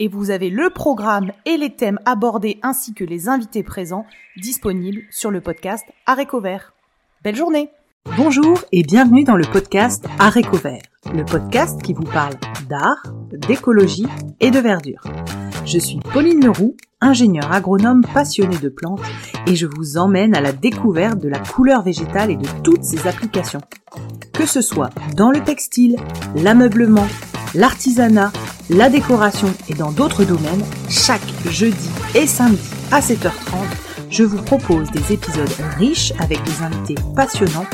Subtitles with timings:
[0.00, 4.06] et vous avez le programme et les thèmes abordés ainsi que les invités présents
[4.36, 6.72] disponibles sur le podcast Aréco Vert.
[7.22, 7.70] Belle journée
[8.16, 10.80] Bonjour et bienvenue dans le podcast Aréco Vert,
[11.14, 12.34] le podcast qui vous parle
[12.66, 14.06] d'art, d'écologie
[14.40, 15.02] et de verdure.
[15.66, 19.00] Je suis Pauline Leroux, ingénieure agronome passionnée de plantes
[19.46, 23.06] et je vous emmène à la découverte de la couleur végétale et de toutes ses
[23.06, 23.60] applications.
[24.32, 25.96] Que ce soit dans le textile,
[26.36, 27.06] l'ameublement,
[27.54, 28.32] l'artisanat,
[28.68, 33.30] la décoration et dans d'autres domaines, chaque jeudi et samedi à 7h30,
[34.10, 35.48] je vous propose des épisodes
[35.78, 37.66] riches avec des invités passionnants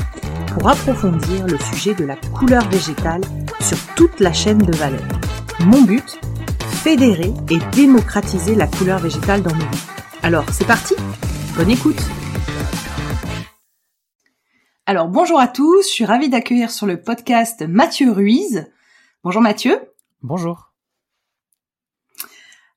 [0.53, 3.21] pour approfondir le sujet de la couleur végétale
[3.61, 5.03] sur toute la chaîne de valeur.
[5.61, 6.19] Mon but
[6.87, 9.87] Fédérer et démocratiser la couleur végétale dans nos vies.
[10.23, 10.95] Alors, c'est parti
[11.57, 12.01] Bonne écoute
[14.87, 18.71] Alors, bonjour à tous, je suis ravie d'accueillir sur le podcast Mathieu Ruiz.
[19.25, 19.81] Bonjour Mathieu.
[20.23, 20.75] Bonjour.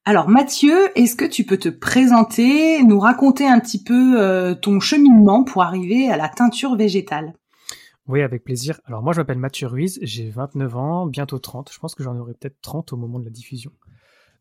[0.06, 4.80] Alors Mathieu, est-ce que tu peux te présenter, nous raconter un petit peu euh, ton
[4.80, 7.36] cheminement pour arriver à la teinture végétale?
[8.08, 8.82] Oui, avec plaisir.
[8.86, 11.72] Alors moi je m'appelle Mathieu Ruiz, j'ai 29 ans, bientôt 30.
[11.72, 13.72] Je pense que j'en aurai peut-être 30 au moment de la diffusion.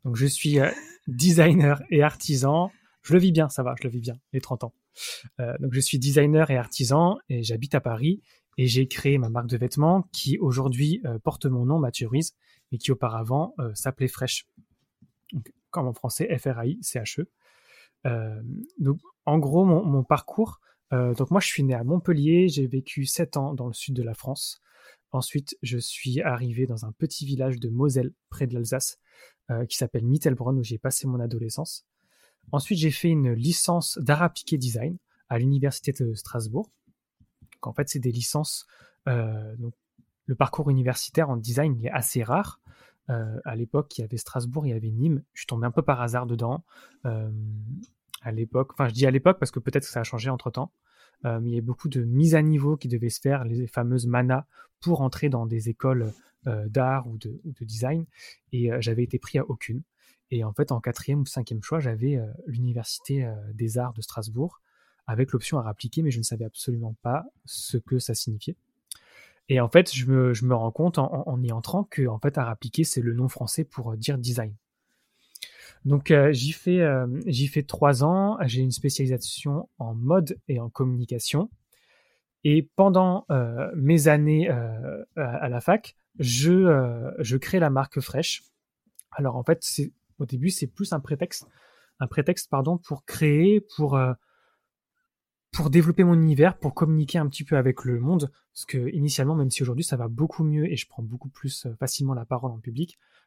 [0.05, 0.71] Donc je suis euh,
[1.07, 2.71] designer et artisan.
[3.03, 4.75] Je le vis bien, ça va, je le vis bien, les 30 ans.
[5.41, 8.23] Euh, donc je suis designer et artisan et j'habite à Paris
[8.57, 12.35] et j'ai créé ma marque de vêtements qui aujourd'hui porte mon nom, Mathieu Ruiz,
[12.73, 14.47] mais qui auparavant s'appelait Fresh
[15.71, 17.29] comme en français, F-R-A-I-C-H-E.
[18.07, 18.41] Euh,
[18.79, 20.61] donc, en gros, mon, parcours,
[20.93, 23.95] euh, donc moi, je suis né à Montpellier, j'ai vécu 7 ans dans le sud
[23.95, 24.61] de la France.
[25.12, 28.99] Ensuite, je suis arrivé dans un petit village de Moselle, près de l'Alsace,
[29.50, 31.87] euh, qui s'appelle Mittelbronn, où j'ai passé mon adolescence.
[32.53, 34.97] Ensuite, j'ai fait une licence d'art appliqué design
[35.28, 36.71] à l'université de Strasbourg.
[37.62, 38.66] En fait, c'est des licences.
[39.06, 39.75] donc,
[40.27, 42.60] le parcours universitaire en design est assez rare.
[43.10, 45.22] Euh, à l'époque, il y avait Strasbourg, il y avait Nîmes.
[45.33, 46.65] Je suis tombé un peu par hasard dedans.
[47.06, 47.31] Euh,
[48.22, 50.50] à l'époque, enfin, je dis à l'époque parce que peut-être que ça a changé entre
[50.50, 50.71] temps.
[51.25, 54.06] Euh, il y a beaucoup de mises à niveau qui devaient se faire, les fameuses
[54.06, 54.45] manas,
[54.81, 56.12] pour entrer dans des écoles
[56.69, 58.06] d'art ou de, design.
[58.53, 59.83] Et j'avais été pris à aucune.
[60.31, 64.62] Et en fait, en quatrième ou cinquième choix, j'avais l'université des arts de Strasbourg
[65.09, 68.57] avec l'option à appliquer, mais je ne savais absolument pas ce que ça signifiait.
[69.49, 72.37] Et en fait, je me, je me rends compte en, y entrant que en fait,
[72.37, 74.55] art appliqué, c'est le nom français pour euh, dire design.
[75.84, 78.39] Donc euh, j'y fais euh, j'y fais trois ans.
[78.44, 81.50] J'ai une spécialisation en mode et en communication.
[82.44, 83.27] Et pendant
[83.75, 88.44] mes années à, la fac, je je crée la marque Fresh.
[89.11, 89.61] Alors en fait,
[90.19, 91.49] au début c'est plus un prétexte
[91.99, 93.99] un prétexte pardon pour créer pour
[95.53, 99.34] pour développer mon univers, pour communiquer un petit peu avec le monde, parce que initialement,
[99.34, 102.25] même si aujourd'hui ça va beaucoup mieux et je prends beaucoup plus euh, facilement la
[102.25, 103.18] parole en public, euh,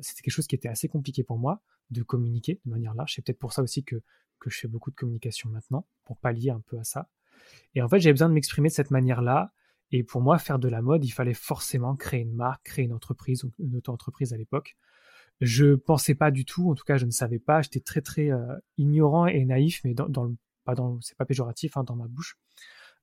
[0.00, 3.14] c'était quelque chose qui était assez compliqué pour moi de communiquer de manière large.
[3.14, 3.96] C'est peut-être pour ça aussi que,
[4.38, 7.08] que je fais beaucoup de communication maintenant, pour pallier un peu à ça.
[7.74, 9.52] Et en fait, j'avais besoin de m'exprimer de cette manière-là.
[9.92, 12.92] Et pour moi, faire de la mode, il fallait forcément créer une marque, créer une
[12.92, 14.76] entreprise, une auto-entreprise à l'époque.
[15.40, 17.62] Je pensais pas du tout, en tout cas, je ne savais pas.
[17.62, 20.36] J'étais très très euh, ignorant et naïf, mais dans, dans le
[21.00, 22.38] c'est pas péjoratif hein, dans ma bouche,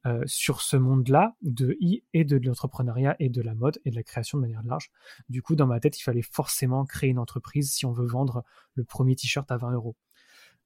[0.06, 3.96] euh, sur ce monde-là de i et de l'entrepreneuriat et de la mode et de
[3.96, 4.92] la création de manière large.
[5.28, 8.44] Du coup, dans ma tête, il fallait forcément créer une entreprise si on veut vendre
[8.76, 9.96] le premier t-shirt à 20 euros.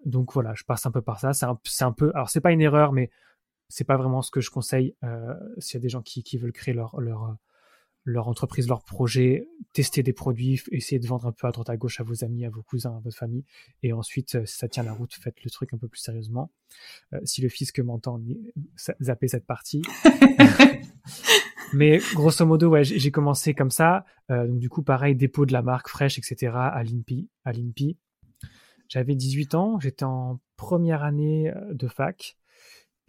[0.06, 1.34] Donc voilà, je passe un peu par ça.
[1.34, 3.10] C'est un, un, peu, alors c'est pas une erreur, mais
[3.70, 6.38] c'est pas vraiment ce que je conseille euh, s'il y a des gens qui, qui
[6.38, 7.38] veulent créer leur, leur,
[8.04, 11.78] leur entreprise, leur projet, tester des produits, essayer de vendre un peu à droite à
[11.78, 13.46] gauche à vos amis, à vos cousins, à votre famille.
[13.84, 16.52] Et ensuite, euh, si ça tient la route, faites le truc un peu plus sérieusement.
[17.14, 18.20] Euh, si le fisc m'entend,
[19.02, 19.82] zappez cette partie.
[21.74, 24.06] Mais grosso modo, ouais, j'ai commencé comme ça.
[24.30, 26.54] Euh, donc du coup, pareil, dépôt de la marque fraîche, etc.
[26.56, 27.30] à l'INPI.
[27.46, 27.98] À l'INPI.
[28.90, 32.38] J'avais 18 ans, j'étais en première année de fac.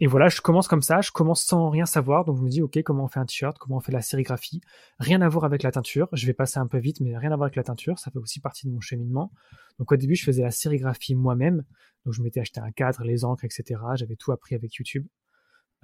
[0.03, 2.61] Et voilà, je commence comme ça, je commence sans rien savoir, donc je me dis,
[2.61, 4.59] ok, comment on fait un t-shirt, comment on fait la sérigraphie,
[4.99, 7.37] rien à voir avec la teinture, je vais passer un peu vite, mais rien à
[7.37, 9.31] voir avec la teinture, ça fait aussi partie de mon cheminement.
[9.79, 11.63] Donc au début, je faisais la sérigraphie moi-même,
[12.03, 13.79] donc je m'étais acheté un cadre, les encres, etc.
[13.95, 15.07] J'avais tout appris avec YouTube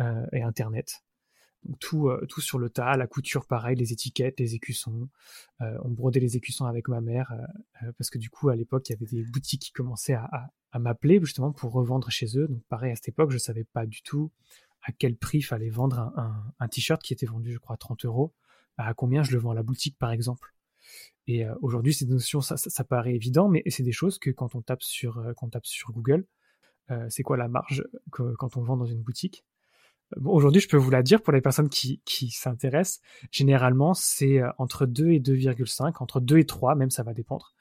[0.01, 0.95] euh, et Internet.
[1.63, 5.07] Donc tout, euh, tout sur le tas, la couture pareil, les étiquettes, les écussons.
[5.61, 7.33] Euh, on brodait les écussons avec ma mère
[7.97, 10.49] parce que du coup à l'époque il y avait des boutiques qui commençaient à, à
[10.77, 12.47] m'appeler justement pour revendre chez eux.
[12.47, 14.31] Donc pareil, à cette époque, je savais pas du tout
[14.83, 16.13] à quel prix fallait vendre
[16.59, 18.33] un, t-shirt qui était vendu, je crois, 30 euros.
[18.77, 20.53] À combien je le vends à la boutique, par exemple?
[21.27, 24.55] Et euh, aujourd'hui, ces notions, ça, ça, paraît évident, mais c'est des choses que quand
[24.55, 26.25] on tape sur, euh, quand on tape sur Google,
[26.91, 29.45] euh, c'est quoi la marge que, quand on vend dans une boutique?
[30.17, 33.01] Bon, aujourd'hui, je peux vous la dire pour les personnes qui, qui s'intéressent.
[33.31, 37.53] Généralement, c'est entre 2 et 2,5, entre 2 et 3, même ça va dépendre.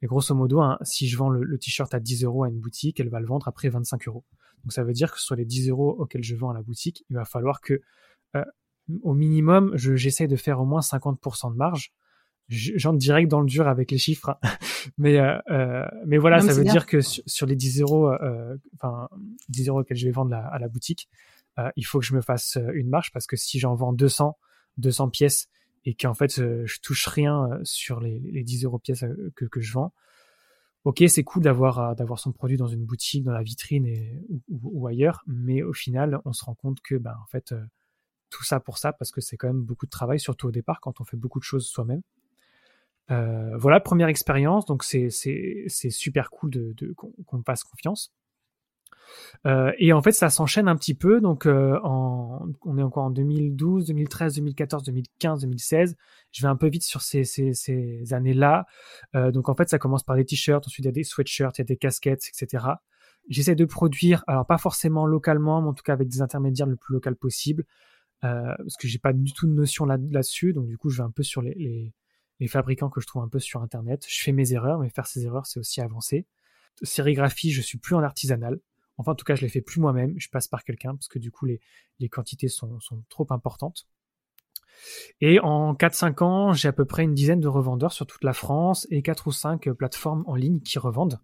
[0.00, 3.00] Mais grosso modo, hein, si je vends le, t-shirt à 10 euros à une boutique,
[3.00, 4.24] elle va le vendre après 25 euros.
[4.64, 7.04] Donc ça veut dire que sur les 10 euros auxquels je vends à la boutique,
[7.10, 7.82] il va falloir que,
[8.36, 8.44] euh,
[9.02, 11.92] au minimum, j'essaye de faire au moins 50% de marge.
[12.48, 14.38] J'entre direct dans le dur avec les chiffres, hein.
[14.98, 18.10] mais euh, euh, mais voilà, ça veut dire que sur, les 10 euros,
[18.74, 19.08] enfin
[19.50, 21.08] 10 euros auxquels je vais vendre à la boutique,
[21.76, 24.36] il faut que je me fasse une marge parce que si j'en vends 200,
[24.78, 25.48] 200 pièces
[25.84, 29.32] et qu'en fait euh, je touche rien euh, sur les, les 10 euros pièces euh,
[29.34, 29.92] que, je vends.
[30.84, 33.86] Ok, c'est cool d'avoir d'avoir son produit dans une boutique, dans la vitrine
[34.48, 37.54] ou, ailleurs, mais au final, on se rend compte que ben en fait
[38.30, 40.80] tout ça pour ça parce que c'est quand même beaucoup de travail, surtout au départ
[40.80, 42.00] quand on fait beaucoup de choses soi-même.
[43.08, 48.14] Voilà, première expérience, donc c'est super cool de, de qu'on me fasse confiance.
[49.46, 51.20] Euh, et en fait, ça s'enchaîne un petit peu.
[51.20, 55.96] Donc, euh, on est encore en 2012, 2013, 2014, 2015, 2016.
[56.32, 58.66] Je vais un peu vite sur ces, années-là.
[59.14, 61.58] Euh, donc, en fait, ça commence par des t-shirts, ensuite il y a des sweatshirts,
[61.58, 62.64] il y a des casquettes, etc.
[63.28, 66.76] J'essaie de produire, alors pas forcément localement, mais en tout cas avec des intermédiaires le
[66.76, 67.64] plus local possible,
[68.22, 70.52] parce que j'ai pas du tout de notion là, là-dessus.
[70.52, 71.94] donc, du coup, je vais un peu sur les, les,
[72.40, 74.04] les fabricants que je trouve un peu sur Internet.
[74.08, 76.26] Je fais mes erreurs, mais faire ces erreurs, c'est aussi avancer.
[76.82, 78.58] Sérigraphie, je suis plus en artisanal.
[79.00, 80.14] Enfin, en tout cas, je les fais plus moi-même.
[80.18, 83.86] Je passe par quelqu'un parce que du coup, les, quantités sont, trop importantes.
[85.20, 88.34] Et en 4-5 ans, j'ai à peu près une dizaine de revendeurs sur toute la
[88.34, 91.18] France et 4 ou 5 plateformes en ligne qui revendent.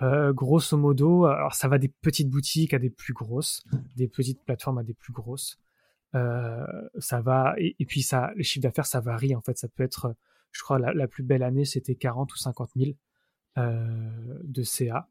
[0.00, 3.62] Euh, grosso modo, ça va des petites boutiques à des plus grosses,
[3.96, 5.58] des petites plateformes à des plus grosses.
[6.14, 6.66] Euh,
[6.98, 9.58] ça va et, puis les chiffres d'affaires, ça varie en fait.
[9.58, 10.14] Ça peut être,
[10.52, 12.92] je crois, la, plus belle année, c'était 40 ou 50 000
[13.58, 15.08] euh, de CA.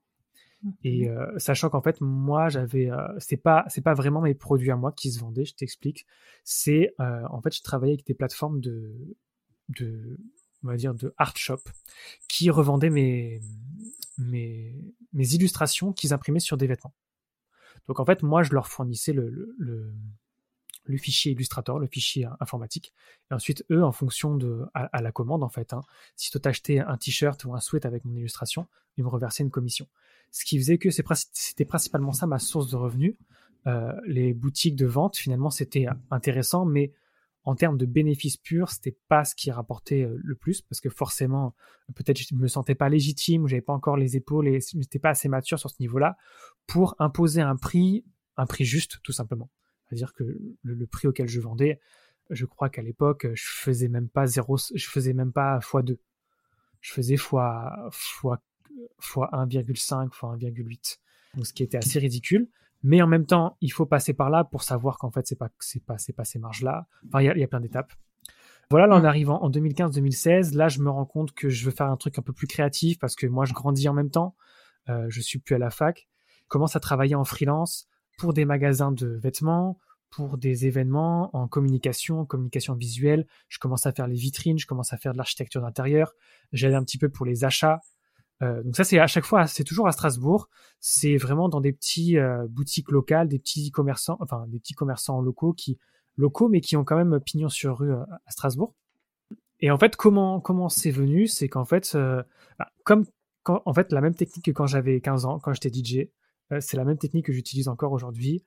[0.83, 4.71] Et euh, sachant qu'en fait, moi, j'avais, euh, c'est pas, c'est pas vraiment mes produits
[4.71, 5.45] à moi qui se vendaient.
[5.45, 6.05] Je t'explique.
[6.43, 9.15] C'est, euh, en fait, je travaillais avec des plateformes de,
[9.69, 10.17] de,
[10.63, 11.61] on va dire, de art shop
[12.27, 13.39] qui revendaient mes,
[14.17, 14.75] mes,
[15.13, 16.95] mes illustrations qu'ils imprimaient sur des vêtements.
[17.87, 19.93] Donc en fait, moi, je leur fournissais le, le, le
[20.95, 22.93] fichier Illustrator, le fichier informatique.
[23.29, 25.81] Et ensuite, eux, en fonction de, à, la commande, en fait, hein,
[26.15, 29.51] si tu t'achetais un t-shirt ou un sweat avec mon illustration, ils me reversaient une
[29.51, 29.87] commission.
[30.31, 33.15] Ce qui faisait que c'était principalement ça ma source de revenus.
[33.65, 36.93] Euh, les boutiques de vente, finalement, c'était intéressant, mais
[37.47, 40.89] en termes de bénéfices purs, c'était pas ce qui rapportait euh, le plus parce que
[40.89, 41.55] forcément,
[41.95, 45.11] peut-être je me sentais pas légitime ou j'avais pas encore les épaules et n'étais pas
[45.11, 46.17] assez mature sur ce niveau-là
[46.67, 48.03] pour imposer un prix,
[48.35, 49.49] un prix juste, tout simplement.
[49.87, 50.23] C'est-à-dire que
[50.63, 51.79] le, prix auquel je vendais,
[52.29, 55.97] je crois qu'à l'époque, je faisais même pas 0, je faisais même pas x2.
[56.81, 60.97] Je faisais x, x, x 1,5, x 1,8.
[61.35, 62.49] Donc, ce qui était assez ridicule.
[62.83, 65.49] Mais en même temps, il faut passer par là pour savoir qu'en fait, c'est pas,
[65.59, 66.87] c'est pas, c'est pas ces marges-là.
[67.07, 67.91] Enfin, il y, a, plein d'étapes.
[68.69, 71.87] Voilà, là, en arrivant en 2015-2016, là, je me rends compte que je veux faire
[71.87, 74.35] un truc un peu plus créatif parce que moi, je grandis en même temps.
[74.89, 76.07] Euh, je suis plus à la fac.
[76.43, 77.87] Je commence à travailler en freelance
[78.17, 79.77] pour des magasins de vêtements,
[80.09, 83.27] pour des événements en communication, communication visuelle.
[83.49, 86.13] Je commence à faire les vitrines, je commence à faire de l'architecture d'intérieur.
[86.51, 87.81] J'aide un petit peu pour les achats.
[88.43, 90.49] Euh, donc ça, c'est à chaque fois, c'est toujours à Strasbourg.
[90.79, 95.21] C'est vraiment dans des petits euh, boutiques locales, des petits commerçants, enfin des petits commerçants
[95.21, 95.77] locaux qui
[96.17, 98.73] locaux, mais qui ont quand même pignon sur rue euh, à Strasbourg.
[99.59, 103.05] Et en fait, comment comment c'est venu, c'est qu'en fait, bah, comme
[103.45, 106.09] en fait la même technique que quand j'avais 15 ans, quand j'étais DJ,
[106.59, 108.43] c'est la même technique que j'utilise encore aujourd'hui.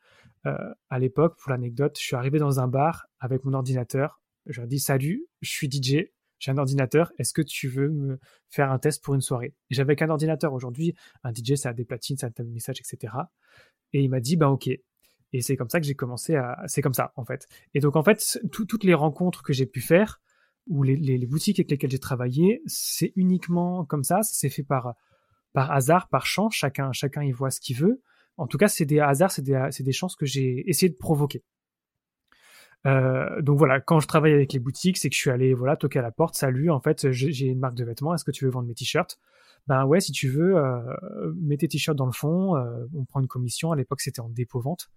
[0.47, 0.57] Euh,
[0.89, 4.23] à l'époque, pour l'anecdote, je suis arrivé dans un bar avec mon ordinateur.
[4.47, 6.07] Je leur dis salut, je suis DJ,
[6.39, 9.55] j'ai un ordinateur, est-ce que tu veux me faire un test pour une soirée?
[9.69, 13.13] J'avais qu'un ordinateur aujourd'hui, un DJ ça a des platines, ça a des messages, etc.
[13.93, 14.69] Et il m'a dit bah ok.
[15.33, 17.47] Et c'est comme ça que j'ai commencé à, c'est comme ça en fait.
[17.75, 20.21] Et donc en fait, toutes les rencontres que j'ai pu faire
[20.67, 24.23] ou les, les boutiques avec lesquelles j'ai travaillé, c'est uniquement comme ça.
[24.23, 24.95] Ça s'est fait par
[25.53, 28.03] par hasard, par chance, chacun, chacun y voit ce qu'il veut.
[28.37, 31.43] En tout cas, c'est des hasards, c'est des, chances que j'ai essayé de provoquer.
[32.87, 35.77] Euh, donc voilà, quand je travaille avec les boutiques, c'est que je suis allé voilà
[35.77, 36.35] toquer à la porte.
[36.35, 38.15] Salut, en fait, j'ai une marque de vêtements.
[38.15, 39.19] Est-ce que tu veux vendre mes t-shirts?
[39.67, 40.81] Ben ouais, si tu veux, euh,
[41.37, 42.57] mets tes t-shirts dans le fond.
[42.57, 43.73] Euh, on prend une commission.
[43.73, 44.91] À l'époque, c'était en dépôt vente.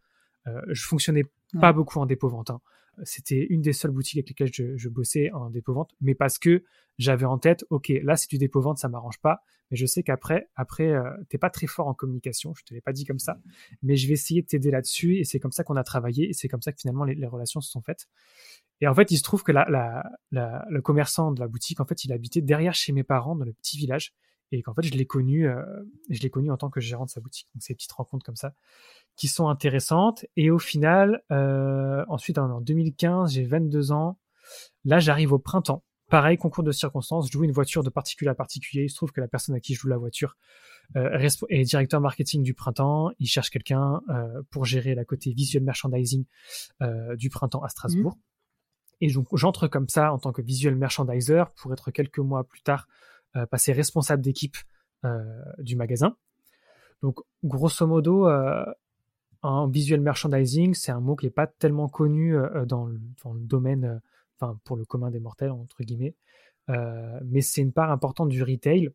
[0.45, 1.23] Je fonctionnais
[1.59, 2.49] pas beaucoup en dépôt-vente.
[2.49, 2.61] Hein.
[3.03, 6.63] C'était une des seules boutiques avec lesquelles je, je bossais en dépôt-vente, mais parce que
[6.97, 10.49] j'avais en tête, ok, là c'est du dépôt-vente, ça m'arrange pas, mais je sais qu'après,
[10.55, 13.39] après, euh, t'es pas très fort en communication, je te l'ai pas dit comme ça,
[13.81, 16.33] mais je vais essayer de t'aider là-dessus, et c'est comme ça qu'on a travaillé, et
[16.33, 18.07] c'est comme ça que finalement les, relations se sont faites.
[18.81, 21.79] Et en fait, il se trouve que la, la, la, le commerçant de la boutique,
[21.79, 24.13] en fait, il habitait derrière chez mes parents dans le petit village,
[24.53, 25.63] et qu'en fait, je l'ai connu, euh,
[26.09, 27.47] je l'ai connu en tant que gérant de sa boutique.
[27.55, 28.53] Donc, ces petites rencontres comme ça
[29.15, 30.25] qui sont intéressantes.
[30.35, 34.19] Et au final, euh, ensuite, en 2015, j'ai 22 ans.
[34.85, 35.83] Là, j'arrive au printemps.
[36.09, 38.83] Pareil, concours de circonstances, je loue une voiture de particulier à particulier.
[38.83, 40.37] Il se trouve que la personne à qui je loue la voiture
[40.95, 43.09] euh, est directeur marketing du printemps.
[43.19, 44.01] Il cherche quelqu'un
[44.51, 46.25] pour gérer la côté visual merchandising
[47.15, 48.17] du printemps à Strasbourg.
[49.01, 52.61] Et donc, j'entre comme ça en tant que visual merchandiser pour être quelques mois plus
[52.61, 52.87] tard
[53.49, 54.57] passer responsable d'équipe
[55.05, 55.23] euh,
[55.59, 56.15] du magasin.
[57.01, 58.29] Donc, grosso modo,
[59.41, 62.35] en visual merchandising, c'est un mot qui n'est pas tellement connu
[62.65, 64.01] dans le, dans, le, domaine
[64.39, 66.15] enfin pour le commun des mortels entre guillemets.
[66.69, 68.89] Euh, mais c'est une part importante du retail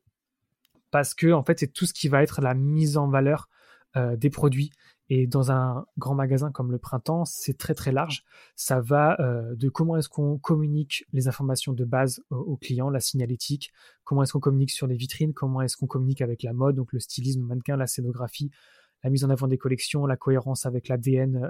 [0.91, 3.49] parce que en fait c'est tout ce qui va être la mise en valeur
[3.97, 4.71] euh, des produits.
[5.11, 8.25] Et dans un grand magasin comme le Printemps, c'est très très large.
[8.57, 13.01] Ça va euh, de comment est-ce qu'on communique les informations de base aux, clients, la
[13.01, 13.73] signalétique,
[14.05, 16.93] comment est-ce qu'on communique sur les vitrines, comment est-ce qu'on communique avec la mode, donc
[16.93, 18.51] le stylisme, mannequin, la scénographie,
[19.03, 21.41] la mise en avant des collections, la cohérence avec l'ADN,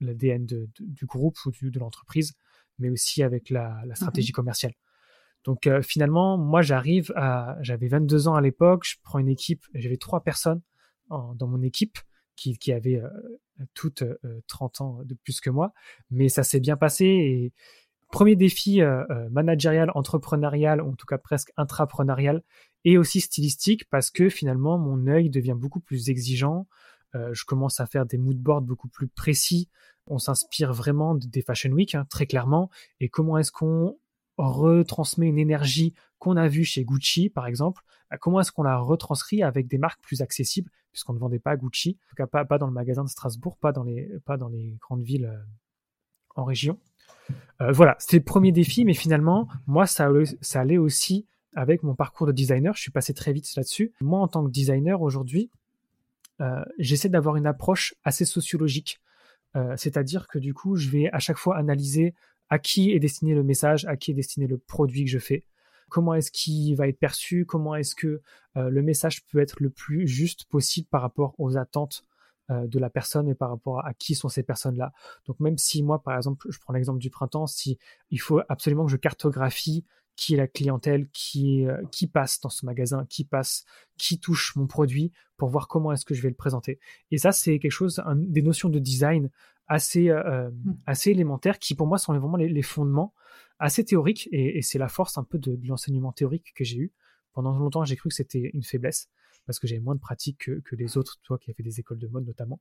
[0.00, 2.34] l'ADN du groupe ou de l'entreprise
[2.78, 4.36] mais aussi avec la, stratégie mhm.
[4.36, 4.72] commerciale.
[5.44, 9.64] Donc euh, finalement, moi j'arrive à, j'avais 22 ans à l'époque, je prends une équipe,
[9.74, 10.62] j'avais trois personnes
[11.10, 11.98] dans mon équipe
[12.36, 13.08] qui, euh,
[13.74, 14.04] toutes
[14.46, 15.72] 30 euh, ans de plus que moi,
[16.10, 17.52] mais ça s'est bien passé
[18.12, 18.80] premier défi
[19.32, 22.44] managérial, entrepreneurial, ou en tout cas presque intrapreneurial,
[22.84, 26.68] et aussi stylistique parce que finalement mon œil devient beaucoup plus exigeant,
[27.14, 29.68] je commence à faire des moodboards beaucoup plus précis,
[30.06, 32.70] on s'inspire vraiment des Fashion Week, hein, très clairement.
[33.00, 33.98] Et comment est-ce qu'on
[34.36, 38.78] retransmet une énergie qu'on a vue chez Gucci, par exemple bah, Comment est-ce qu'on la
[38.78, 42.58] retranscrit avec des marques plus accessibles, puisqu'on ne vendait pas Gucci, en tout cas pas,
[42.58, 45.38] dans le magasin de Strasbourg, pas dans les, pas dans les grandes villes euh,
[46.34, 46.78] en région.
[47.60, 50.08] Euh, voilà, c'était le premier défi, mais finalement, moi, ça,
[50.40, 52.74] ça allait aussi avec mon parcours de designer.
[52.74, 53.92] Je suis passé très vite là-dessus.
[54.00, 55.50] Moi, en tant que designer aujourd'hui,
[56.40, 59.00] euh, j'essaie d'avoir une approche assez sociologique
[59.76, 62.12] c'est-à-dire que du coup, je vais à chaque fois analyser
[62.54, 65.44] à qui est destiné le message, à qui est destiné le produit que je fais,
[65.88, 68.22] comment est-ce qu'il va être perçu, comment est-ce que
[68.56, 72.04] euh, le message peut être le plus juste possible par rapport aux attentes
[72.52, 74.92] euh, de la personne et par rapport à, qui sont ces personnes-là?
[75.26, 77.76] Donc même si moi, par exemple, je prends l'exemple du printemps, si
[78.10, 79.84] il faut absolument que je cartographie
[80.14, 83.64] qui est la clientèle qui, qui passe dans ce magasin, qui passe,
[83.98, 86.78] qui touche mon produit pour voir comment est-ce que je vais le présenter.
[87.10, 89.28] Et ça, c'est quelque chose, des notions de design
[89.66, 90.74] assez, euh, mmh.
[90.86, 93.14] assez élémentaires qui pour moi sont vraiment les, fondements
[93.58, 96.92] assez théoriques et, c'est la force un peu de, l'enseignement théorique que j'ai eu.
[97.32, 99.08] Pendant longtemps, j'ai cru que c'était une faiblesse
[99.46, 101.80] parce que j'avais moins de pratique que, que les autres, toi qui as fait des
[101.80, 102.60] écoles de mode notamment.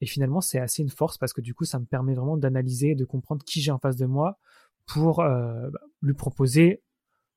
[0.00, 2.94] Et finalement, c'est assez une force parce que du coup, ça me permet vraiment d'analyser,
[2.94, 4.38] de comprendre qui j'ai en face de moi
[4.86, 6.82] pour euh, bah, lui proposer,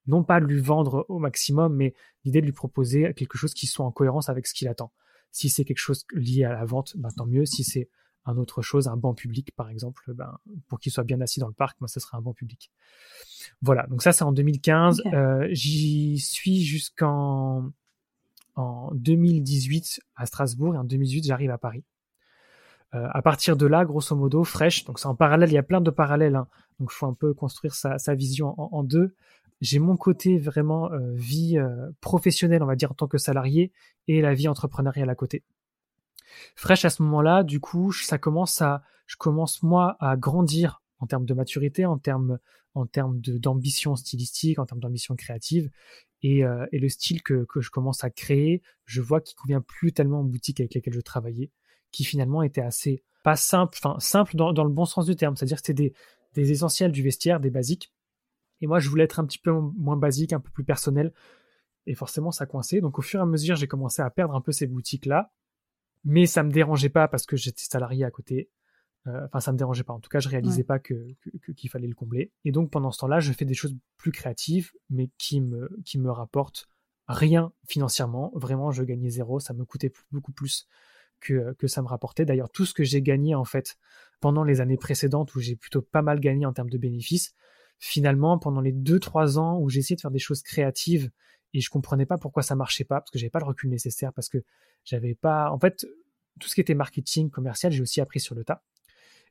[0.07, 1.93] non pas lui vendre au maximum, mais
[2.23, 4.91] l'idée de lui proposer quelque chose qui soit en cohérence avec ce qu'il attend.
[5.31, 7.45] Si c'est quelque chose lié à la vente, ben, tant mieux.
[7.45, 7.89] Si c'est
[8.25, 11.47] un autre chose, un banc public par exemple, ben, pour qu'il soit bien assis dans
[11.47, 12.71] le parc, moi ce serait un banc public.
[13.61, 15.01] Voilà, donc ça c'est en 2015.
[15.13, 17.71] Euh, j'y suis jusqu'en
[18.55, 21.83] en 2018 à Strasbourg et en 2018 j'arrive à Paris.
[22.95, 25.63] Euh, à partir de là, grosso modo, fraîche, donc c'est en parallèle, il y a
[25.63, 26.47] plein de parallèles, hein.
[26.79, 29.15] donc il faut un peu construire sa, vision en, deux.
[29.59, 33.71] J'ai mon côté vraiment euh, vie euh, professionnelle, on va dire, en tant que salarié,
[34.07, 35.43] et la vie entrepreneuriale à côté.
[36.55, 41.07] Fraîche à ce moment-là, du coup, ça commence à, je commence moi à grandir en
[41.07, 42.39] termes de maturité, en termes,
[42.73, 45.69] en termes d'ambition stylistique, en termes d'ambition créative,
[46.21, 46.39] et,
[46.71, 50.21] et, le style que, que je commence à créer, je vois qu'il convient plus tellement
[50.21, 51.51] aux boutiques avec lesquelles je travaillais
[51.95, 55.59] qui finalement était assez pas simple, enfin simple dans, le bon sens du terme, c'est-à-dire
[55.63, 55.93] c'était
[56.33, 57.93] des, essentiels du vestiaire, des basiques.
[58.59, 61.13] Et moi, je voulais être un petit peu moins basique, un peu plus personnel.
[61.87, 62.81] Et forcément, ça coinçait.
[62.81, 65.31] Donc, au fur et à mesure, j'ai commencé à perdre un peu ces boutiques-là.
[66.05, 68.49] Mais ça me dérangeait pas parce que j'étais salarié à côté.
[69.07, 69.93] Euh, enfin, ça me dérangeait pas.
[69.93, 71.07] En tout cas, je réalisais pas que,
[71.55, 72.31] qu'il fallait le combler.
[72.43, 75.99] Et donc, pendant ce temps-là, je fais des choses plus créatives, mais qui me, qui
[75.99, 76.67] me rapportent
[77.07, 78.31] rien financièrement.
[78.35, 79.39] Vraiment, je gagnais zéro.
[79.39, 80.67] Ça me coûtait beaucoup plus
[81.19, 82.25] que, ça me rapportait.
[82.25, 83.77] D'ailleurs, tout ce que j'ai gagné en fait
[84.19, 87.33] pendant les années précédentes où j'ai plutôt pas mal gagné en termes de bénéfices,
[87.79, 91.09] finalement, pendant les 2-3 ans où j'ai essayé de faire des choses créatives
[91.55, 94.11] et je comprenais pas pourquoi ça marchait pas, parce que j'avais pas le recul nécessaire,
[94.11, 94.39] parce que
[94.83, 95.49] j'avais pas.
[95.51, 95.87] En fait,
[96.39, 98.61] tout ce qui était marketing, commercial, j'ai aussi appris sur le tas.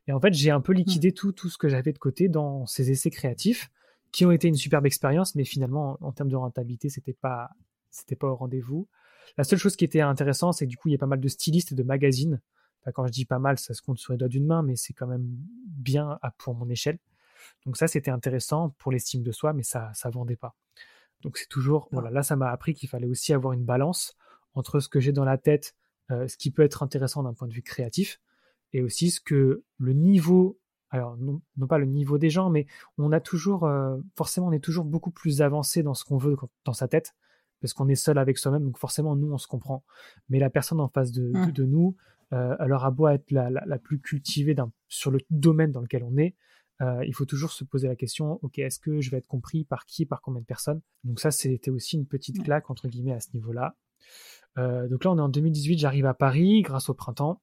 [0.07, 0.77] Et en fait, j'ai un peu mmh.
[0.77, 3.69] liquidé tout, tout ce que j'avais de côté dans ces essais créatifs
[4.11, 7.49] qui ont été une superbe expérience, mais finalement, en, termes de rentabilité, c'était pas,
[7.91, 8.87] c'était pas au rendez-vous.
[9.37, 11.19] La seule chose qui était intéressante, c'est que du coup, il y a pas mal
[11.19, 12.41] de stylistes et de magazines.
[12.93, 14.93] quand je dis pas mal, ça se compte sur les doigts d'une main, mais c'est
[14.93, 15.27] quand même
[15.67, 16.97] bien pour mon échelle.
[17.67, 20.55] Donc ça, c'était intéressant pour l'estime de soi, mais ça, ça vendait pas.
[21.21, 24.15] Donc c'est toujours, voilà, là, ça m'a appris qu'il fallait aussi avoir une balance
[24.53, 25.75] entre ce que j'ai dans la tête,
[26.11, 28.19] euh, ce qui peut être intéressant d'un point de vue créatif,
[28.73, 32.67] et aussi ce que le niveau, alors non, pas le niveau des gens, mais
[32.97, 36.35] on a toujours, euh, forcément, on est toujours beaucoup plus avancé dans ce qu'on veut
[36.63, 37.15] dans sa tête,
[37.61, 39.83] parce qu'on est seul avec soi-même, donc forcément, nous, on se comprend.
[40.29, 41.95] Mais la personne en face de, de, nous,
[42.33, 44.55] euh, elle aura beau être la, la, plus cultivée
[44.87, 46.35] sur le domaine dans lequel on est,
[46.81, 49.85] il faut toujours se poser la question, ok, est-ce que je vais être compris par
[49.85, 50.81] qui, par combien de personnes?
[51.03, 53.75] Donc ça, c'était aussi une petite claque, entre guillemets, à ce niveau-là.
[54.57, 57.41] Euh, donc là, on est en 2018, j'arrive à Paris grâce au printemps.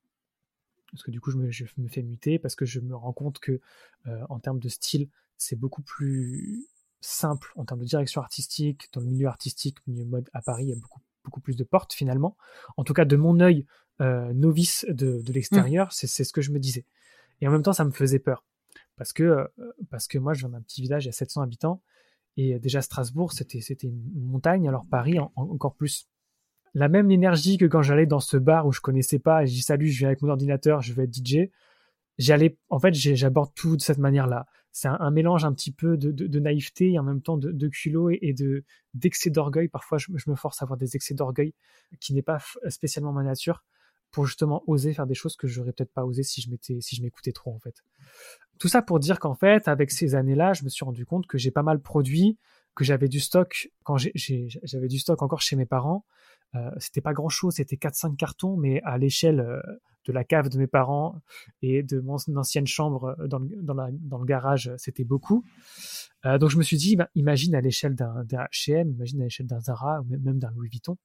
[0.90, 3.60] Parce que du coup, je me, fais muter parce que je me rends compte que
[4.06, 5.08] euh, en termes de style,
[5.38, 6.66] c'est beaucoup plus
[7.00, 10.68] simple en termes de direction artistique, dans le milieu artistique, milieu mode à Paris, il
[10.68, 12.36] y a beaucoup, beaucoup plus de portes finalement.
[12.76, 13.66] En tout cas, de mon œil
[14.00, 15.90] novice de, l'extérieur, mmh.
[15.92, 16.84] c'est ce que je me disais.
[17.40, 18.44] Et en même temps, ça me faisait peur
[18.96, 19.44] parce que, euh,
[19.90, 21.82] parce que moi, je viens d'un petit village à 700 habitants,
[22.36, 26.08] et déjà Strasbourg, c'était, une montagne, alors Paris encore plus.
[26.74, 29.52] La même énergie que quand j'allais dans ce bar où je connaissais pas, et je
[29.52, 31.50] dis salut, je viens avec mon ordinateur, je vais être DJ.
[32.16, 34.46] J'allais, en fait, j'aborde tout de cette manière-là.
[34.70, 38.32] C'est un, mélange un petit peu de, naïveté et en même temps de, culot et,
[38.32, 39.68] de d'excès d'orgueil.
[39.68, 41.54] Parfois, je, me force à avoir des excès d'orgueil
[42.00, 43.62] qui n'est pas spécialement ma nature
[44.12, 46.94] pour justement oser faire des choses que j'aurais peut-être pas osé si je m'étais, si
[46.94, 47.82] je m'écoutais trop en fait.
[48.58, 51.38] Tout ça pour dire qu'en fait, avec ces années-là, je me suis rendu compte que
[51.38, 52.38] j'ai pas mal produit,
[52.76, 56.04] que j'avais du stock quand j'avais du stock encore chez mes parents.
[56.54, 59.60] Euh, c'était pas grand chose, c'était 4-5 cartons, mais à l'échelle euh,
[60.06, 61.14] de la cave de mes parents
[61.62, 65.44] et de mon ancienne chambre dans le, dans, le garage, c'était beaucoup.
[66.26, 69.46] Euh, donc je me suis dit, bah, imagine à l'échelle d'un H&M, imagine à l'échelle
[69.46, 70.98] d'un Zara ou même d'un Louis Vuitton.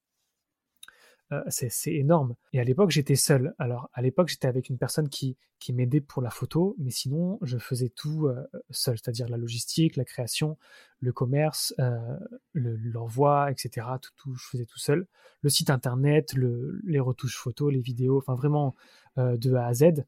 [1.34, 2.36] Euh, c'est énorme.
[2.54, 3.54] Et à l'époque, j'étais seul.
[3.60, 7.38] Alors, à l'époque, j'étais avec une personne qui, qui m'aidait pour la photo, mais sinon,
[7.42, 10.58] je faisais tout euh, seul, c'est-à-dire la logistique, la création,
[11.02, 12.18] le commerce, euh,
[12.54, 13.88] l'envoi, etc.
[14.02, 15.08] Tout, tout, je faisais tout seul.
[15.42, 18.76] Le site internet, le, les retouches photos, les vidéos, enfin vraiment
[19.18, 20.06] de A à Z.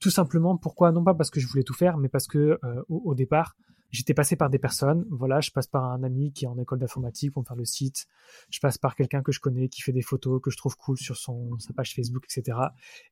[0.00, 0.92] tout simplement, pourquoi?
[0.92, 3.56] Non pas parce que je voulais tout faire, mais parce que au, départ,
[3.94, 5.06] j'étais passé par des personnes.
[5.10, 7.64] Voilà, je passe par un ami qui est en école d'informatique pour me faire le
[7.64, 8.06] site.
[8.50, 10.98] Je passe par quelqu'un que je connais qui fait des photos que je trouve cool
[10.98, 12.58] sur son sa page Facebook, etc.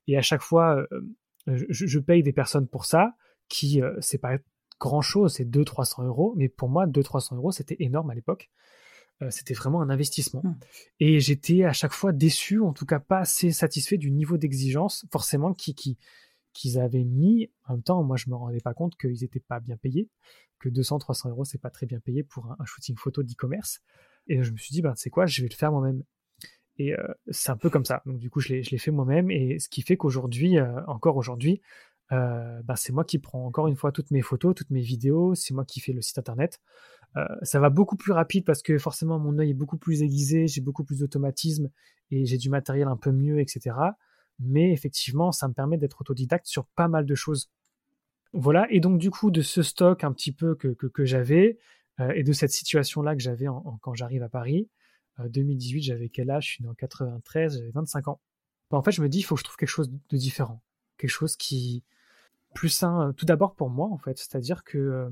[0.09, 0.85] Et à chaque fois,
[1.49, 3.15] euh, je, paye des personnes pour ça,
[3.49, 4.39] qui euh, c'est pas
[4.81, 8.51] grand chose, c'est 200-300 euros, mais pour moi, 200-300 euros, c'était énorme à l'époque.
[9.23, 10.43] Euh, c'était vraiment un investissement.
[10.43, 10.55] Mmh.
[11.01, 15.07] Et j'étais à chaque fois déçu, en tout cas pas assez satisfait du niveau d'exigence,
[15.13, 15.97] forcément, qui, qui,
[16.53, 17.51] qu'ils avaient mis.
[17.67, 20.09] En même temps, moi, je me rendais pas compte qu'ils n'étaient pas bien payés,
[20.59, 23.81] que 200-300 euros, c'est pas très bien payé pour un, shooting photo d'e-commerce.
[24.29, 26.03] Et je me suis dit, ben, c'est quoi, je vais le faire moi-même.
[26.79, 28.03] Et euh, c'est un peu comme ça.
[28.07, 29.31] Donc, du coup, je l'ai fait moi-même.
[29.31, 31.61] Et ce qui fait qu'aujourd'hui, euh, encore aujourd'hui,
[32.13, 35.35] euh, ben, c'est moi qui prends encore une fois toutes mes photos, toutes mes vidéos.
[35.35, 36.61] C'est moi qui fais le site internet.
[37.43, 40.63] ça va beaucoup plus rapide parce que forcément, mon œil est beaucoup plus aiguisé, j'ai
[40.63, 41.71] beaucoup plus d'automatisme
[42.11, 43.75] et j'ai du matériel un peu mieux, etc
[44.45, 47.51] mais effectivement, ça me permet d'être autodidacte sur pas mal de choses.
[48.33, 51.59] Voilà, et donc du coup, de ce stock un petit peu que, que, j'avais,
[52.01, 53.47] euh, et de cette situation-là que j'avais
[53.81, 54.69] quand j'arrive à Paris,
[55.19, 56.47] 2018, euh, j'avais quel âge?
[56.47, 58.21] Je suis né en 93, j'avais 25 ans.
[58.71, 60.63] Bah, en fait, je me dis, il faut que je trouve quelque chose de différent,
[60.97, 61.85] quelque chose qui
[62.55, 65.11] plus sain, euh, tout d'abord pour moi, en fait, c'est-à-dire que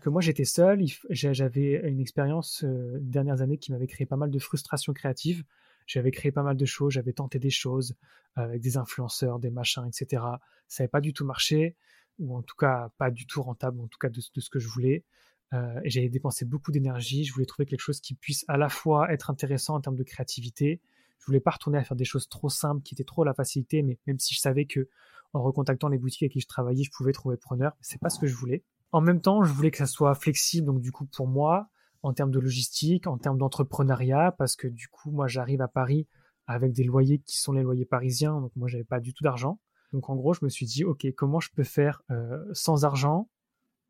[0.00, 4.30] que moi j'étais seul, j'avais une expérience euh, dernières années qui m'avait créé pas mal
[4.30, 5.44] de frustration créative.
[5.86, 7.96] J'avais créé pas mal de choses, j'avais tenté des choses
[8.38, 10.22] euh, avec des influenceurs, des machins, etc.
[10.68, 11.76] Ça n'avait pas du tout marché,
[12.18, 14.68] ou en tout cas pas du tout rentable, en tout cas de, ce que je
[14.68, 15.04] voulais.
[15.52, 17.24] Euh, et j'avais dépensé beaucoup d'énergie.
[17.24, 20.02] Je voulais trouver quelque chose qui puisse à la fois être intéressant en termes de
[20.02, 20.80] créativité.
[21.18, 23.82] Je voulais pas retourner à faire des choses trop simples, qui étaient trop la facilité,
[23.82, 24.88] mais même si je savais que
[25.34, 28.18] en recontactant les boutiques avec qui je travaillais, je pouvais trouver preneur, c'est pas ce
[28.18, 28.64] que je voulais.
[28.92, 31.68] En même temps, je voulais que ça soit flexible, donc du coup pour moi,
[32.02, 36.06] en termes de logistique, en termes d'entrepreneuriat, parce que du coup, moi, j'arrive à Paris
[36.46, 39.60] avec des loyers qui sont les loyers parisiens, donc moi, j'avais pas du tout d'argent.
[39.92, 43.28] Donc en gros, je me suis dit, ok, comment je peux faire euh, sans argent,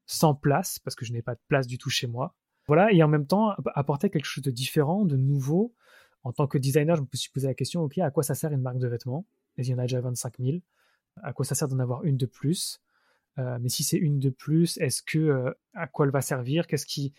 [0.07, 2.35] sans place, parce que je n'ai pas de place du tout chez moi.
[2.66, 5.75] Voilà, et en même temps, apporter quelque chose de différent, de nouveau.
[6.22, 8.53] En tant que designer, je me suis posé la question, ok, à quoi ça sert
[8.53, 9.27] une marque de vêtements?
[9.57, 10.59] Il y en a déjà 25 000.
[11.22, 12.81] À quoi ça sert d'en avoir une de plus?
[13.38, 16.66] Euh, Mais si c'est une de plus, est-ce que euh, à quoi elle va servir?
[16.66, 17.12] Qu'est-ce qui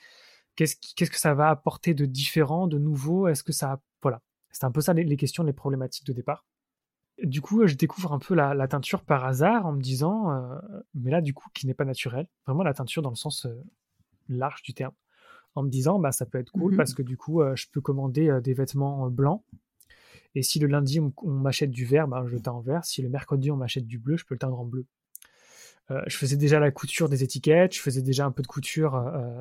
[0.55, 3.27] Qu'est-ce, que ça va apporter de différent, de nouveau?
[3.27, 3.81] Est-ce que ça.
[4.01, 4.21] Voilà.
[4.51, 6.45] C'est un peu ça les, questions, les problématiques de départ.
[7.21, 10.59] Du coup, je découvre un peu la, teinture par hasard en me disant, euh,
[10.93, 13.63] mais là, du coup, qui n'est pas naturelle, vraiment la teinture dans le sens euh,
[14.29, 14.93] large du terme,
[15.55, 16.77] en me disant, bah, ça peut être cool mhm.
[16.77, 19.43] parce que du coup, euh, je peux commander des vêtements blancs.
[20.35, 22.85] Et si le lundi, on, m'achète du vert, bah, je teins en vert.
[22.85, 24.85] Si le mercredi, on m'achète du bleu, je peux le teindre en bleu.
[25.89, 28.93] Je faisais déjà la couture des étiquettes, je faisais déjà un peu de couture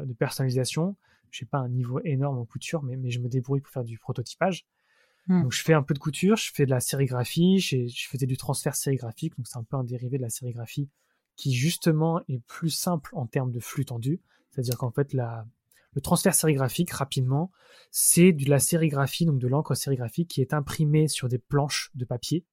[0.05, 0.97] de personnalisation.
[1.31, 3.85] Je n'ai pas un niveau énorme en couture, mais, mais je me débrouille pour faire
[3.85, 4.67] du prototypage.
[5.29, 5.43] Hmm.
[5.43, 8.37] Donc je fais un peu de couture, je fais de la sérigraphie, je, faisais du
[8.37, 10.89] transfert sérigraphique, donc c'est un peu un dérivé de la sérigraphie
[11.37, 14.21] qui justement est plus simple en termes de flux tendu.
[14.51, 15.47] C'est-à-dire qu'en fait la,
[15.95, 17.51] le transfert sérigraphique, rapidement,
[17.91, 22.05] c'est de la sérigraphie, donc de l'encre sérigraphique qui est imprimée sur des planches de
[22.05, 22.45] papier.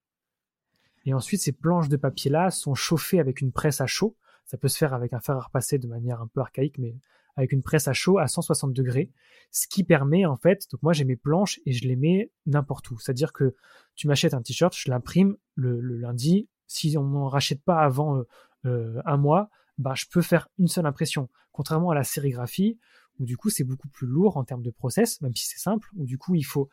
[1.06, 4.16] Et ensuite, ces planches de papier-là sont chauffées avec une presse à chaud.
[4.46, 6.96] Ça peut se faire avec un fer à repasser de manière un peu archaïque, mais
[7.40, 9.12] avec une presse à chaud à 160 degrés,
[9.52, 12.92] ce qui permet en fait, donc moi j'ai mes planches et je les mets n'importe
[12.92, 13.00] où.
[13.00, 13.56] C'est-à-dire que
[13.96, 18.28] tu m'achètes un t-shirt, je l'imprime le, lundi, si on n'en rachète pas avant euh,
[18.66, 21.30] euh, un mois, bah, je peux faire une seule impression.
[21.52, 22.78] Contrairement à la sérigraphie,
[23.20, 25.90] où du coup c'est beaucoup plus lourd en termes de process, même si c'est simple,
[25.96, 26.70] où du coup il faut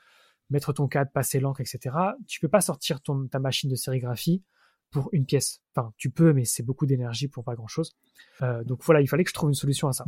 [0.51, 1.95] mettre ton cadre, passer l'encre, etc.
[2.27, 4.43] Tu peux pas sortir ton, ta machine de sérigraphie
[4.91, 5.61] pour une pièce.
[5.75, 7.97] Enfin, tu peux, mais c'est beaucoup d'énergie pour pas grand-chose.
[8.43, 10.05] Euh, donc voilà, il fallait que je trouve une solution à ça.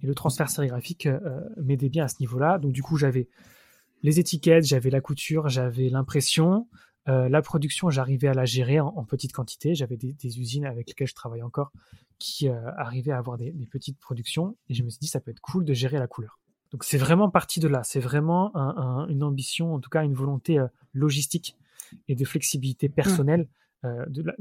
[0.00, 2.58] Et le transfert sérigraphique euh, m'aidait bien à ce niveau-là.
[2.58, 3.28] Donc du coup, j'avais
[4.02, 6.68] les étiquettes, j'avais la couture, j'avais l'impression.
[7.08, 9.74] Euh, la production, j'arrivais à la gérer en, petite quantité.
[9.74, 11.72] J'avais des, usines avec lesquelles je travaille encore
[12.18, 14.56] qui euh, arrivaient à avoir des, petites productions.
[14.68, 16.38] Et je me suis dit, ça peut être cool de gérer la couleur.
[16.72, 17.82] Donc c'est vraiment parti de là.
[17.84, 18.52] C'est vraiment
[19.08, 20.58] une ambition, en tout cas une volonté
[20.94, 21.56] logistique
[22.08, 23.48] et de flexibilité personnelle.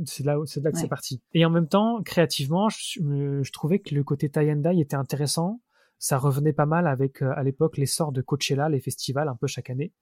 [0.05, 1.21] c'est là, c'est là que c'est parti.
[1.33, 5.61] Et en même temps, créativement, je, trouvais que le côté dye était intéressant.
[5.99, 9.69] Ça revenait pas mal avec, à l'époque, l'essor de Coachella, les festivals, un peu chaque
[9.69, 9.93] année.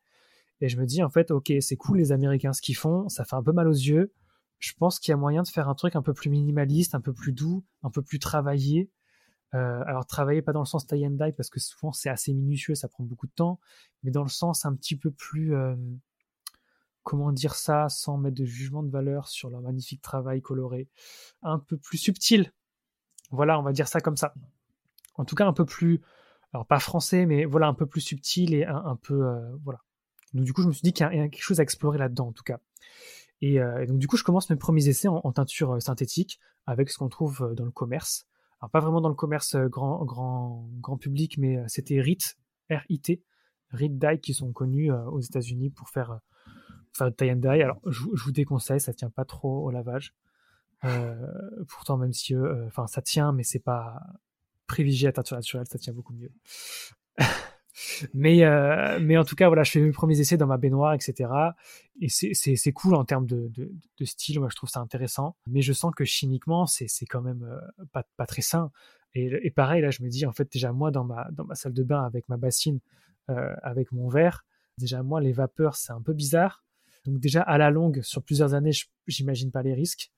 [0.61, 3.25] Et je me dis, en fait, ok, c'est cool les Américains ce qu'ils font, ça
[3.25, 4.13] fait un peu mal aux yeux.
[4.59, 7.01] Je pense qu'il y a moyen de faire un truc un peu plus minimaliste, un
[7.01, 8.89] peu plus doux, un peu plus travaillé.
[9.55, 12.33] Euh, alors travailler pas dans le sens tie and die parce que souvent c'est assez
[12.33, 13.59] minutieux, ça prend beaucoup de temps,
[14.03, 15.75] mais dans le sens un petit peu plus, euh,
[17.03, 20.87] comment dire ça sans mettre de jugement de valeur sur leur magnifique travail coloré,
[21.41, 22.53] un peu plus subtil.
[23.31, 24.33] Voilà, on va dire ça comme ça.
[25.15, 26.01] En tout cas un peu plus,
[26.53, 29.79] alors pas français, mais voilà un peu plus subtil et un, peu, euh, voilà,
[30.33, 32.27] donc du coup, je me suis dit qu'il y, a quelque chose à explorer là-dedans,
[32.27, 32.59] en tout cas.
[33.41, 37.09] Et, donc du coup, je commence mes premiers essais en, teinture synthétique avec ce qu'on
[37.09, 38.28] trouve dans le commerce.
[38.61, 42.37] Alors pas vraiment dans le commerce grand, grand, grand public, mais c'était RIT,
[42.69, 43.23] R-I-T,
[43.71, 46.19] RIT Dye qui sont connus aux États-Unis pour faire,
[46.91, 47.61] faire tie and dye.
[47.61, 50.13] Alors je, vous déconseille, ça tient pas trop au lavage.
[51.67, 52.35] pourtant, même si
[52.67, 54.01] enfin ça tient, mais c'est pas
[54.67, 56.31] privilégié à teinture naturelle, ça tient beaucoup mieux.
[58.13, 60.93] mais euh, mais en tout cas voilà je fais mes premiers essais dans ma baignoire
[60.93, 61.29] etc
[62.01, 64.39] et c'est cool en termes de, de, style.
[64.39, 65.35] Moi je trouve ça intéressant.
[65.47, 68.71] Mais je sens que chimiquement c'est quand même euh, pas, pas très sain.
[69.15, 71.55] Et, et, pareil là je me dis en fait déjà moi dans ma dans ma
[71.55, 72.79] salle de bain avec ma bassine
[73.29, 74.45] euh, avec mon verre
[74.77, 76.63] déjà moi les vapeurs c'est un peu bizarre.
[77.05, 78.71] Donc déjà à la longue sur plusieurs années
[79.07, 80.11] j'imagine pas les risques.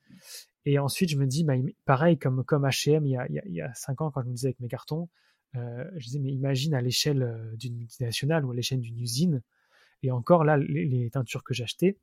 [0.65, 1.53] Et ensuite je me dis bah,
[1.85, 4.33] pareil comme comme H&M il y a il y a cinq ans quand je me
[4.33, 5.09] disais avec mes cartons
[5.57, 9.41] euh, je disais, mais imagine à l'échelle euh, d'une multinationale ou à l'échelle d'une usine.
[10.03, 11.97] Et encore là, les, teintures que j'achetais,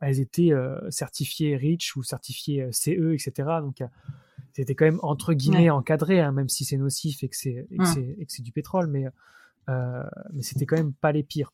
[0.00, 3.32] elles étaient euh, certifiées REACH ou certifiées CE, etc.
[3.60, 3.82] Donc
[4.52, 7.68] c'était quand même entre guillemets encadré, hein, même si c'est nocif et que c'est
[8.26, 9.04] c'est du pétrole, mais
[9.68, 11.52] mais c'était quand même pas les pires.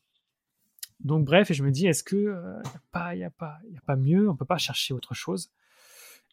[0.99, 3.29] Donc bref, et je me dis, est-ce que il n'y a pas il y a
[3.29, 5.51] pas il y a pas mieux, on peut pas chercher autre chose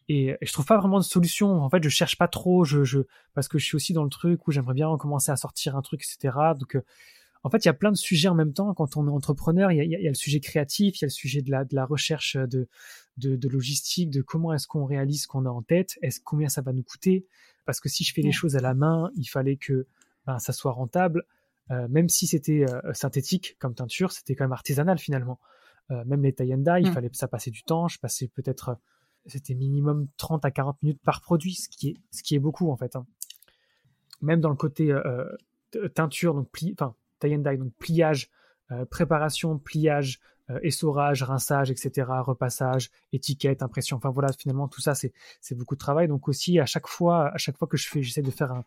[0.09, 1.61] et, je trouve pas vraiment de solution.
[1.61, 2.99] En fait, je cherche pas trop, je, je
[3.33, 5.81] parce que je suis aussi dans le truc où j'aimerais bien commencer à sortir un
[5.81, 6.37] truc, etc.
[6.59, 6.81] Donc, euh,
[7.43, 8.73] en fait, il y a plein de sujets en même temps.
[8.73, 11.05] Quand on est entrepreneur, il y a, il y a le sujet créatif, il y
[11.05, 12.67] a le sujet de la, de la recherche de,
[13.17, 16.49] de, de logistique, de comment est-ce qu'on réalise ce qu'on a en tête, est-ce combien
[16.49, 17.25] ça va nous coûter?
[17.65, 19.87] Parce que si je fais les choses à la main, il fallait que
[20.25, 21.25] ben, ça soit rentable.
[21.69, 25.39] Euh, même si c'était euh, synthétique comme teinture, c'était quand même artisanal finalement.
[25.91, 26.93] Euh, même les tie and il mmh.
[26.93, 27.87] fallait ça passer du temps.
[27.87, 28.77] Je passais peut-être
[29.27, 32.71] c'était minimum 30 à 40 minutes par produit, ce qui est, ce qui est beaucoup
[32.71, 32.95] en fait.
[32.95, 33.05] Hein.
[34.21, 35.25] Même dans le côté euh,
[35.75, 38.29] euh, teinture, donc pli, enfin tie and dye, donc pliage,
[38.71, 40.19] euh, préparation, pliage,
[40.61, 43.97] essorage, rinçage, etc., repassage, étiquette, impression.
[43.97, 45.11] Enfin voilà, finalement tout ça c'est
[45.41, 46.07] c'est beaucoup de travail.
[46.07, 48.63] Donc aussi à chaque fois, à chaque fois que je fais, j'essaie de faire un,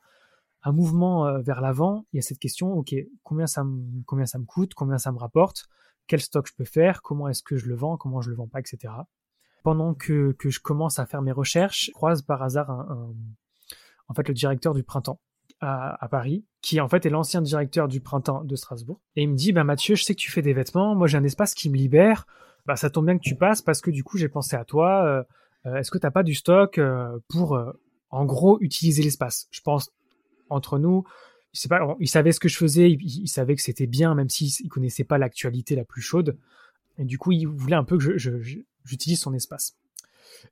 [0.63, 2.05] un mouvement vers l'avant.
[2.13, 5.11] Il y a cette question, ok, combien ça me combien ça me coûte, combien ça
[5.11, 5.71] me rapporte,
[6.07, 8.49] quel stock je peux faire, comment est-ce que je le vends, comment je le vends
[8.49, 8.93] pas, etc
[9.63, 12.71] pendant que, que, je commence à faire mes recherches, je croise par hasard
[14.09, 15.21] en fait le directeur du printemps
[15.61, 19.01] à, Paris, qui en fait est l'ancien directeur du printemps de Strasbourg.
[19.15, 21.19] Et il me dit, bah Mathieu, je sais que tu fais des vêtements, moi j'ai
[21.19, 22.27] un espace qui me libère,
[22.67, 25.27] bah, ça tombe bien que tu passes parce que du coup, j'ai pensé à toi.
[25.65, 26.81] Est-ce que t'as pas du stock
[27.29, 27.61] pour,
[28.11, 29.49] en gros, utiliser l'espace?
[29.51, 29.91] Je pense
[30.49, 31.05] entre nous,
[31.53, 34.51] il, pas, il savait ce que je faisais, il, savait que c'était bien, même s'il
[34.65, 36.37] ne connaissait pas l'actualité la plus chaude.
[36.99, 38.17] Et du coup, il voulait un peu que
[38.91, 39.77] j'utilise son espace.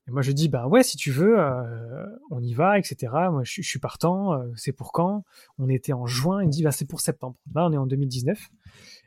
[0.07, 3.13] Et moi, je dis, bah ouais, si tu veux, euh, on y va, etc.
[3.31, 5.25] Moi, je, suis partant, euh, c'est pour quand?
[5.59, 7.37] On était en juin, il me dit, bah c'est pour septembre.
[7.55, 8.49] Là, on est en 2019.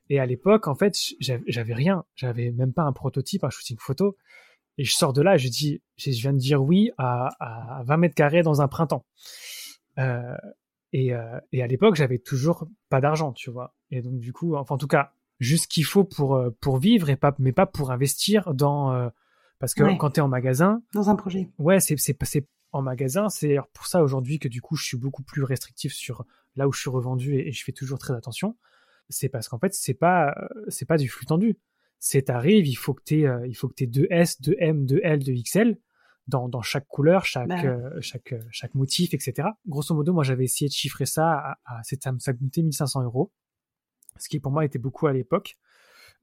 [0.09, 2.03] Et à l'époque, en fait, j'avais rien.
[2.15, 4.17] J'avais même pas un prototype, un shooting photo.
[4.77, 7.97] Et je sors de là, je dis, je viens de dire oui à, à 20
[7.97, 9.05] mètres carrés dans un printemps.
[9.99, 10.35] Euh,
[10.93, 11.11] et,
[11.53, 13.73] et à l'époque, j'avais toujours pas d'argent, tu vois.
[13.91, 17.09] Et donc, du coup, enfin, en tout cas, juste ce qu'il faut pour, pour vivre,
[17.09, 19.11] et pas, mais pas pour investir dans.
[19.61, 20.81] Euh, parce que quand tu es en magasin.
[20.93, 21.49] Dans un projet.
[21.57, 21.95] Ouais, c'est
[22.71, 23.29] en magasin.
[23.29, 26.71] C'est pour ça aujourd'hui que du coup, je suis beaucoup plus restrictif sur là où
[26.71, 28.57] je suis revendu et, je fais toujours très attention.
[29.09, 30.33] C'est parce qu'en fait, c'est pas,
[30.69, 31.57] c'est pas du flux tendu.
[31.99, 35.01] C'est t'arrives, il faut que tu il faut que tu 2 S, 2 M, 2
[35.03, 35.77] L, 2 XL
[36.27, 39.49] dans, dans chaque couleur, chaque, bah euh, chaque, euh, chaque motif, etc.
[39.67, 43.31] Grosso modo, moi, j'avais essayé de chiffrer ça à, à ça me coûtait 1500 euros,
[44.17, 45.57] ce qui pour moi était beaucoup à l'époque.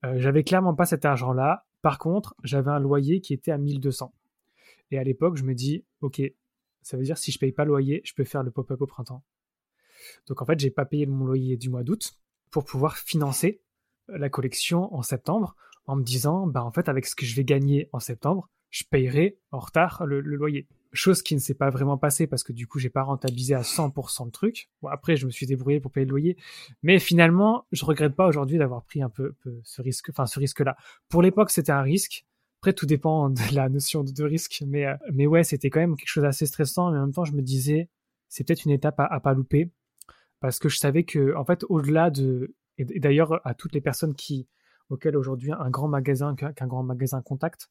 [0.04, 1.66] Euh, j'avais clairement pas cet argent-là.
[1.82, 4.12] Par contre, j'avais un loyer qui était à 1200.
[4.90, 6.22] Et à l'époque, je me dis, ok,
[6.82, 8.86] ça veut dire si je paye pas le loyer, je peux faire le pop-up au
[8.86, 9.22] printemps.
[10.26, 12.14] Donc en fait, j'ai pas payé mon loyer du mois d'août
[12.50, 13.60] pour pouvoir financer
[14.08, 15.54] la collection en septembre
[15.86, 18.84] en me disant, bah en fait, avec ce que je vais gagner en septembre, je
[18.84, 20.66] payerai en retard le, loyer.
[20.92, 23.60] Chose qui ne s'est pas vraiment passée parce que du coup, j'ai pas rentabilisé à
[23.60, 24.70] 100% le truc.
[24.80, 26.36] Bon, après, je me suis débrouillé pour payer le loyer.
[26.82, 30.76] Mais finalement, je regrette pas aujourd'hui d'avoir pris un peu, ce risque, enfin, ce risque-là.
[31.08, 32.24] Pour l'époque, c'était un risque.
[32.60, 34.64] Après, tout dépend de la notion de, risque.
[34.66, 36.90] Mais, euh, mais ouais, c'était quand même quelque chose d'assez stressant.
[36.90, 37.90] Mais en même temps, je me disais,
[38.28, 39.70] c'est peut-être une étape à, à pas louper.
[40.40, 44.14] Parce que je savais que, en fait, au-delà de, et d'ailleurs, à toutes les personnes
[44.14, 44.48] qui,
[44.88, 47.70] auxquelles aujourd'hui un grand magasin, qu'un grand magasin contacte,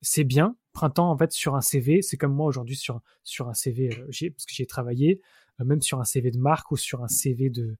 [0.00, 0.56] c'est bien.
[0.72, 4.30] Printemps, en fait, sur un CV, c'est comme moi aujourd'hui sur, sur un CV, euh,
[4.30, 5.20] parce que j'ai travaillé,
[5.60, 7.76] euh, même sur un CV de marque ou sur un CV de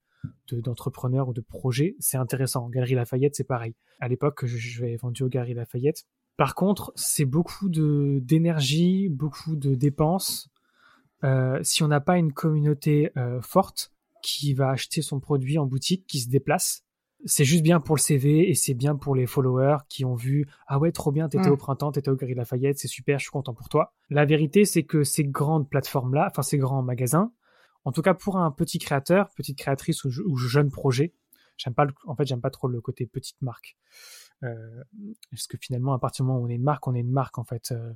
[0.51, 2.67] d'entrepreneur ou de projet, c'est intéressant.
[2.69, 3.75] Galerie Lafayette, c'est pareil.
[3.99, 6.05] À l'époque, je, vais vendu au Galerie Lafayette.
[6.37, 10.49] Par contre, c'est beaucoup d'énergie, beaucoup de dépenses.
[11.23, 16.07] Euh, si on n'a pas une communauté forte qui va acheter son produit en boutique,
[16.07, 16.83] qui se déplace,
[17.25, 20.47] c'est juste bien pour le CV et c'est bien pour les followers qui ont vu
[20.67, 23.31] ah ouais trop bien t'étais au printemps t'étais au Galerie Lafayette c'est super je suis
[23.31, 27.31] content pour toi la vérité c'est que ces grandes plateformes là enfin ces grands magasins
[27.85, 31.13] en tout cas pour un petit créateur petite créatrice ou, jeune projet
[31.57, 33.77] j'aime pas en fait j'aime pas trop le côté petite marque.
[34.43, 34.83] Euh,
[35.31, 37.11] parce que finalement à partir du moment où on est une marque on est une
[37.11, 37.91] marque en fait euh,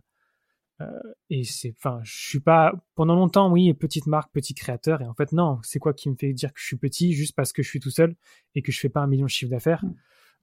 [1.30, 5.13] et c'est, enfin, je suis pas pendant longtemps, oui, petite marque, petit créateur, et en
[5.13, 7.63] fait non, c'est quoi qui me fait dire que je suis petit juste parce que
[7.63, 8.15] je suis tout seul
[8.56, 9.84] et que je fais pas un million de chiffre d'affaires?
[9.86, 9.96] Mm.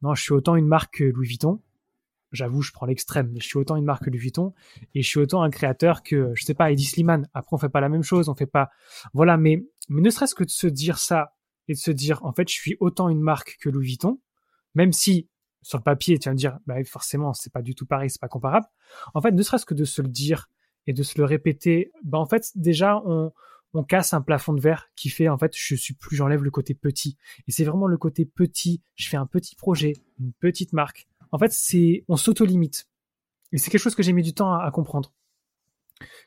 [0.03, 1.61] Non, je suis autant une marque que Louis Vuitton.
[2.31, 4.53] J'avoue, je prends l'extrême, mais je suis autant une marque que Louis Vuitton
[4.95, 7.27] et je suis autant un créateur que, je sais pas, Eddie Sliman.
[7.33, 8.71] Après, on fait pas la même chose, on fait pas,
[9.15, 11.35] voilà, mais, mais ne serait-ce que de se dire ça
[11.69, 14.21] et de se dire, en fait, je suis autant une marque que Louis Vuitton,
[14.75, 15.29] même si
[15.63, 18.21] sur le papier, tu vas me dire, bah, forcément, c'est pas du tout pareil, c'est
[18.21, 18.67] pas comparable.
[19.15, 20.49] En fait, ne serait-ce que de se le dire
[20.87, 23.33] et de se le répéter, bah, en fait, déjà, on,
[23.75, 26.51] on casse un plafond de verre qui fait, en fait, je suis plus, j'enlève le
[26.51, 27.17] côté petit.
[27.47, 28.83] Et c'est vraiment le côté petit.
[28.97, 31.07] Je fais un petit projet, une petite marque.
[31.33, 32.89] En fait, c'est, on s'auto-limite.
[33.53, 35.13] Et c'est quelque chose que j'ai mis du temps à, comprendre.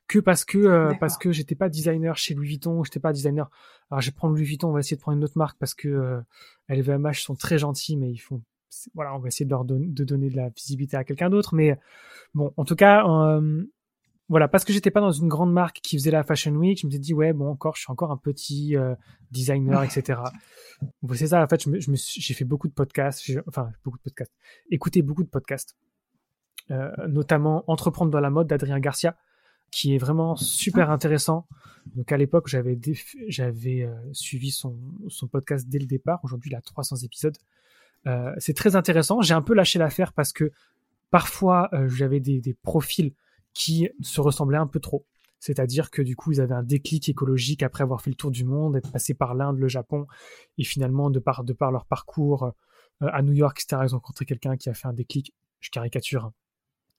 [0.07, 3.49] Que parce que, euh, parce que j'étais pas designer chez Louis Vuitton, j'étais pas designer.
[3.89, 5.73] Alors, je vais prendre Louis Vuitton, on va essayer de prendre une autre marque parce
[5.73, 6.21] que euh,
[6.69, 8.43] LVMH sont très gentils, mais ils font
[8.93, 11.55] voilà, on va essayer de leur de donner de la visibilité à quelqu'un d'autre.
[11.55, 11.77] Mais
[12.33, 13.63] bon, en tout cas, euh,
[14.29, 16.87] voilà, parce que j'étais pas dans une grande marque qui faisait la Fashion Week, je
[16.87, 18.95] me suis dit ouais, bon, encore, je suis encore un petit euh,
[19.31, 20.21] designer, etc.
[21.13, 21.43] c'est ça.
[21.43, 24.33] En fait, je j'ai fait beaucoup de podcasts, enfin beaucoup de podcasts,
[24.69, 25.75] écouté beaucoup de podcasts,
[26.71, 29.17] euh, notamment Entreprendre dans la mode d'Adrien Garcia,
[29.71, 31.47] qui est vraiment super intéressant.
[31.95, 32.79] Donc à l'époque, j'avais
[33.27, 36.19] j'avais suivi son, son podcast dès le départ.
[36.23, 37.35] Aujourd'hui, il a 300 épisodes.
[38.07, 39.21] Euh, c'est très intéressant.
[39.21, 40.51] J'ai un peu lâché l'affaire parce que
[41.09, 43.13] parfois euh, j'avais des, des, profils
[43.53, 45.05] qui se ressemblaient un peu trop.
[45.39, 48.45] C'est-à-dire que du coup, ils avaient un déclic écologique après avoir fait le tour du
[48.45, 50.05] monde, être passé par l'Inde, le Japon,
[50.59, 52.43] et finalement, de par, de par leur parcours
[53.01, 55.33] euh, à New York, etc., ils ont rencontré quelqu'un qui a fait un déclic.
[55.59, 56.25] Je caricature.
[56.25, 56.33] Hein.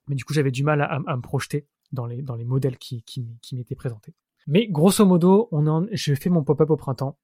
[0.07, 2.77] Mais du coup, j'avais du mal à, à, me projeter dans les, dans les modèles
[2.77, 4.13] qui, qui, qui m'étaient présentés.
[4.45, 7.17] Mais grosso modo, on en, je fais mon pop-up au printemps.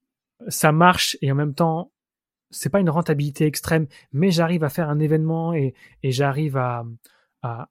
[0.48, 1.92] Ça marche et en même temps,
[2.50, 6.84] c'est pas une rentabilité extrême, mais j'arrive à faire un événement et, j'arrive à,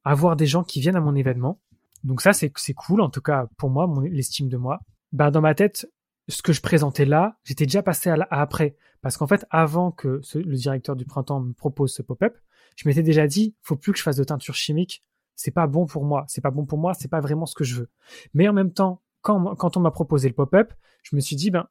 [0.04, 1.60] avoir des gens qui viennent à mon événement.
[2.04, 4.80] Donc ça, c'est, cool, en tout cas pour moi, l'estime de moi.
[5.12, 5.92] Ben, dans ma tête,
[6.28, 8.76] ce que je présentais là, j'étais déjà passé à, après.
[9.02, 12.38] Parce qu'en fait, avant que le directeur du printemps me propose ce pop-up,
[12.76, 15.04] je m'étais déjà dit, faut plus que je fasse de teinture chimique.
[15.36, 16.26] C'est pas bon pour moi.
[16.28, 16.94] C'est pas bon pour moi.
[16.94, 17.90] C'est pas vraiment ce que je veux.
[18.34, 21.50] Mais en même temps, quand, quand on m'a proposé le pop-up, je me suis dit,
[21.50, 21.68] ben,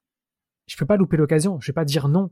[0.67, 1.59] je peux pas louper l'occasion.
[1.61, 2.31] Je vais pas dire non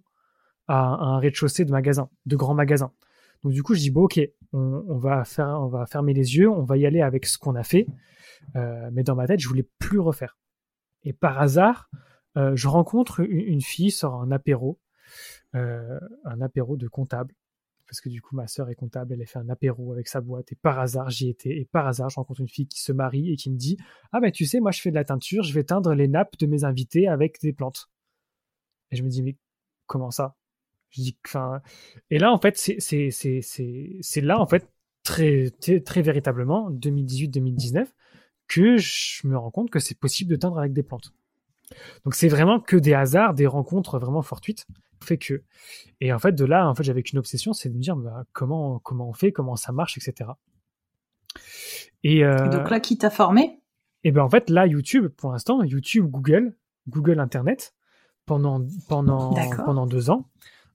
[0.68, 2.92] à, un rez-de-chaussée de magasin, de grands magasins.
[3.42, 4.20] Donc du coup, je dis bon, ok,
[4.52, 7.54] on, va faire, on va fermer les yeux, on va y aller avec ce qu'on
[7.54, 7.86] a fait.
[8.56, 10.38] Euh, mais dans ma tête, je voulais plus refaire.
[11.04, 11.88] Et par hasard,
[12.36, 14.80] euh, je rencontre une, fille sur un apéro,
[15.54, 17.34] euh, un apéro de comptable,
[17.86, 20.20] parce que du coup ma sœur est comptable, elle a fait un apéro avec sa
[20.20, 22.90] boîte et par hasard j'y étais et par hasard je rencontre une fille qui se
[22.90, 23.78] marie et qui me dit
[24.12, 26.36] ah ben tu sais moi je fais de la teinture, je vais teindre les nappes
[26.38, 27.88] de mes invités avec des plantes.
[28.90, 29.36] Et je me dis mais
[29.86, 30.36] comment ça?
[30.96, 31.60] Je dis enfin
[32.10, 33.40] et là en fait c'est c'est c'est
[34.00, 34.68] c'est là en fait
[35.04, 37.86] très très, très véritablement 2018-2019
[38.48, 41.12] que je me rends compte que c'est possible de teindre avec des plantes.
[42.04, 44.66] Donc c'est vraiment que des hasards, des rencontres vraiment fortuites
[45.04, 45.42] fait que.
[46.00, 48.24] Et en fait, de là, en fait, j'avais qu'une obsession, c'est de me dire bah,
[48.32, 50.30] comment comment on fait, comment ça marche, etc.
[52.02, 53.60] Et, euh, donc là, qui t'a formé?
[54.04, 56.56] Et ben en fait, là, YouTube, pour l'instant, YouTube, Google,
[56.88, 57.74] Google Internet,
[58.26, 60.28] pendant pendant pendant deux ans,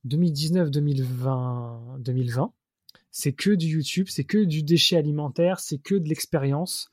[0.05, 2.53] 2019, 2020, 2020,
[3.11, 6.91] c'est que du YouTube, c'est que du déchet alimentaire, c'est que de l'expérience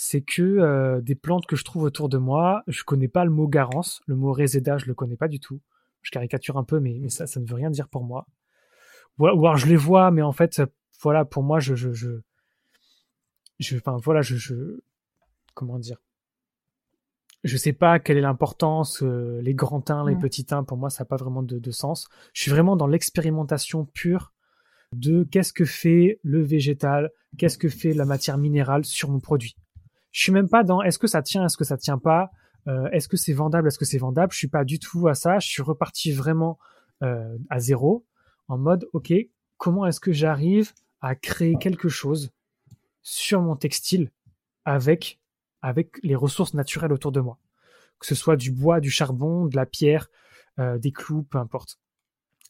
[0.00, 3.32] c'est que euh, des plantes que je trouve autour de moi, je connais pas le
[3.32, 5.60] mot garance, le mot réséda, je le connais pas du tout.
[6.02, 8.24] Je caricature un peu, mais, ça, ne veut rien dire pour moi.
[9.18, 10.62] Ou, alors je les vois, mais en fait,
[11.02, 14.78] voilà, pour moi, je, je, je, enfin, voilà, je,
[15.54, 16.00] comment dire,
[17.44, 20.90] je sais pas quelle est l'importance, euh, les grands teints, les petits teints, pour moi,
[20.90, 22.08] ça n'a pas vraiment de, de, sens.
[22.32, 24.32] Je suis vraiment dans l'expérimentation pure
[24.92, 29.56] de qu'est-ce que fait le végétal, qu'est-ce que fait la matière minérale sur mon produit.
[30.10, 32.30] Je suis même pas dans est-ce que ça tient, est-ce que ça tient pas,
[32.66, 34.32] euh, est-ce que c'est vendable, est-ce que c'est vendable.
[34.32, 35.38] Je suis pas du tout à ça.
[35.38, 36.58] Je suis reparti vraiment
[37.02, 38.06] euh, à zéro,
[38.48, 39.12] en mode ok,
[39.56, 42.32] comment est-ce que j'arrive à créer quelque chose
[43.02, 44.10] sur mon textile
[44.64, 45.17] avec
[45.62, 47.38] avec les ressources naturelles autour de moi,
[47.98, 50.08] que ce soit du bois, du charbon, de la pierre,
[50.58, 51.78] euh, des clous, peu importe.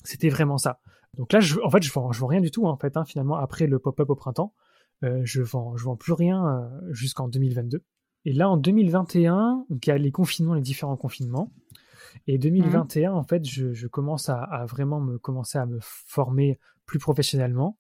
[0.05, 0.81] C'était vraiment ça.
[1.15, 2.97] Donc là, je, en fait, je vends, je vends rien du tout en fait.
[2.97, 4.55] Hein, finalement, après le pop-up au printemps,
[5.05, 7.83] euh, je vends, je vends plus rien euh, jusqu'en 2022.
[8.25, 11.53] Et là, en 2021, donc il y a les confinements, les différents confinements.
[12.27, 16.59] Et 2021, en fait, je, je commence à, à, vraiment me commencer à me former
[16.87, 17.79] plus professionnellement.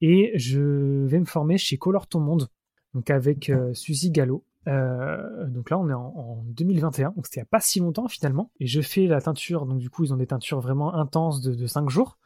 [0.00, 2.48] Et je vais me former chez Color Ton Monde,
[2.94, 4.44] donc avec euh, Suzy Gallo.
[4.68, 7.80] Euh, donc là, on est en, en 2021, donc c'était il n'y a pas si
[7.80, 8.50] longtemps finalement.
[8.58, 11.54] Et je fais la teinture, donc du coup, ils ont des teintures vraiment intenses de,
[11.54, 12.18] de 5 jours.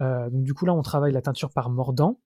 [0.00, 2.20] Euh, donc du coup, là, on travaille la teinture par mordant.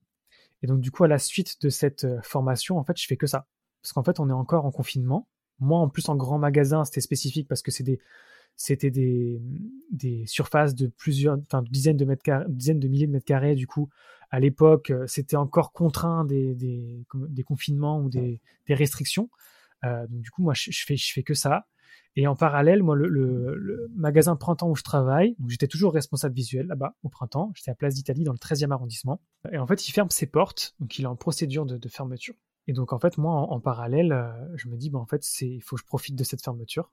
[0.63, 3.17] Et donc, du coup, à la suite de cette euh, formation, en fait, je fais
[3.17, 3.47] que ça.
[3.83, 5.29] Parce qu'en fait, on est encore en confinement.
[5.61, 7.71] Moi, en plus, en grand magasin, c'était spécifique parce que
[8.57, 13.27] c'était des, surfaces de plusieurs, enfin, dizaines de mètres carrés, dizaines de milliers de mètres
[13.27, 13.55] carrés.
[13.55, 13.89] Du coup,
[14.31, 19.31] à l'époque, euh, c'était encore contraint des, des, confinements ou des, restrictions.
[19.85, 21.67] Euh, donc, du coup, moi, je, fais, je fais que ça.
[22.19, 26.97] Et en parallèle, moi, le, magasin Printemps où je travaille, j'étais toujours responsable visuel là-bas
[27.03, 27.53] au printemps.
[27.55, 29.21] J'étais à Place d'Italie dans le 13e arrondissement.
[29.53, 32.35] Et en fait, il ferme ses portes, donc il est en procédure de, fermeture.
[32.69, 35.61] Et donc, en fait, moi, en, parallèle, euh, je me dis, bah, en fait, il
[35.61, 36.91] faut que je profite de cette fermeture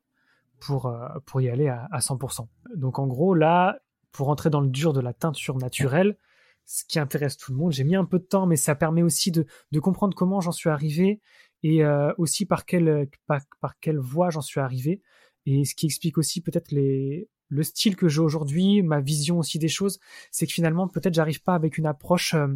[0.66, 2.48] pour, euh, pour y aller à, à 100%.
[2.76, 3.80] Donc, en gros, là,
[4.12, 6.18] pour entrer dans le dur de la teinture naturelle,
[6.66, 9.02] ce qui intéresse tout le monde, j'ai mis un peu de temps, mais ça permet
[9.02, 11.22] aussi de, de comprendre comment j'en suis arrivé
[11.62, 15.02] et euh, aussi par quelle, par, par quelle voie j'en suis arrivé.
[15.46, 19.60] Et ce qui explique aussi peut-être les, le style que j'ai aujourd'hui, ma vision aussi
[19.60, 20.00] des choses,
[20.32, 22.48] c'est que finalement peut-être j'arrive pas avec une approche euh,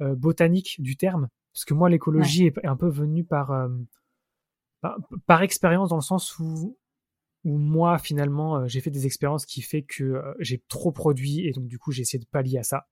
[0.00, 3.68] euh, botanique du terme, parce que moi l'écologie est un peu venue par,
[4.80, 6.76] par, par expérience dans le sens où
[7.44, 11.66] où moi finalement j'ai fait des expériences qui fait que j'ai trop produit et donc
[11.66, 12.86] du coup j'ai essayé de pallier à ça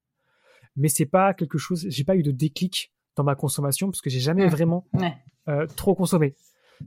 [0.77, 4.11] mais c'est pas quelque chose j'ai pas eu de déclic dans ma consommation parce que
[4.11, 4.87] j'ai jamais vraiment
[5.49, 6.35] euh, trop consommé.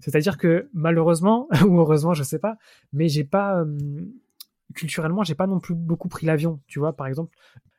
[0.01, 2.58] C'est-à-dire que malheureusement ou heureusement, je sais pas,
[2.93, 4.06] mais j'ai pas euh,
[4.73, 6.62] culturellement, j'ai pas non plus beaucoup pris l'avion.
[6.67, 7.36] Tu vois, par exemple,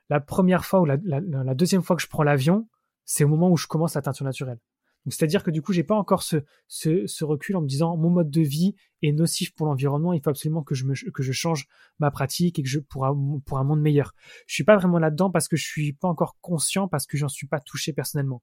[0.09, 2.67] la première fois ou la, la, deuxième fois que je prends l'avion,
[3.05, 4.59] c'est au moment où je commence la teinture naturelle.
[5.11, 8.41] C'est-à-dire que du coup, j'ai pas encore ce, recul en me disant mon mode de
[8.41, 11.67] vie est nocif pour l'environnement, il faut absolument que je change
[11.99, 14.13] ma pratique et que je pour un, monde meilleur.
[14.47, 17.29] Je suis pas vraiment là-dedans parce que je suis pas encore conscient parce que j'en
[17.29, 18.41] suis pas touché personnellement.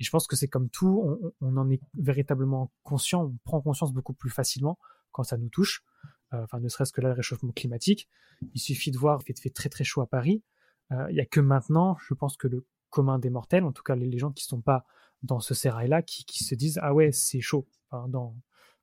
[0.00, 3.92] Et je pense que c'est comme tout, on, en est véritablement conscient, on prend conscience
[3.92, 4.78] beaucoup plus facilement
[5.12, 5.84] quand ça nous touche.
[6.32, 8.08] Euh, enfin, ne serait-ce que là, le réchauffement climatique.
[8.54, 10.42] Il suffit de voir, il fait, très très chaud à Paris.
[10.90, 13.82] Euh, il y a que maintenant, je pense que le commun des mortels, en tout
[13.82, 14.84] cas les, gens qui sont pas
[15.22, 18.34] dans ce sérail-là, qui, qui, se disent ah ouais c'est chaud, enfin, dans,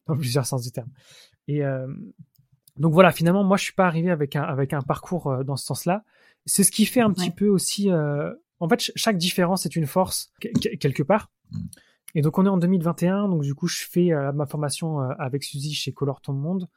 [0.08, 0.90] dans plusieurs sens du terme.
[1.48, 1.88] Et euh,
[2.78, 5.66] donc voilà, finalement moi je suis pas arrivé avec un avec un parcours dans ce
[5.66, 6.04] sens-là.
[6.46, 10.32] C'est ce qui fait un petit peu aussi en fait, chaque différence est une force
[10.80, 11.32] quelque part.
[12.16, 15.74] Et donc on est en 2021, donc du coup je fais ma formation avec Suzy
[15.74, 16.70] chez Color Ton Monde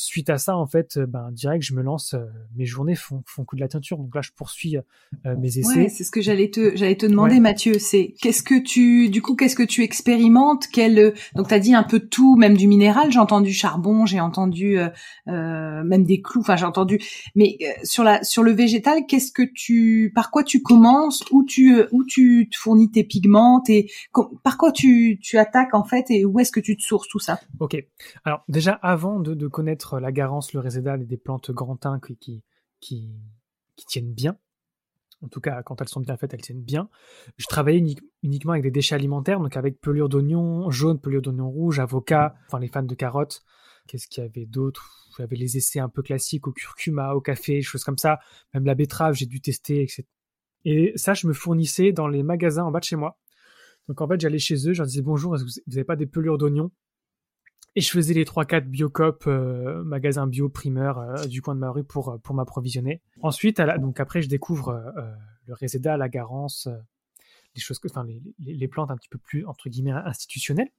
[0.00, 2.14] suite à ça, en fait, euh, ben, direct, je me lance.
[2.14, 2.24] Euh,
[2.56, 3.98] mes journées font, font coup de la teinture.
[3.98, 5.82] Donc là, je poursuis euh, mes essais.
[5.82, 7.78] Ouais, c'est ce que j'allais te, j'allais te demander, Mathieu.
[7.78, 10.66] C'est qu'est-ce que tu, du coup, qu'est-ce que tu expérimentes?
[10.72, 13.12] Quel, donc t'as dit un peu tout, même du minéral.
[13.12, 14.78] J'ai entendu charbon, j'ai entendu
[15.26, 16.40] même des clous.
[16.40, 17.00] Enfin, j'ai entendu.
[17.34, 21.24] Mais sur la, sur le végétal, qu'est-ce que tu, par quoi tu commences?
[21.30, 23.62] Où tu, où tu te fournis tes pigments?
[23.68, 23.90] Et
[24.42, 26.06] par quoi tu, tu attaques en fait?
[26.10, 27.40] Et où est-ce que tu te sources tout ça?
[27.58, 27.76] Ok.
[28.24, 32.16] Alors déjà, avant de, de connaître la garance, le résédal et des plantes grantin qui,
[32.16, 32.42] qui,
[32.80, 34.36] qui, tiennent bien.
[35.22, 36.88] En tout cas, quand elles sont bien faites, elles tiennent bien.
[37.36, 37.82] Je travaillais
[38.22, 42.58] uniquement avec des déchets alimentaires, donc avec pelure d'oignon jaune, pelure d'oignon rouge, avocat, enfin
[42.58, 43.42] les fans de carottes.
[43.86, 45.08] Qu'est-ce qu'il y avait d'autre?
[45.18, 48.20] J'avais les essais un peu classiques au curcuma, au café, choses comme ça.
[48.54, 50.04] Même la betterave, j'ai dû tester, etc.
[50.64, 53.18] Et ça, je me fournissais dans les magasins en bas de chez moi.
[53.88, 55.96] Donc en fait, j'allais chez eux, je leur disais bonjour, est-ce que vous n'avez pas
[55.96, 56.70] des pelures d'oignon?
[57.76, 61.70] Et je faisais les 3-4 Biocop, euh, magasins bio primeur euh, du coin de ma
[61.70, 63.00] rue pour, euh, pour m'approvisionner.
[63.22, 64.92] Ensuite, donc après, je découvre
[65.46, 66.68] le Reseda, la Garance,
[67.54, 70.70] les choses que, enfin, les, les, plantes un petit peu plus, entre guillemets, institutionnelles.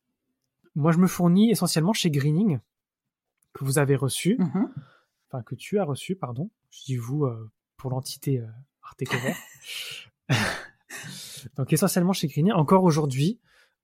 [0.75, 2.59] Moi, je me fournis essentiellement chez Greening,
[3.53, 4.67] que vous avez reçu, mm-hmm.
[5.27, 6.49] enfin, que tu as reçu, pardon.
[6.71, 7.27] Je dis vous
[7.77, 8.43] pour l'entité
[8.83, 9.33] Artecover.
[11.57, 12.53] donc, essentiellement chez Greening.
[12.53, 13.39] Encore aujourd'hui,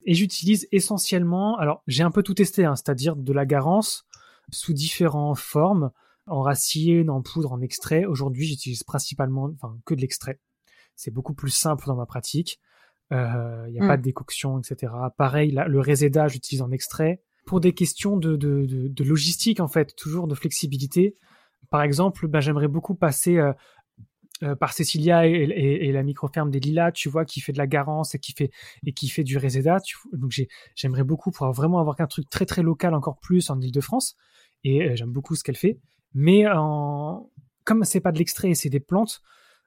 [0.08, 4.08] et j'utilise essentiellement, alors j'ai un peu tout testé, hein, c'est-à-dire de la garance
[4.51, 5.91] sous différentes formes,
[6.28, 8.05] en racine, en poudre, en extrait.
[8.05, 10.39] Aujourd'hui, j'utilise principalement, enfin, que de l'extrait.
[10.95, 12.60] C'est beaucoup plus simple dans ma pratique.
[13.12, 13.97] Il euh, n'y a pas mm.
[13.97, 14.93] de décoction, etc.
[15.18, 17.22] Pareil, le Reseda, j'utilise en extrait.
[17.45, 21.18] Pour des questions de, de, de, logistique, en fait, toujours de flexibilité.
[21.70, 23.51] Par exemple, ben, j'aimerais beaucoup passer euh,
[24.43, 28.13] euh, par Cecilia et, la microferme des Lilas, tu vois, qui fait de la garance
[28.15, 28.51] et qui fait
[28.85, 29.79] et qui fait du Reseda.
[30.13, 30.31] donc
[30.75, 34.15] j'aimerais beaucoup pouvoir vraiment avoir un truc très très local encore plus en Ile-de-France.
[34.63, 35.79] Et euh, j'aime beaucoup ce qu'elle fait.
[36.13, 37.29] Mais en...
[37.63, 39.21] comme c'est pas de l'extrait et c'est des plantes,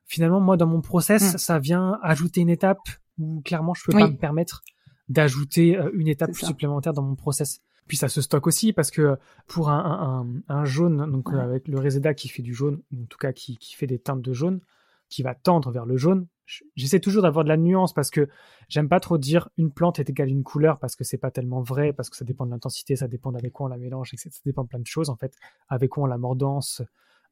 [0.06, 1.38] finalement moi dans mon process, mm.
[1.38, 4.62] ça vient ajouter une étape où clairement je peux pas me permettre
[5.08, 7.60] d'ajouter euh, une étape supplémentaire dans mon process.
[7.90, 9.18] Puis ça se stocke aussi parce que
[9.48, 13.18] pour un, un, jaune, donc avec le Reseda qui fait du jaune, ou en tout
[13.18, 14.60] cas qui, qui, fait des teintes de jaune,
[15.08, 16.28] qui va tendre vers le jaune,
[16.76, 18.28] j'essaie toujours d'avoir de la nuance parce que
[18.68, 21.32] j'aime pas trop dire une plante est égale à une couleur parce que c'est pas
[21.32, 24.14] tellement vrai, parce que ça dépend de l'intensité, ça dépend d'avec quoi on la mélange,
[24.14, 24.30] etc.
[24.30, 25.34] Ça dépend de plein de choses en fait,
[25.68, 26.82] avec quoi on la mordance,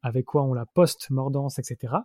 [0.03, 1.99] avec quoi on la post-mordance, etc.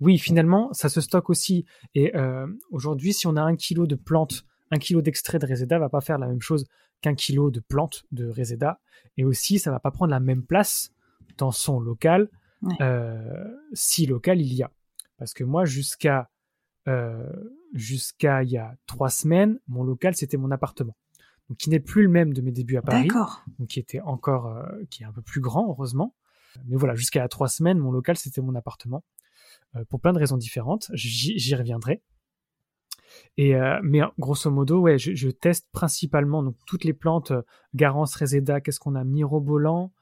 [0.00, 1.66] Oui, finalement, ça se stocke aussi.
[1.94, 4.42] Et euh, aujourd'hui, si on a un kilo de plantes,
[4.72, 6.66] un kilo d'extrait de Reseda va pas faire la même chose
[7.00, 8.80] qu'un kilo de plantes de Reseda.
[9.16, 10.92] Et aussi, ça va pas prendre la même place
[11.38, 12.28] dans son local,
[12.80, 14.70] euh, si local il y a.
[15.18, 16.30] Parce que moi, jusqu'à
[16.88, 17.26] euh,
[17.74, 20.96] jusqu'à il y a trois semaines, mon local, c'était mon appartement.
[21.48, 23.08] Donc, qui n'est plus le même de mes débuts à Paris.
[23.58, 26.14] Donc, qui était encore, euh, qui est un peu plus grand, heureusement.
[26.66, 29.04] Mais voilà, jusqu'à trois semaines, mon local, c'était mon appartement.
[29.88, 30.90] pour plein de raisons différentes.
[30.94, 32.02] J'y reviendrai.
[33.36, 37.42] Et euh, mais grosso modo, ouais, je, teste principalement donc toutes les plantes euh,
[37.74, 39.04] Garance, Reseda, qu'est-ce qu'on a?
[39.04, 39.92] Mirobolant,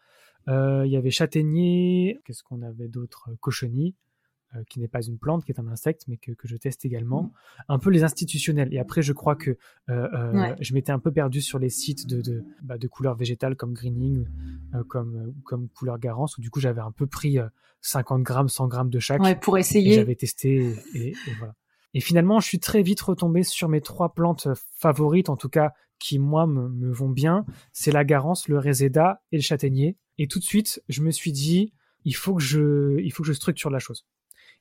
[0.48, 3.30] euh, il y avait châtaignier, qu'est-ce qu'on avait d'autre?
[3.40, 3.94] Cochonnier,
[4.70, 7.24] qui n'est pas une plante, qui est un insecte, mais que, je teste également.
[7.24, 7.30] Mm.
[7.68, 8.72] Un peu les institutionnels.
[8.72, 12.44] Et après, je crois que je m'étais un peu perdu sur les sites de, de,
[12.62, 14.26] bah, de couleurs végétales comme Greening,
[14.88, 17.38] comme, comme couleur Garance, où du coup j'avais un peu pris
[17.82, 19.20] 50 grammes, 100 grammes de chaque.
[19.20, 19.92] Ouais, pour essayer.
[19.92, 21.54] J'avais testé et, et voilà.
[21.98, 24.46] Et finalement, je suis très vite retombé sur mes trois plantes
[24.76, 27.44] favorites, en tout cas qui moi me, vont bien.
[27.72, 29.96] C'est la garance, le réséda et le châtaignier.
[30.16, 31.72] Et tout de suite, je me suis dit,
[32.04, 34.06] il faut que je, il faut que je structure la chose.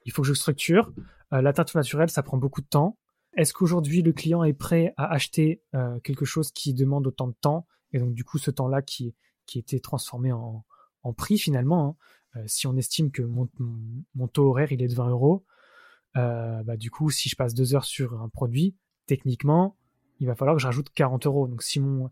[0.04, 0.92] Il faut que je structure.
[1.32, 2.98] Euh, la teinture naturelle, ça prend beaucoup de temps.
[3.36, 7.36] Est-ce qu'aujourd'hui le client est prêt à acheter euh, quelque chose qui demande autant de
[7.40, 9.14] temps et donc du coup ce temps-là qui
[9.46, 10.66] qui était transformé en,
[11.04, 12.00] en prix finalement.
[12.36, 12.40] Hein.
[12.40, 13.48] Euh, si on estime que mon,
[14.16, 15.46] mon, taux horaire il est de 20 euros,
[16.16, 19.76] euh, bah, du coup, si je passe deux heures sur un produit, techniquement,
[20.20, 21.48] il va falloir que je rajoute 40 euros.
[21.48, 22.10] Donc, si mon,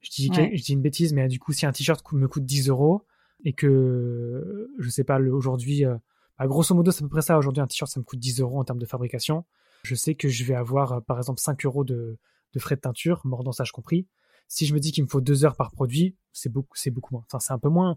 [0.00, 2.68] je dis, je dis une bêtise, mais du coup, si un t-shirt me coûte 10
[2.68, 3.04] euros
[3.44, 5.96] et que, je sais pas, aujourd'hui, euh,
[6.38, 7.38] bah, grosso modo, c'est à peu près ça.
[7.38, 9.44] Aujourd'hui, un t-shirt, ça me coûte 10 euros en termes de fabrication.
[9.84, 12.18] Je sais que je vais avoir, euh, par exemple, 5 euros de,
[12.52, 14.06] de frais de teinture, mordant-sage compris.
[14.48, 17.14] Si je me dis qu'il me faut deux heures par produit, c'est beaucoup, c'est beaucoup
[17.14, 17.24] moins.
[17.26, 17.96] Enfin, c'est un peu moins.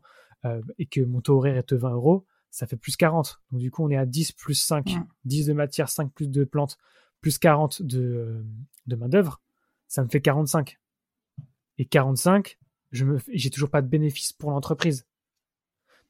[0.78, 2.26] et que mon taux horaire est de 20 euros,
[2.56, 3.42] ça fait plus 40.
[3.52, 4.96] Donc du coup, on est à 10 plus 5,
[5.26, 6.78] 10 de matière, 5 plus de plantes,
[7.20, 8.46] plus 40 de, euh,
[8.88, 9.42] de main-d'œuvre,
[9.90, 10.80] ça me fait 45.
[11.80, 12.58] Et 45,
[12.94, 15.06] je me j'ai toujours pas de bénéfice pour l'entreprise.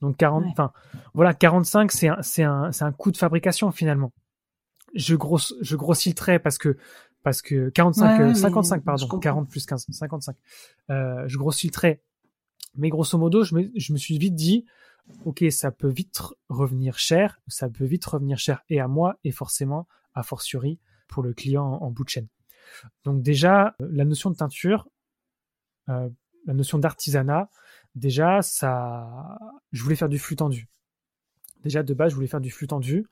[0.02, 0.72] Donc 40, enfin
[1.16, 4.14] voilà, 45, c'est un, c'est un, un coût de fabrication finalement.
[4.94, 6.78] je, grosse, je grossis le trait parce que
[7.24, 10.36] parce que 45, 55 pardon, 40 plus 15, 55.
[10.92, 12.04] Euh, je grossis le trait,
[12.76, 14.68] mais grosso modo, je me, je me suis vite dit,
[15.24, 19.32] ok, ça peut vite revenir cher, ça peut vite revenir cher et à moi et
[19.32, 22.28] forcément a fortiori pour le client en, bout de chaîne.
[23.04, 24.88] Donc déjà, la notion de teinture,
[25.90, 26.10] euh,
[26.46, 27.50] la notion d'artisanat,
[27.96, 29.38] déjà, ça,
[29.72, 30.68] je voulais faire du flux tendu.
[31.64, 33.08] Déjà de base, je voulais faire du flux tendu.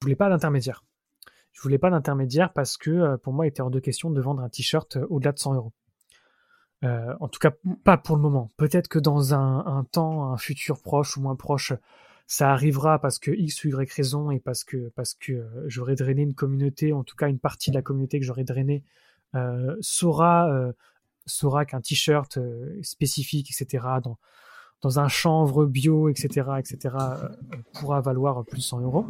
[0.00, 0.84] Je voulais pas d'intermédiaire.
[1.52, 4.20] Je voulais pas d'intermédiaire parce que euh, pour moi, il était hors de question de
[4.20, 5.72] vendre un t-shirt euh, au-delà de 100 euros.
[6.82, 7.74] En tout cas, mm.
[7.84, 8.48] pas pour le moment.
[8.56, 11.72] Peut-être que dans un, un, temps, un futur proche ou moins proche,
[12.30, 15.96] ça arrivera parce que X ou Y raison et parce que parce que euh, j'aurais
[15.96, 18.84] drainé une communauté, en tout cas une partie de la communauté que j'aurais drainé
[19.34, 20.72] euh, saura euh,
[21.26, 22.38] saura qu'un t-shirt
[22.82, 23.84] spécifique, etc.
[24.04, 24.16] dans
[24.80, 26.94] dans un chanvre bio, etc., etc.
[27.74, 29.06] pourra valoir plus de 100 euros.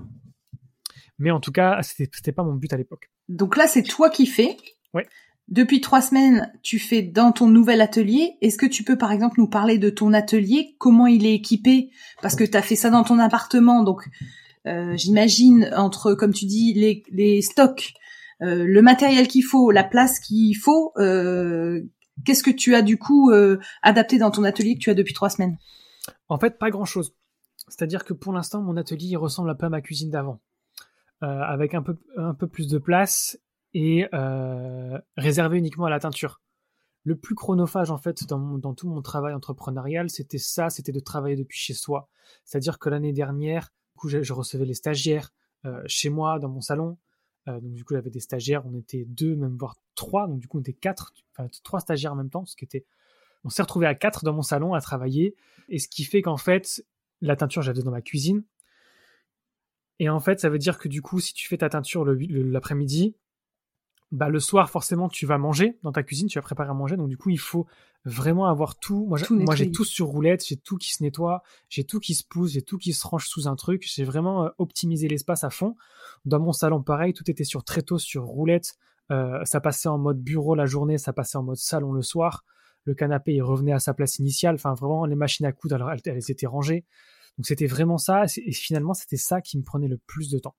[1.19, 3.11] Mais en tout cas, c'était pas mon but à l'époque.
[3.29, 4.57] Donc là, c'est toi qui fais.
[4.95, 5.07] Ouais.
[5.49, 8.37] Depuis trois semaines, tu fais dans ton nouvel atelier.
[8.41, 11.91] Est-ce que tu peux par exemple nous parler de ton atelier Comment il est équipé?
[12.23, 14.09] Parce que tu as fait ça dans ton appartement, donc
[14.67, 17.95] euh, j'imagine entre, comme tu dis, les, stocks,
[18.43, 20.93] euh, le matériel qu'il faut, la place qu'il faut.
[20.99, 21.83] Euh,
[22.25, 23.33] Qu'est-ce que tu as du coup
[23.81, 25.57] adapté dans ton atelier que tu as depuis trois semaines?
[26.29, 27.15] En fait, pas grand-chose.
[27.67, 30.39] C'est-à-dire que pour l'instant, mon atelier ressemble un peu à ma cuisine d'avant,
[31.23, 33.39] avec un peu plus de place
[33.75, 36.41] et euh, réservé uniquement à la teinture.
[37.05, 41.37] Le plus chronophage en fait dans, tout mon travail entrepreneurial, c'était ça, c'était de travailler
[41.37, 42.09] depuis chez soi.
[42.45, 45.33] C'est-à-dire que l'année dernière, du coup, je, recevais les stagiaires
[45.65, 46.99] euh, chez moi dans mon salon.
[47.49, 50.27] Euh, donc du coup, j'avais des stagiaires, on était deux, même voire trois.
[50.27, 52.85] Donc du coup, on était quatre, enfin trois stagiaires en même temps, ce qui était,
[53.45, 55.35] on s'est retrouvé à quatre dans mon salon à travailler.
[55.69, 56.85] Et ce qui fait qu'en fait,
[57.23, 58.45] la teinture, j'avais dans ma cuisine.
[60.01, 63.17] Et en fait, ça veut dire que du coup, si tu fais ta teinture l'après-midi,
[64.13, 66.97] bah, le soir, forcément, tu vas manger dans ta cuisine, tu vas préparer à manger.
[66.97, 67.67] Donc, du coup, il faut
[68.05, 69.07] vraiment avoir tout.
[69.07, 72.25] Moi, moi j'ai tout sur roulette, j'ai tout qui se nettoie, j'ai tout qui se
[72.25, 73.85] pousse, j'ai tout qui se range sous un truc.
[73.87, 75.77] J'ai vraiment euh, optimisé l'espace à fond.
[76.25, 78.75] Dans mon salon, pareil, tout était sur tréteau, sur roulette.
[79.13, 82.45] Euh, ça passait en mode bureau la journée, ça passait en mode salon le soir.
[82.85, 84.57] Le canapé, il revenait à sa place initiale.
[84.57, 86.85] Enfin, vraiment, les machines à coudre, elles, elles étaient rangées.
[87.39, 88.25] Donc, c'était vraiment ça.
[88.45, 90.57] Et finalement, c'était ça qui me prenait le plus de temps.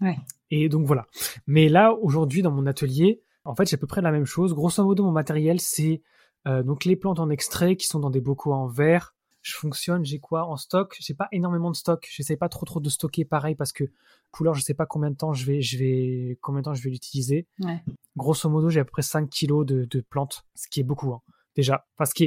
[0.00, 0.18] Ouais.
[0.50, 1.06] Et donc voilà.
[1.46, 4.54] Mais là, aujourd'hui, dans mon atelier, en fait, j'ai à peu près la même chose.
[4.54, 6.02] Grosso modo, mon matériel, c'est
[6.46, 9.14] euh, donc les plantes en extrait qui sont dans des bocaux en verre.
[9.42, 10.96] Je fonctionne, j'ai quoi en stock?
[10.98, 12.06] J'ai pas énormément de stock.
[12.10, 13.84] J'essaie pas trop trop de stocker pareil parce que
[14.32, 16.82] couleur, je sais pas combien de temps je vais, je vais, combien de temps je
[16.82, 17.46] vais l'utiliser.
[17.60, 17.80] Ouais.
[18.16, 21.12] Grosso modo, j'ai à peu près 5 kilos de, de plantes, ce qui est beaucoup
[21.12, 21.22] hein,
[21.54, 21.86] déjà.
[21.96, 22.24] Parce que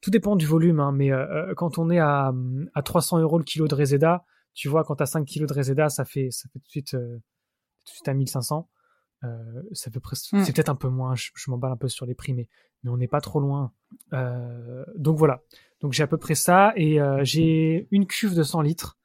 [0.00, 2.32] tout dépend du volume, hein, mais euh, euh, quand on est à,
[2.74, 4.24] à 300 euros le kilo de Reseda,
[4.54, 6.70] tu vois, quand tu as 5 kilos de Reseda, ça fait, ça fait tout de
[6.70, 7.16] suite, euh,
[7.84, 8.68] tout de suite à 1500.
[9.24, 10.44] Euh, ça peut mm.
[10.44, 12.48] c'est peut-être un peu moins, je, m'emballe un peu sur les prix, mais,
[12.82, 13.72] mais on n'est pas trop loin.
[14.12, 15.42] Euh, donc voilà.
[15.80, 18.96] Donc j'ai à peu près ça et euh, j'ai une cuve de 100 litres.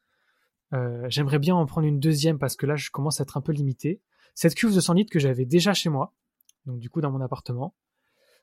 [1.07, 3.51] J'aimerais bien en prendre une deuxième parce que là je commence à être un peu
[3.51, 4.01] limité.
[4.33, 6.15] Cette cuve de 100 litres que j'avais déjà chez moi,
[6.65, 7.75] donc du coup dans mon appartement.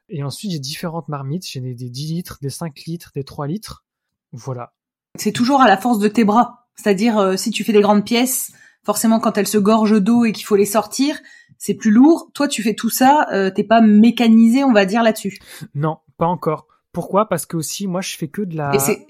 [0.08, 1.44] Et ensuite j'ai différentes marmites.
[1.44, 3.84] J'ai des, des 10 litres, des 5 litres, des 3 litres.
[4.30, 4.74] Voilà.
[5.16, 6.59] C'est toujours à la force de tes bras.
[6.76, 8.52] C'est-à-dire, euh, si tu fais des grandes pièces,
[8.84, 11.20] forcément, quand elles se gorgent d'eau et qu'il faut les sortir,
[11.58, 12.30] c'est plus lourd.
[12.34, 15.38] Toi, tu fais tout ça, euh, t'es pas mécanisé, on va dire, là-dessus.
[15.74, 16.66] Non, pas encore.
[16.92, 17.28] Pourquoi?
[17.28, 18.74] Parce que aussi, moi, je fais que de la.
[18.74, 19.06] Et c'est...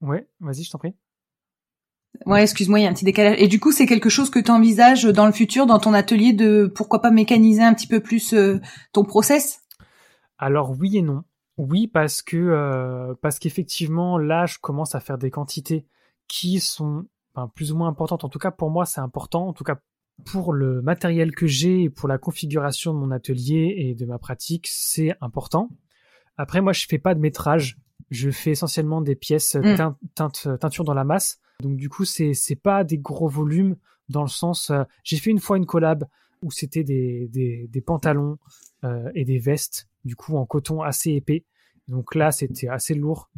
[0.00, 0.94] Ouais, vas-y, je t'en prie.
[2.26, 3.36] Ouais, excuse-moi, il y a un petit décalage.
[3.38, 6.32] Et du coup, c'est quelque chose que tu envisages dans le futur, dans ton atelier,
[6.32, 8.60] de pourquoi pas mécaniser un petit peu plus euh,
[8.92, 9.60] ton process?
[10.38, 11.22] Alors oui et non.
[11.56, 15.86] Oui, parce que parce qu'effectivement, là, je commence à faire des quantités
[16.28, 17.04] qui sont
[17.54, 18.24] plus ou moins importantes.
[18.24, 19.48] En tout cas, pour moi, c'est important.
[19.48, 19.80] En tout cas,
[20.24, 24.18] pour le matériel que j'ai et pour la configuration de mon atelier et de ma
[24.18, 25.70] pratique, c'est important.
[26.36, 27.78] Après, moi, je fais pas de métrage.
[28.10, 29.94] Je fais essentiellement des pièces mm.
[30.60, 31.40] teinture dans la masse.
[31.60, 33.76] Donc, du coup, c'est c'est pas des gros volumes
[34.08, 34.70] dans le sens.
[34.70, 36.04] Euh, j'ai fait une fois une collab
[36.42, 38.38] où c'était des, des, des pantalons
[38.84, 41.44] euh, et des vestes, du coup, en coton assez épais.
[41.88, 43.30] Donc là, c'était assez lourd.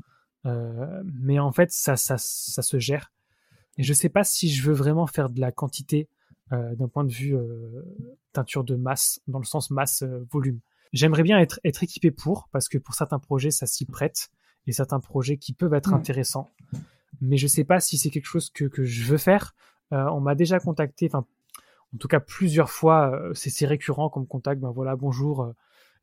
[0.47, 3.12] Euh, mais en fait, ça, ça, ça se gère.
[3.76, 6.09] Et je sais pas si je veux vraiment faire de la quantité
[6.53, 7.82] euh, d'un point de vue euh,
[8.32, 10.61] teinture de masse, dans le sens masse-volume.
[10.92, 14.30] J'aimerais bien être, être équipé pour, parce que pour certains projets, ça s'y prête,
[14.66, 16.51] et certains projets qui peuvent être intéressants.
[17.20, 19.55] Mais je sais pas si c'est quelque chose que, que je veux faire.
[19.90, 21.26] on m'a déjà contacté, enfin,
[21.95, 24.61] en tout cas plusieurs fois, c'est récurrent comme contact.
[24.61, 25.53] Ben voilà, bonjour,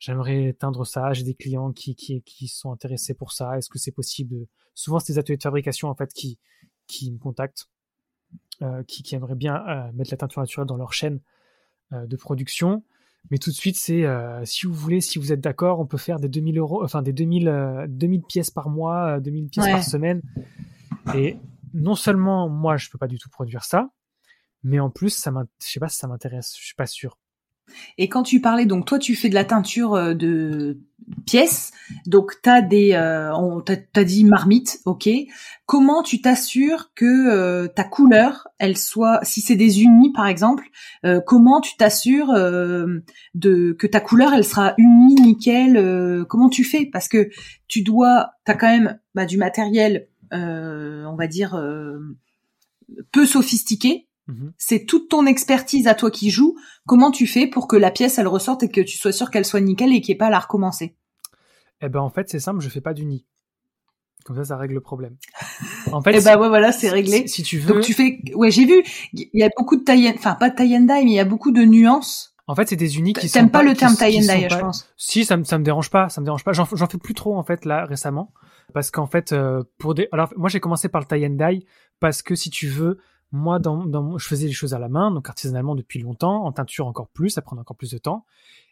[0.02, 3.80] j'aimerais teindre ça, j'ai des clients qui, qui, qui sont intéressés pour ça, est-ce que
[3.80, 4.47] c'est possible?
[4.74, 6.39] Souvent, c'est des ateliers de fabrication en fait qui,
[6.88, 7.70] qui me contactent.
[8.88, 11.22] qui, qui, aimeraient bien mettre la teinture naturelle dans leur chaîne
[11.91, 12.84] de production.
[13.30, 14.06] Mais tout de suite, c'est
[14.43, 17.14] si vous voulez, si vous êtes d'accord, on peut faire des 2000 euros, enfin des
[17.14, 20.22] 2000, 2000 pièces par mois, 2000 pièces par semaine.
[21.16, 21.38] Et
[21.74, 23.91] non seulement moi, je peux pas du tout produire ça,
[24.64, 25.32] mais en plus, ça
[25.62, 27.18] je sais pas si ça m'intéresse, je suis pas sûr.
[27.97, 30.80] Et quand tu parlais, donc toi tu fais de la teinture euh, de
[31.26, 31.72] pièces,
[32.05, 35.09] donc t'as des, euh, t'as dit marmite, ok.
[35.66, 40.68] Comment tu t'assures que euh, ta couleur, elle soit, si c'est des unis par exemple,
[41.26, 46.26] comment tu t'assures de que ta couleur, elle sera unie, nickel.
[46.28, 46.86] comment tu fais?
[46.86, 47.30] Parce que
[47.68, 51.59] tu dois, t'as quand même bah, du matériel, on va dire
[53.12, 54.53] peu sophistiqué Mhm.
[54.57, 56.55] C'est toute ton expertise à toi qui joue.
[56.86, 59.45] Comment tu fais pour que la pièce elle ressorte et que tu sois sûr qu'elle
[59.45, 60.95] soit nickel et qu'il n'y ait pas à la recommencer?
[61.82, 63.26] Eh ben en fait c'est simple, je fais pas du nid.
[64.24, 65.15] Comme ça, ça règle le problème.
[65.91, 67.28] En fait, eh ben ouais, voilà, c'est réglé.
[67.28, 67.74] Si, tu veux.
[67.74, 70.55] Donc tu fais, ouais, j'ai vu, il y a beaucoup de tie enfin pas de
[70.55, 72.36] tie and die, mais il y a beaucoup de nuances.
[72.47, 74.88] En fait, c'est des unis qui T'aimes pas, le terme tie and die, je pense.
[74.97, 76.51] Si, ça me, ça me dérange pas, ça me dérange pas.
[76.53, 78.32] J'en fais plus trop en fait là récemment,
[78.74, 81.65] parce qu'en fait, euh, pour des, alors moi j'ai commencé par le tie and die
[81.99, 82.99] parce que si tu veux,
[83.32, 86.51] moi, dans, dans, je faisais les choses à la main, donc artisanalement depuis longtemps, en
[86.51, 88.25] teinture encore plus, ça prend encore plus de temps.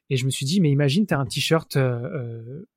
[0.10, 2.68] Et je me suis dit, mais imagine, tu as un t-shirt euh, euh,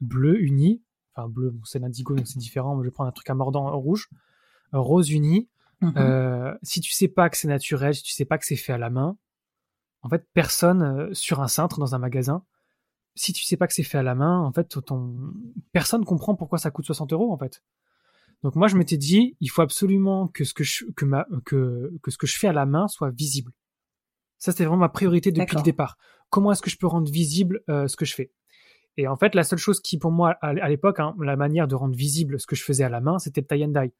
[0.00, 0.82] bleu uni,
[1.14, 3.34] enfin bleu, bon, c'est l'indigo, donc c'est différent, mais je vais prendre un truc à
[3.34, 4.08] mordant rouge,
[4.74, 5.48] euh, rose uni.
[5.82, 6.56] Mm-hmm.
[6.62, 8.78] si tu sais pas que c'est naturel, si tu sais pas que c'est fait à
[8.78, 9.18] la main,
[10.00, 12.44] en fait, personne sur un cintre dans un magasin,
[13.14, 15.34] si tu sais pas que c'est fait à la main, en fait, ton...
[15.72, 17.62] personne comprend pourquoi ça coûte 60 euros, en fait.
[18.42, 21.92] Donc moi, je m'étais dit, il faut absolument que ce que je, que ma, que,
[22.02, 23.52] que ce que je fais à la main soit visible.
[24.38, 25.96] Ça, c'était vraiment ma priorité depuis le départ.
[26.30, 28.32] Comment est-ce que je peux rendre visible euh, ce que je fais?
[28.96, 31.74] Et en fait, la seule chose qui, pour moi, à, l'époque, hein, la manière de
[31.74, 33.92] rendre visible ce que je faisais à la main, c'était le tie and die.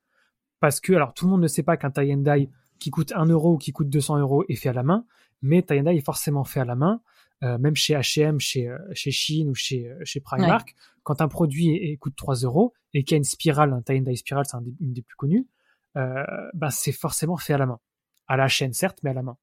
[0.60, 3.12] Parce que, alors, tout le monde ne sait pas qu'un tie and die qui coûte
[3.12, 5.04] 1 euro ou qui coûte 200 euros est fait à la main,
[5.42, 7.00] mais tie and die est forcément fait à la main.
[7.44, 11.96] Euh, même chez H&M, chez chez Shein ou chez euh, chez Primark, quand un produit
[11.98, 14.56] coûte 3 euros et qu'il y a une spirale, un tie and dye spirale, c'est
[14.80, 15.46] une des plus connues,
[15.96, 16.24] euh,
[16.54, 17.78] bah, c'est forcément fait à la main,
[18.26, 19.36] à la chaîne certes, mais à la main.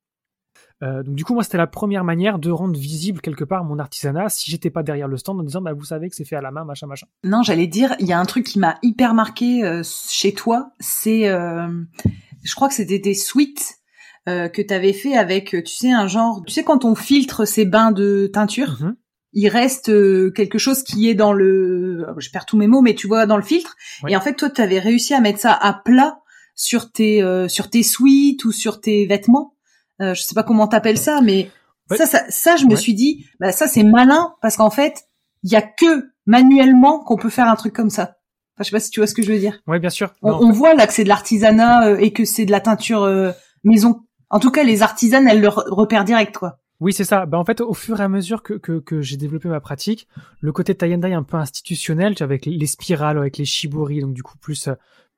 [0.81, 4.29] donc du coup moi c'était la première manière de rendre visible quelque part mon artisanat
[4.29, 6.41] si j'étais pas derrière le stand en disant bah vous savez que c'est fait à
[6.41, 7.07] la main machin machin.
[7.23, 11.25] Non j'allais dire il y a un truc qui m'a hyper marqué chez toi c'est
[11.27, 13.82] je crois que c'était des suites
[14.29, 16.95] euh, que tu avais fait avec, euh, tu sais, un genre, tu sais, quand on
[16.95, 18.95] filtre ces bains de teinture, mhm.
[19.33, 22.95] il reste euh, quelque chose qui est dans le, je perds tous mes mots, mais
[22.95, 23.75] tu vois, dans le filtre.
[24.07, 26.19] Et en fait, toi, tu avais réussi à mettre ça à plat
[26.55, 29.55] sur tes, sur tes suites ou sur tes vêtements.
[29.99, 31.49] je sais pas comment t'appelles ça, mais
[31.91, 35.03] ça, ça, ça, je me suis dit, bah ça, c'est malin parce qu'en fait,
[35.41, 38.15] il y a que manuellement qu'on peut faire un truc comme ça.
[38.55, 39.59] Enfin, je sais pas si tu vois ce que je veux dire.
[39.67, 40.13] Oui, bien sûr.
[40.21, 44.01] On, voit là que c'est de l'artisanat et que c'est de la teinture maison.
[44.33, 46.57] En tout cas, les artisanes, elles le repèrent direct, quoi.
[46.79, 47.27] Oui, c'est ça.
[47.27, 50.07] Bah, en fait, au fur et à mesure que, que, j'ai développé ma pratique,
[50.41, 54.35] le côté tie un peu institutionnel, avec les spirales, avec les shibori, donc du coup
[54.39, 54.69] plus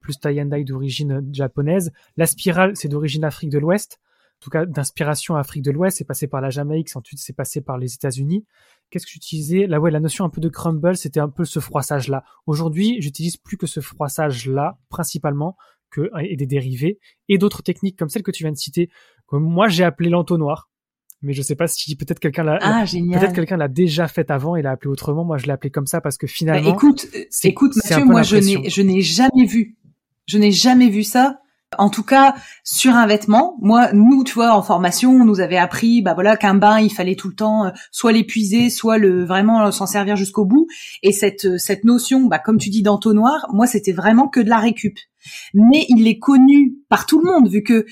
[0.01, 1.93] plus d'origine japonaise.
[2.17, 5.97] La spirale, c'est d'origine Afrique de l'Ouest, en tout cas d'inspiration Afrique de l'Ouest.
[5.97, 8.45] C'est passé par la Jamaïque, ensuite c'est passé par les États-Unis.
[8.89, 9.65] Qu'est-ce que j'utilisais?
[9.65, 12.25] Là, ouais, la notion un peu de crumble, c'était un peu ce froissage-là.
[12.47, 15.55] Aujourd'hui, j'utilise plus que ce froissage-là, principalement
[16.21, 18.89] et des dérivés et d'autres techniques comme celle que tu viens de citer.
[19.25, 20.69] Comme moi, j'ai appelé l'entonnoir,
[21.21, 24.55] mais je sais pas si peut-être quelqu'un l'a ah, peut-être quelqu'un l'a déjà fait avant
[24.55, 25.23] et l'a appelé autrement.
[25.23, 26.69] Moi, je l'ai appelé comme ça parce que finalement.
[26.69, 29.77] Bah, écoute, euh, écoute, Mathieu, moi je n'ai je n'ai jamais vu,
[30.27, 31.39] je n'ai jamais vu ça.
[31.77, 35.57] En tout cas, sur un vêtement, moi, nous, tu vois, en formation, on nous avait
[35.57, 39.25] appris, bah voilà, qu'un bain, il fallait tout le temps euh, soit l'épuiser, soit le
[39.25, 40.67] vraiment s'en servir jusqu'au bout.
[41.03, 44.49] Et cette euh, cette notion, bah comme tu dis d'entonnoir, moi, c'était vraiment que de
[44.49, 44.97] la récup
[45.53, 47.85] mais il est connu par tout le monde vu que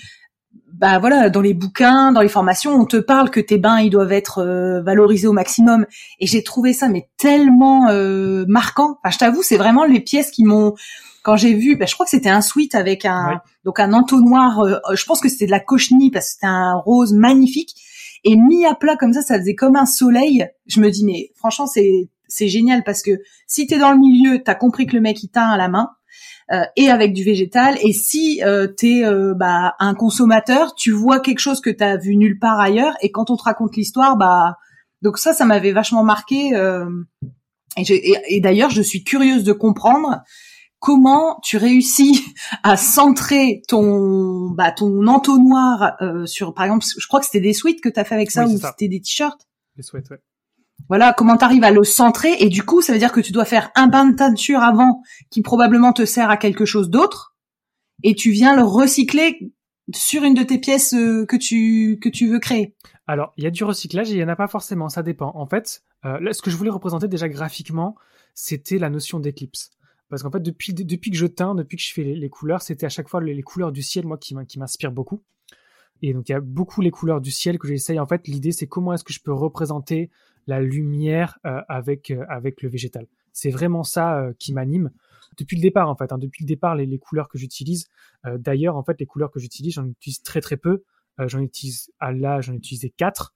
[0.74, 3.92] bah voilà, dans les bouquins, dans les formations, on te parle que tes bains ils
[3.92, 5.86] doivent être euh, valorisés au maximum.
[6.20, 8.98] Et j'ai trouvé ça mais tellement euh, marquant.
[9.04, 10.74] Enfin, je t'avoue, c'est vraiment les pièces qui m'ont
[11.22, 14.62] quand j'ai vu, bah, je crois que c'était un suite avec un donc un entonnoir.
[14.62, 17.76] Euh, je pense que c'était de la cochenille parce que c'était un rose magnifique
[18.24, 20.48] et mis à plat comme ça, ça faisait comme un soleil.
[20.66, 23.12] Je me dis mais franchement c'est c'est génial parce que
[23.46, 25.92] si t'es dans le milieu, t'as compris que le mec il teint à la main
[26.52, 27.78] euh, et avec du végétal.
[27.82, 31.84] Et si euh, tu es euh, bah, un consommateur, tu vois quelque chose que tu
[31.84, 32.96] as vu nulle part ailleurs.
[33.02, 34.58] Et quand on te raconte l'histoire, bah
[35.02, 36.56] donc ça, ça m'avait vachement marqué.
[36.56, 36.90] Euh,
[37.78, 40.22] et, et, d'ailleurs, je suis curieuse de comprendre
[40.80, 42.24] comment tu réussis
[42.64, 47.80] à centrer ton bah, ton entonnoir sur, par exemple, je crois que c'était des sweats
[47.82, 49.48] que tu as fait avec ça ou c'était des t-shirts?
[49.76, 50.20] Des sweats, ouais.
[50.90, 53.32] Voilà, comment tu arrives à le centrer et du coup, ça veut dire que tu
[53.32, 57.36] dois faire un bain de teinture avant qui probablement te sert à quelque chose d'autre
[58.04, 59.54] et tu viens le recycler
[59.94, 62.76] sur une de tes pièces que tu que tu veux créer
[63.08, 65.32] Alors, il y a du recyclage et il y en a pas forcément, ça dépend.
[65.36, 67.96] En fait, là, ce que je voulais représenter déjà graphiquement,
[68.34, 69.72] c'était la notion d'éclipse.
[70.10, 72.90] Parce qu'en fait, depuis, que je teins, depuis que je fais les, couleurs, c'était à
[72.90, 75.24] chaque fois les, couleurs du ciel, moi, qui m'inspirent beaucoup.
[76.04, 78.00] Et donc, il y a beaucoup les couleurs du ciel que j'essaye.
[78.00, 80.12] En fait, l'idée, c'est comment est-ce que je peux représenter
[80.48, 83.08] la lumière euh, avec, euh, avec le végétal.
[83.32, 84.92] C'est vraiment ça euh, qui m'anime
[85.38, 86.12] depuis le départ, en fait.
[86.12, 86.18] Hein.
[86.18, 87.88] depuis le départ, les, les couleurs que j'utilise.
[88.24, 90.84] D'ailleurs, en fait, les couleurs que j'utilise, j'en utilise très très peu.
[91.18, 93.34] j'en utilise à là, j'en ai utilisé quatre,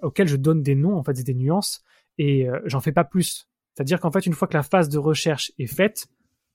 [0.00, 1.84] auxquels je donne des noms, en fait, des nuances,
[2.16, 3.50] et j'en fais pas plus.
[3.74, 6.06] C'est-à-dire qu'en fait, une fois que la phase de recherche est faite,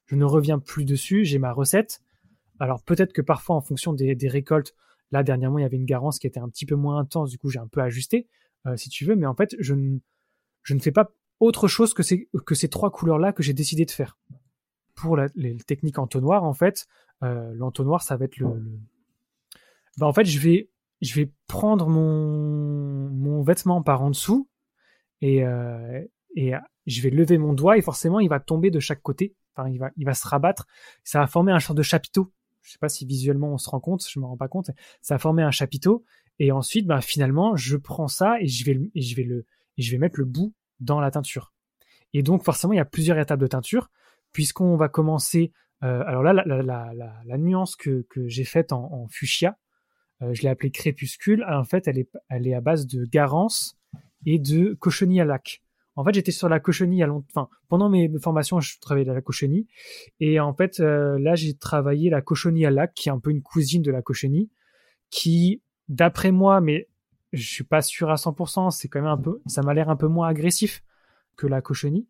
[0.06, 2.02] je ne reviens plus dessus, j'ai ma recette.
[2.60, 4.74] Alors peut-être que parfois, en fonction des, récoltes,
[5.12, 7.38] là dernièrement, il y avait une garance qui était un petit peu moins intense, du
[7.38, 8.28] coup j'ai un peu ajusté,
[8.76, 10.00] si tu veux, mais en fait, je ne,
[10.64, 13.86] je ne fais pas autre chose que ces, que ces trois couleurs-là que j'ai décidé
[13.86, 14.18] de faire.
[14.96, 16.88] Pour les techniques entonnoir, en fait,
[17.24, 18.48] euh, l'entonnoir, ça va être le...
[19.98, 20.70] Bah, en fait, je vais,
[21.02, 24.50] je vais prendre mon, mon vêtement par en dessous
[25.22, 26.02] et, euh,
[26.36, 26.54] et
[26.86, 29.36] je vais lever mon doigt et forcément il va tomber de chaque côté.
[29.56, 30.68] Enfin, il va, il va se rabattre.
[31.04, 32.34] Ça va former un genre de chapiteau.
[32.62, 34.72] Je sais pas si visuellement on se rend compte, je me rends pas compte.
[35.02, 36.04] Ça va former un chapiteau
[36.40, 39.46] et ensuite, bah, finalement, je prends ça et je vais, et je vais le,
[39.78, 41.54] je vais mettre le bout dans la teinture.
[42.14, 43.90] Et donc forcément, il y a plusieurs étapes de teinture
[44.32, 45.52] puisqu'on va commencer.
[45.84, 49.58] Euh, alors là, la, la, la, la, nuance que, que j'ai faite en, en fuchsia,
[50.22, 51.46] euh, je l'ai appelée crépuscule.
[51.50, 53.78] En fait, elle est, elle est à base de garance
[54.26, 55.62] et de cochenille à lac.
[55.98, 57.28] En fait, j'étais sur la cochenille à longtemps.
[57.34, 59.68] Enfin, pendant mes formations, je travaillais à la cochenille.
[60.20, 63.32] Et en fait, euh, là, j'ai travaillé la cochenille à lac, qui est un peu
[63.32, 64.50] une cousine de la cochenille,
[65.10, 66.88] qui, d'après moi, mais
[67.34, 69.96] je suis pas sûr à 100%, c'est quand même un peu, ça m'a l'air un
[69.96, 70.84] peu moins agressif
[71.36, 72.08] que la cochenille.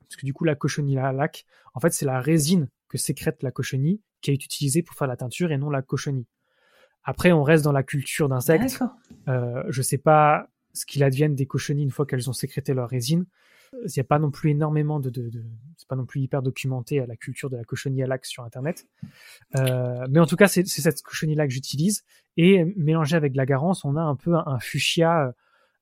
[0.00, 3.42] Parce que du coup, la cochenille à lac, en fait, c'est la résine que sécrète
[3.42, 6.26] la cochenille qui est utilisée pour faire la teinture et non la cochenille.
[7.04, 8.82] Après, on reste dans la culture d'insectes.
[9.28, 12.88] Euh, je sais pas ce qu'il advienne des cochenilles une fois qu'elles ont sécrété leur
[12.88, 13.26] résine.
[13.72, 15.42] Il n'y a pas non plus énormément de, de, de
[15.76, 18.44] c'est pas non plus hyper documenté à la culture de la cochenille à lac sur
[18.44, 18.86] internet.
[19.56, 22.04] Euh, mais en tout cas, c'est cette cochenille là que j'utilise
[22.36, 25.32] et mélangé avec de la garance, on a un peu un, fuchsia, euh,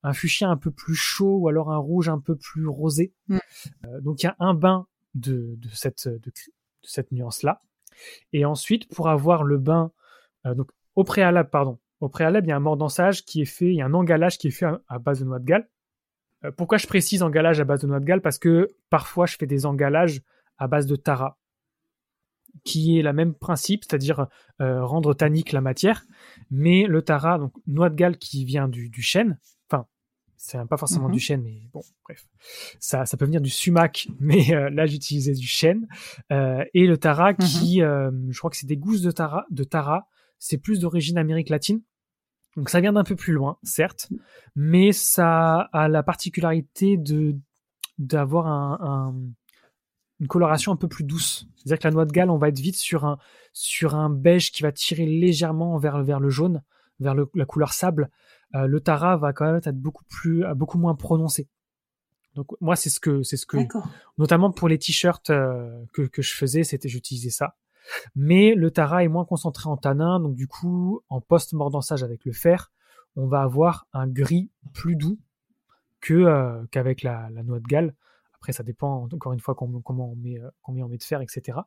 [0.03, 3.13] un fuchsia un peu plus chaud ou alors un rouge un peu plus rosé.
[3.27, 3.37] Mm.
[3.85, 6.31] Euh, donc il y a un bain de, de cette de,
[6.83, 7.59] cette nuance là.
[8.33, 9.91] Et ensuite, pour avoir le bain,
[10.45, 13.67] euh, donc au préalable, pardon, au préalable, il y a un mordançage qui est fait,
[13.67, 15.69] il y a un engalage qui est fait à, base de noix de Galles.
[16.45, 18.21] Euh, pourquoi je précise engalage à base de noix de Galles?
[18.21, 20.21] Parce que parfois, je fais des engalages
[20.57, 21.37] à base de tara,
[22.63, 24.27] qui est le même principe, c'est-à-dire
[24.61, 26.05] euh, rendre tannique la matière.
[26.49, 29.39] Mais le tara, donc noix de Galles qui vient du, chêne,
[29.69, 29.85] enfin,
[30.37, 31.13] c'est pas forcément mhm.
[31.13, 32.27] du chêne, mais bon, bref,
[32.79, 35.87] ça, ça peut venir du sumac, mais euh, là j'utilisais du chêne.
[36.29, 40.07] et le tara qui, je crois que c'est des gousses de tara, de tara
[40.41, 41.81] c'est plus d'origine Amérique latine.
[42.57, 44.09] Donc ça vient d'un peu plus loin, certes,
[44.55, 47.35] mais ça a la particularité de
[47.97, 49.15] d'avoir un,
[50.19, 51.47] une coloration un peu plus douce.
[51.55, 53.17] C'est-à-dire que la noix de Galles, on va être vite sur un
[53.53, 56.61] sur un beige qui va tirer légèrement vers vers le jaune,
[56.99, 58.09] vers la couleur sable.
[58.55, 61.47] Euh, le Tara va quand même être beaucoup plus beaucoup moins prononcé.
[62.35, 63.57] Donc moi c'est ce que c'est ce que
[64.17, 67.55] notamment pour les t-shirts euh, que que je faisais, c'était j'utilisais ça.
[68.15, 72.31] Mais le Tara est moins concentré en tanin, donc du coup, en post-mordançage avec le
[72.31, 72.71] fer,
[73.15, 75.19] on va avoir un gris plus doux
[75.99, 77.95] que euh, qu'avec la, noix de Galles.
[78.33, 81.21] Après, ça dépend encore une fois comment on met, euh, combien on met de fer,
[81.21, 81.59] etc.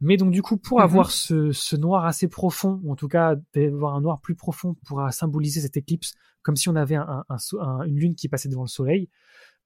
[0.00, 0.84] Mais donc du coup, pour mhm.
[0.84, 5.06] avoir ce, noir assez profond, ou en tout cas d'avoir un noir plus profond pour
[5.12, 9.10] symboliser cette éclipse, comme si on avait une lune qui passait devant le soleil,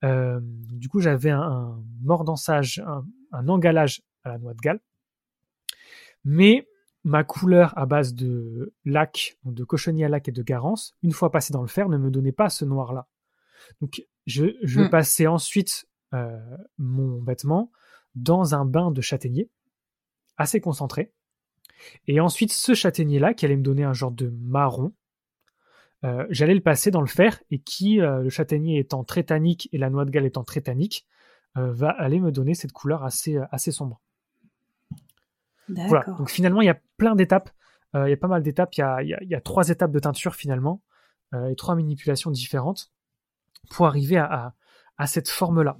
[0.05, 4.80] euh, du coup j'avais un, mordançage, un, un engalage à la noix de Galles,
[6.25, 6.68] mais
[7.05, 11.31] ma couleur à base de lac, de cochonnier à lac et de garance, une fois
[11.31, 13.09] passé dans le fer, ne me donnait pas ce noir-là.
[13.81, 14.91] Donc je, je hmm.
[14.91, 16.39] passais ensuite euh,
[16.77, 17.73] mon vêtement
[18.14, 19.51] dans un bain de châtaignier,
[20.37, 21.12] assez concentré.
[22.07, 24.93] Et ensuite, ce châtaignier-là, qui allait me donner un genre de marron,
[26.05, 29.68] euh, j'allais le passer dans le fer, et qui, euh, le châtaignier étant très tannique
[29.73, 31.07] et la noix de galle étant très tannique,
[31.55, 34.01] va aller me donner cette couleur assez, assez sombre.
[35.89, 36.05] Voilà.
[36.18, 37.51] Donc finalement, il y a plein d'étapes.
[37.95, 38.75] Euh, il y a pas mal d'étapes.
[38.77, 40.83] Il y a, y a, trois étapes de teinture finalement
[41.35, 42.91] euh, et trois manipulations différentes
[43.70, 44.55] pour arriver à,
[44.99, 45.79] à, cette forme-là.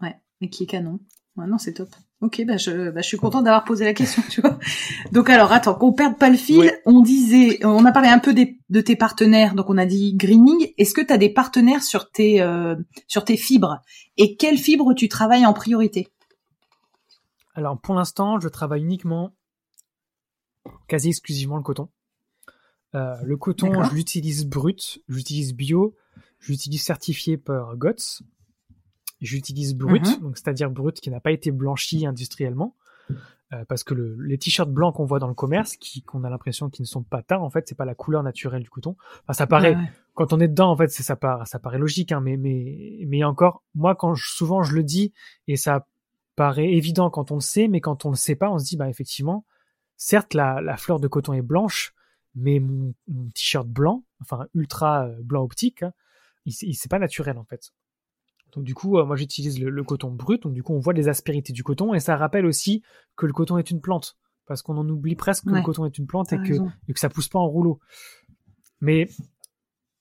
[0.00, 1.00] Ouais, mais qui est canon.
[1.36, 1.88] Ouais, non, c'est top.
[2.20, 4.58] Ok, bah je, bah je suis contente d'avoir posé la question, tu vois.
[5.10, 8.32] Donc alors, attends, qu'on perde pas le fil, on disait, on a parlé un peu
[8.32, 10.72] des, de tes partenaires, donc on a dit greening.
[10.78, 12.76] Est-ce que tu as des partenaires sur tes, euh,
[13.08, 13.80] sur tes fibres?
[14.18, 16.12] Et quelles fibres tu travailles en priorité?
[17.54, 19.34] Alors pour l'instant, je travaille uniquement
[20.86, 21.88] quasi exclusivement le coton.
[22.94, 25.96] Euh, le coton, je l'utilise brut, j'utilise bio,
[26.40, 28.22] j'utilise certifié par GOTS,
[29.20, 30.20] j'utilise brut, mhm.
[30.20, 32.76] donc c'est-à-dire brut qui n'a pas été blanchi industriellement.
[33.52, 36.30] Euh, parce que le, les t-shirts blancs qu'on voit dans le commerce, qui qu'on a
[36.30, 38.96] l'impression qu'ils ne sont pas teints, en fait, c'est pas la couleur naturelle du coton.
[39.24, 39.76] Enfin, ça paraît
[40.14, 43.24] quand on est dedans, en fait, ça paraît, ça paraît logique, hein, mais mais mais
[43.24, 45.12] encore, moi, quand souvent je le dis
[45.48, 45.86] et ça
[46.36, 48.76] paraît évident quand on le sait, mais quand on le sait pas, on se dit
[48.76, 49.44] bah effectivement,
[49.96, 51.94] certes la, la fleur de coton est blanche,
[52.34, 55.92] mais mon, mon t-shirt blanc, enfin ultra euh, blanc optique, hein,
[56.46, 57.72] il, il c'est pas naturel en fait.
[58.52, 61.08] Donc du coup, euh, moi j'utilise le, coton brut, donc du coup on voit les
[61.08, 62.82] aspérités du coton et ça rappelle aussi
[63.16, 64.16] que le coton est une plante,
[64.46, 66.54] parce qu'on en oublie presque que le coton est une plante et que,
[66.88, 67.80] et que ça pousse pas en rouleau.
[68.80, 69.08] Mais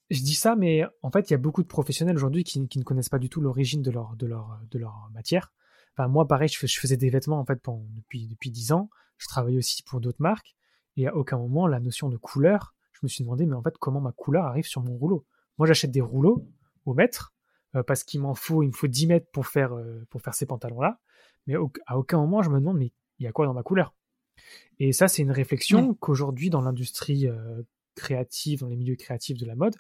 [0.10, 2.80] je dis ça, mais en fait il y a beaucoup de professionnels aujourd'hui qui, qui,
[2.80, 5.52] ne connaissent pas du tout l'origine de leur, de, leur, de leur matière.
[5.96, 8.90] Enfin moi pareil, je, je faisais des vêtements en fait pendant, depuis depuis dix ans.
[9.18, 10.56] Je travaillais aussi pour d'autres marques
[10.98, 13.78] et à aucun moment la notion de couleur, je me suis demandé mais en fait
[13.78, 15.26] comment ma couleur arrive sur mon rouleau.
[15.58, 16.48] Moi j'achète des rouleaux
[16.86, 17.34] au mètre
[17.76, 20.34] euh, parce qu'il m'en faut, il me faut 10 mètres pour faire, euh, pour faire
[20.34, 21.00] ces pantalons-là.
[21.48, 21.56] Mais
[21.88, 23.96] à aucun moment, je me demande, mais il y a quoi dans ma couleur?
[24.80, 27.62] Et ça, c'est une réflexion qu'aujourd'hui, dans l'industrie euh,
[27.96, 29.76] créative, dans les milieux créatifs de la mode,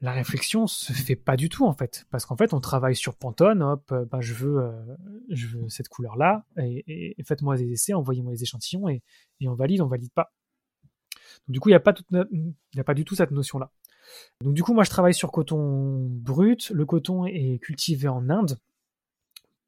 [0.00, 3.16] la réflexion se fait pas du tout en fait, parce qu'en fait on travaille sur
[3.16, 4.70] Pantone, hop, ben, je veux,
[5.30, 9.02] je veux cette couleur-là, et, faites-moi des essais, envoyez-moi les échantillons et,
[9.40, 10.32] et, on valide, on valide pas.
[11.48, 11.94] Donc, du coup il n'y a pas
[12.76, 13.70] a pas du tout cette notion-là.
[14.42, 16.70] Donc du coup, moi, je travaille sur coton brut.
[16.70, 18.58] Le coton est cultivé en Inde.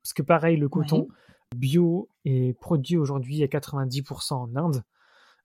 [0.02, 1.08] Parce que pareil, le coton
[1.54, 4.82] bio est produit aujourd'hui à 90% en Inde.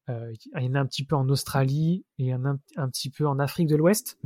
[0.09, 3.25] Euh, il y en a un petit peu en Australie et un, un petit peu
[3.25, 4.19] en Afrique de l'Ouest,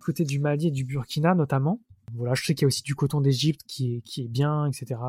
[0.00, 1.80] côté du Mali et du Burkina notamment.
[2.12, 4.66] Voilà, je sais qu'il y a aussi du coton d'Égypte qui est, qui est bien,
[4.66, 5.00] etc.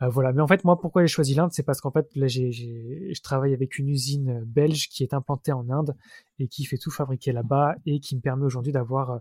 [0.00, 2.28] Euh, voilà, mais en fait, moi, pourquoi j'ai choisi l'Inde, c'est parce qu'en fait, là,
[2.28, 5.96] j'ai, je travaille avec une usine belge qui est implantée en Inde
[6.38, 9.18] et qui fait tout fabriquer là-bas et qui me permet aujourd'hui d'avoir euh,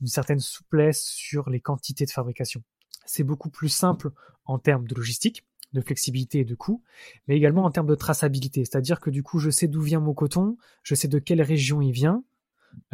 [0.00, 2.62] une certaine souplesse sur les quantités de fabrication.
[3.06, 4.10] C'est beaucoup plus simple
[4.44, 6.82] en termes de logistique, de flexibilité et de coût,
[7.26, 8.64] mais également en termes de traçabilité.
[8.64, 11.80] C'est-à-dire que du coup, je sais d'où vient mon coton, je sais de quelle région
[11.80, 12.24] il vient,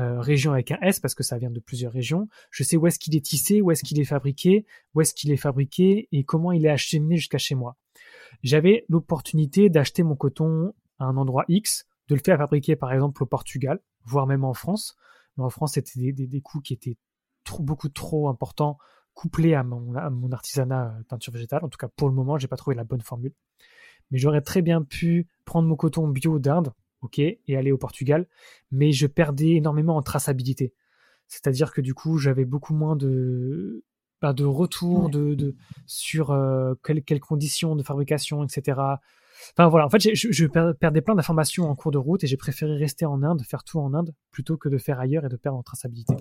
[0.01, 2.29] euh, région avec un S parce que ça vient de plusieurs régions.
[2.51, 5.31] Je sais où est-ce qu'il est tissé, où est-ce qu'il est fabriqué, où est-ce qu'il
[5.31, 7.77] est fabriqué et comment il est acheminé jusqu'à chez moi.
[8.43, 13.23] J'avais l'opportunité d'acheter mon coton à un endroit X, de le faire fabriquer par exemple
[13.23, 14.97] au Portugal, voire même en France.
[15.37, 16.97] Mais en France, c'était des, coûts qui étaient
[17.61, 18.79] beaucoup trop importants
[19.15, 19.95] couplés à mon,
[20.33, 21.65] artisanat euh, peinture végétale.
[21.65, 23.33] En tout cas, pour le moment, j'ai pas trouvé la bonne formule.
[24.11, 26.73] Mais j'aurais très bien pu prendre mon coton bio d'Inde,
[27.05, 28.27] ok, et aller au Portugal,
[28.73, 30.73] mais je perdais énormément en traçabilité.
[31.29, 33.85] C'est-à-dire que du coup, j'avais beaucoup moins de
[34.21, 35.55] bah, de retour de,
[35.87, 38.81] sur euh, quelles, conditions de fabrication, etc.
[39.53, 42.77] Enfin voilà, en fait, je, perdais plein d'informations en cours de route et j'ai préféré
[42.77, 45.59] rester en Inde, faire tout en Inde, plutôt que de faire ailleurs et de perdre
[45.59, 46.15] en traçabilité.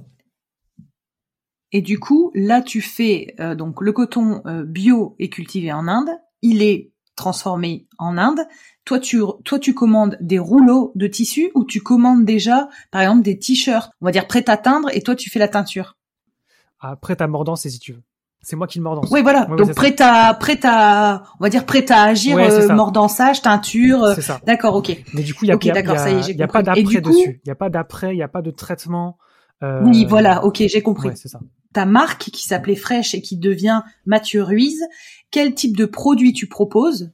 [1.72, 5.88] Et du coup, là, tu fais euh, donc le coton euh, bio est cultivé en
[5.88, 6.10] Inde.
[6.42, 8.42] Il est transformé en Inde.
[8.86, 13.24] Toi, tu, toi, tu commandes des rouleaux de tissu ou tu commandes déjà, par exemple,
[13.24, 15.98] des t-shirts, on va dire prêts à teindre, et toi, tu fais la teinture?
[16.80, 18.04] Ah, prêt à mordance, si tu veux.
[18.42, 19.10] C'est moi qui le mordance.
[19.10, 19.46] Oui, voilà.
[19.46, 24.04] Donc prêt à, prêt à, on va dire prêt à agir, euh, mordançage, teinture.
[24.04, 24.42] Euh, c'est ça.
[24.46, 25.02] D'accord, ok.
[25.14, 27.40] Mais du coup, il y a, y a, pas d'après dessus.
[27.42, 29.18] Il y a pas d'après, il y a pas de traitement.
[29.64, 29.82] Euh...
[29.86, 31.12] Oui, voilà, ok, j'ai compris.
[31.16, 31.40] c'est ça.
[31.74, 34.82] Ta marque qui s'appelait Fresh et qui devient Mathieu Ruiz,
[35.32, 37.12] quel type de produit tu proposes?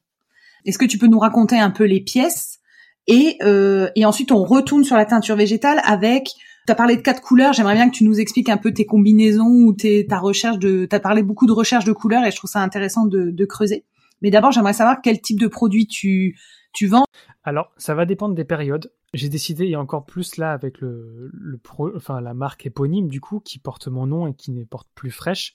[0.66, 2.60] Est-ce que tu peux nous raconter un peu les pièces?
[3.08, 6.36] Et, euh, et ensuite on retourne sur la teinture végétale avec
[6.68, 8.86] tu as parlé de quatre couleurs, j'aimerais bien que tu nous expliques un peu tes
[8.86, 12.32] combinaisons ou tes, ta recherche de tu as parlé beaucoup de recherche de couleurs et
[12.32, 13.86] je trouve ça intéressant de, de creuser.
[14.22, 16.38] Mais d'abord, j'aimerais savoir quel type de produit tu
[16.74, 17.06] tu vends.
[17.44, 18.92] Alors, ça va dépendre des périodes.
[19.14, 23.22] J'ai décidé, et encore plus là avec le, le pro, enfin la marque éponyme du
[23.22, 25.54] coup qui porte mon nom et qui ne porte plus fraîche,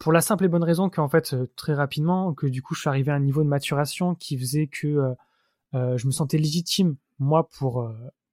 [0.00, 2.80] pour la simple et bonne raison qu'en fait, euh, très rapidement, que du coup, je
[2.80, 5.14] suis arrivé à un niveau de maturation qui faisait que euh,
[5.74, 7.86] euh, je me sentais légitime, moi, pour,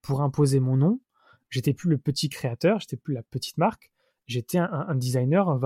[0.10, 1.02] imposer mon nom.
[1.50, 3.92] J'étais plus le petit créateur, j'étais plus la petite marque.
[4.26, 5.60] J'étais un, designer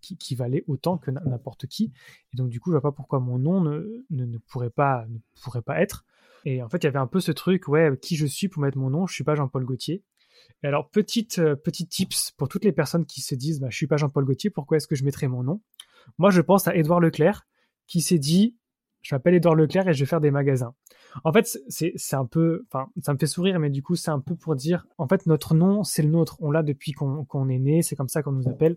[0.00, 1.92] qui, valait autant que n'importe qui.
[2.32, 5.06] Et donc, du coup, je vois pas pourquoi mon nom ne pourrait pas
[5.76, 6.04] être.
[6.44, 8.62] Et en fait, il y avait un peu ce truc, ouais, qui je suis pour
[8.62, 9.06] mettre mon nom.
[9.06, 10.02] Je suis pas Jean-Paul Gaultier.
[10.62, 13.76] Et alors, petite, euh, petit tips pour toutes les personnes qui se disent, bah, je
[13.76, 15.60] suis pas Jean-Paul Gaultier, pourquoi est-ce que je mettrais mon nom?
[16.16, 17.46] Moi, je pense à Édouard Leclerc,
[17.86, 18.56] qui s'est dit,
[19.02, 20.74] je m'appelle Édouard Leclerc et je vais faire des magasins.
[21.24, 24.20] En fait, c'est, un peu, enfin, ça me fait sourire, mais du coup, c'est un
[24.20, 26.36] peu pour dire, en fait, notre nom, c'est le nôtre.
[26.40, 28.76] On l'a depuis qu'on, est né, c'est comme ça qu'on nous appelle.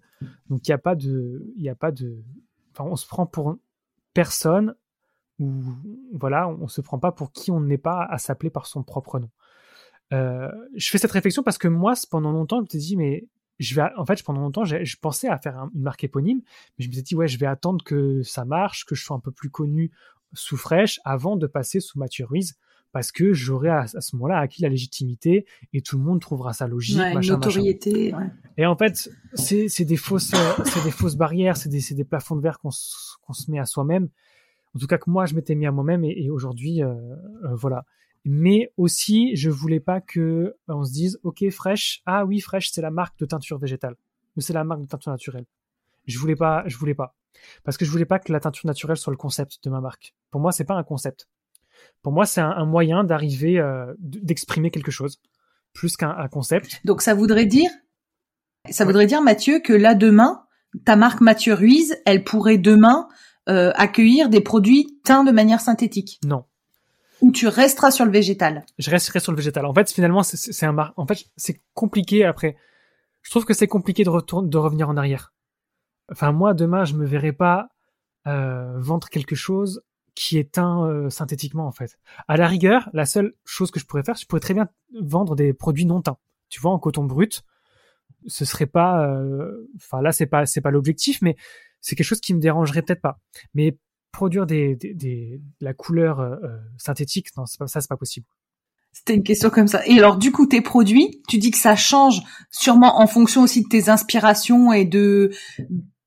[0.49, 2.24] Donc, il n'y a pas de, il a pas de,
[2.72, 3.57] enfin, on se prend pour
[4.14, 4.76] personne
[5.42, 5.64] où
[6.14, 9.20] voilà, on, se prend pas pour qui on n'est pas à s'appeler par son propre
[9.20, 9.30] nom.
[10.14, 13.28] Euh, je fais cette réflexion parce que moi, pendant longtemps, je me suis dit, mais
[13.60, 16.42] je vais, en fait, pendant longtemps, je pensais à faire une marque éponyme,
[16.78, 19.16] mais je me suis dit, ouais, je vais attendre que ça marche, que je sois
[19.16, 19.92] un peu plus connu
[20.34, 22.56] sous Fresh avant de passer sous Mathieu Ruiz,
[22.92, 26.68] parce que j'aurai à, ce moment-là acquis la légitimité et tout le monde trouvera sa
[26.68, 28.14] logique, ouais, machin, notoriété.
[28.14, 28.30] Ouais.
[28.58, 30.34] Et en fait, c'est des fausses,
[30.66, 34.10] c'est des fausses barrières, c'est des, des, plafonds de verre qu'on se met à soi-même.
[34.76, 36.94] En tout cas que moi, je m'étais mis à moi-même et, aujourd'hui, euh,
[37.44, 37.86] euh, voilà.
[38.24, 42.70] Mais aussi je voulais pas que euh, on se dise ok Fresh ah oui Fresh
[42.72, 43.96] c'est la marque de teinture végétale.
[44.38, 45.46] Ou c'est la marque de teinture naturelle.
[46.06, 47.16] Je voulais pas je voulais pas.
[47.64, 50.14] Parce que je voulais pas que la teinture naturelle soit le concept de ma marque.
[50.30, 51.28] Pour moi c'est pas un concept.
[52.04, 55.20] Pour moi c'est un, moyen d'arriver euh, d'exprimer quelque chose.
[55.74, 56.80] Plus qu'un concept.
[56.86, 57.72] Donc ça voudrait dire
[58.70, 60.46] ça voudrait dire Mathieu que là demain
[60.86, 63.08] ta marque Mathieu Ruiz elle pourrait demain
[63.52, 66.45] euh, accueillir des produits teints de manière synthétique non
[67.22, 69.66] ou tu resteras sur le végétal Je resterai sur le végétal.
[69.68, 70.93] En fait, finalement, c'est un mar...
[70.97, 72.58] en fait, c'est compliqué après.
[73.22, 75.32] Je trouve que c'est compliqué de retourner, de revenir en arrière.
[76.12, 77.68] Enfin, moi, demain, je me verrai pas
[78.28, 79.84] euh, vendre quelque chose
[80.16, 81.99] qui est teint euh, synthétiquement, en fait.
[82.28, 84.68] À la rigueur, la seule chose que je pourrais faire, je pourrais très bien
[84.99, 86.18] vendre des produits non teints.
[86.49, 87.43] Tu vois, en coton brut,
[88.26, 89.08] ce serait pas.
[89.08, 91.36] euh, Enfin, là, c'est pas, c'est pas l'objectif, mais
[91.82, 93.20] c'est quelque chose qui me dérangerait peut-être pas.
[93.54, 93.78] Mais
[94.12, 98.26] produire des, des, la couleur euh, euh, synthétique, non, pas, ça, c'est pas possible.
[98.94, 99.86] C'était une question comme ça.
[99.88, 103.64] Et alors, du coup, tes produits, tu dis que ça change sûrement en fonction aussi
[103.64, 105.32] de tes inspirations et de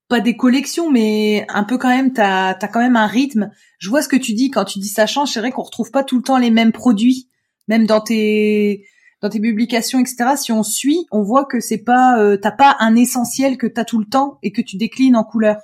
[0.09, 3.51] pas des collections, mais un peu quand même, t'as as quand même un rythme.
[3.79, 5.31] Je vois ce que tu dis quand tu dis ça change.
[5.31, 7.31] C'est vrai qu'on retrouve pas tout le temps les mêmes produits,
[7.69, 8.87] même dans tes
[9.25, 10.37] dans tes publications, etc.
[10.37, 13.87] Si on suit, on voit que c'est pas, euh, t'as pas un essentiel que t'as
[13.87, 15.57] tout le temps et que tu déclines en couleur.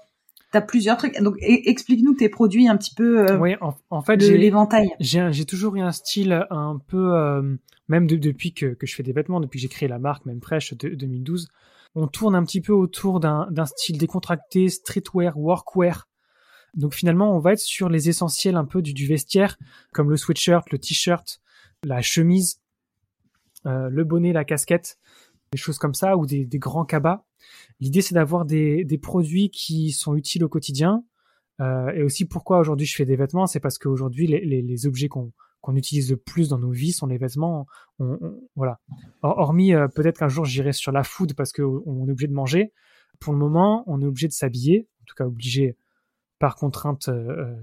[0.50, 1.20] T'as plusieurs trucs.
[1.20, 3.28] Donc, explique-nous tes produits un petit peu.
[3.30, 4.88] Euh, oui, en, fait, j'ai l'éventail.
[4.98, 7.54] J'ai toujours eu un style un peu, euh,
[7.88, 10.40] même depuis que, que, je fais des vêtements, depuis que j'ai créé la marque, même
[10.40, 11.48] de 2012,
[11.94, 16.08] on tourne un petit peu autour d'un style décontracté, streetwear, workwear.
[16.72, 19.58] Donc finalement, on va être sur les essentiels un peu du, du vestiaire,
[19.92, 21.42] comme le sweatshirt, le t-shirt,
[21.84, 22.59] la chemise,
[23.64, 24.98] le bonnet, la casquette,
[25.52, 27.24] des choses comme ça, ou des, grands cabas.
[27.80, 31.04] L'idée, c'est d'avoir des, des, produits qui sont utiles au quotidien.
[31.60, 34.86] Euh, et aussi, pourquoi aujourd'hui je fais des vêtements, c'est parce qu'aujourd'hui, les, les, les,
[34.86, 35.32] objets qu'on
[35.74, 37.66] utilise le plus dans nos vies sont les vêtements.
[38.54, 38.80] Voilà.
[39.22, 42.72] Hormis euh, peut-être qu'un jour j'irai sur la food parce qu'on est obligé de manger.
[43.18, 45.76] Pour le moment, on est obligé de s'habiller, en tout cas obligé
[46.38, 47.56] par contrainte euh, euh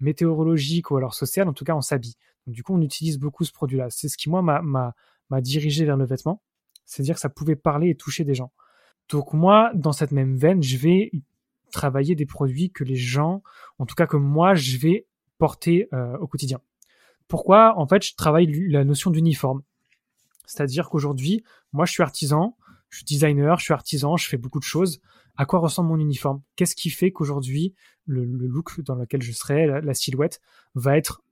[0.00, 1.48] météorologique ou alors sociale.
[1.48, 2.16] En tout cas, on s'habille.
[2.46, 3.86] Du coup, on utilise beaucoup ce produit-là.
[3.88, 4.94] C'est ce qui moi m'a
[5.40, 6.42] dirigé vers le vêtement,
[6.84, 8.52] c'est-à-dire que ça pouvait parler et toucher des gens.
[9.08, 11.10] Donc moi, dans cette même veine, je vais
[11.70, 13.42] travailler des produits que les gens,
[13.78, 15.06] en tout cas que moi, je vais
[15.38, 16.60] porter euh, au quotidien.
[17.28, 17.78] Pourquoi?
[17.78, 19.62] En fait, je travaille la notion d'uniforme.
[20.46, 22.56] C'est-à-dire qu'aujourd'hui, moi, je suis artisan,
[22.90, 25.00] je suis designer, je suis artisan, je fais beaucoup de choses.
[25.36, 26.42] À quoi ressemble mon uniforme?
[26.54, 27.74] Qu'est-ce qui fait qu'aujourd'hui,
[28.06, 30.40] le, look dans lequel je serai, la, silhouette,
[30.74, 31.22] va être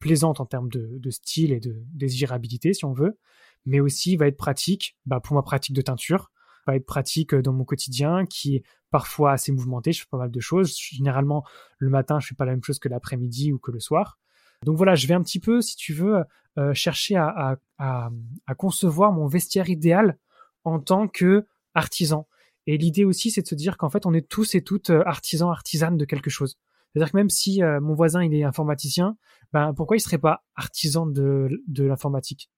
[0.00, 3.18] plaisante en termes de, style et de désirabilité, si on veut,
[3.66, 6.32] mais aussi va être pratique bah, pour ma pratique de teinture,
[6.66, 9.92] va être pratique euh, dans mon quotidien, qui est parfois assez mouvementé.
[9.92, 10.76] Je fais pas mal de choses.
[10.76, 11.44] Généralement,
[11.78, 14.18] le matin, je fais pas la même chose que l'après-midi ou que le soir.
[14.64, 16.22] Donc voilà, je vais un petit peu, si tu veux,
[16.58, 18.10] euh, chercher à, à,
[18.56, 20.18] concevoir mon vestiaire idéal
[20.64, 22.26] en tant que artisan.
[22.66, 25.02] Et l'idée aussi, c'est de se dire qu'en fait, on est tous et toutes euh,
[25.06, 26.58] artisans, artisanes de quelque chose.
[26.92, 29.16] C'est-à-dire que même si mon voisin il est informaticien,
[29.52, 32.50] ben pourquoi il serait pas artisan de, de l'informatique?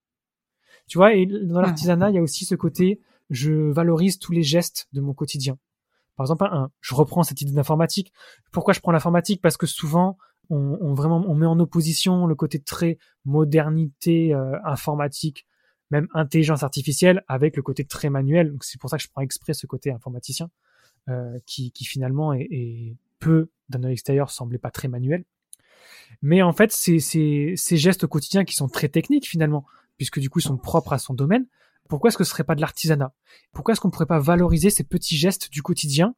[0.87, 4.43] Tu vois, et dans l'artisanat, il y a aussi ce côté je valorise tous les
[4.43, 5.57] gestes de mon quotidien.
[6.15, 8.13] Par exemple, un, je reprends cette idée d'informatique.
[8.51, 9.41] Pourquoi je prends l'informatique?
[9.41, 10.17] Parce que souvent,
[10.49, 15.47] on, on, vraiment, on met en opposition le côté très modernité euh, informatique,
[15.89, 18.51] même intelligence artificielle, avec le côté très manuel.
[18.51, 20.51] Donc c'est pour ça que je prends exprès ce côté informaticien,
[21.09, 25.25] euh, qui, qui, finalement est, est peu d'un œil extérieur semblait pas très manuel.
[26.21, 29.65] Mais en fait, c'est ces gestes quotidiens qui sont très techniques finalement,
[29.97, 31.45] puisque du coup ils sont propres à son domaine,
[31.89, 33.13] pourquoi est-ce que ce serait pas de l'artisanat?
[33.51, 36.15] Pourquoi est-ce qu'on pourrait pas valoriser ces petits gestes du quotidien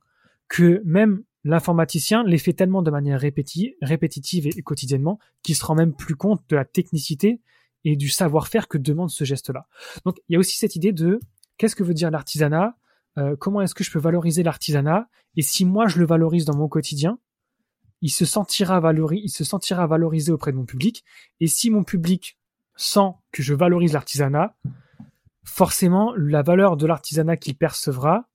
[0.47, 5.93] que même l'informaticien les fait tellement de manière répétitive et quotidiennement qu'il se rend même
[5.93, 7.41] plus compte de la technicité
[7.83, 9.67] et du savoir-faire que demande ce geste-là?
[10.05, 11.19] Donc il y a aussi cette idée de
[11.57, 12.77] qu'est-ce que veut dire l'artisanat?
[13.17, 15.07] Euh, Comment est-ce que je peux valoriser l'artisanat?
[15.35, 17.17] Et si moi je le valorise dans mon quotidien,
[18.05, 21.03] il se sentira valorisé, il se sentira valorisé auprès de mon public.
[21.39, 22.37] Et si mon public
[22.75, 24.55] sent que je valorise l'artisanat,
[25.43, 28.29] forcément, la valeur de l'artisanat qu'il percevra,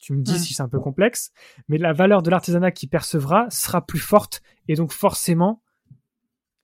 [0.00, 1.30] tu me dis si c'est un peu complexe,
[1.68, 5.62] mais la valeur de l'artisanat qu'il percevra sera plus forte et donc forcément,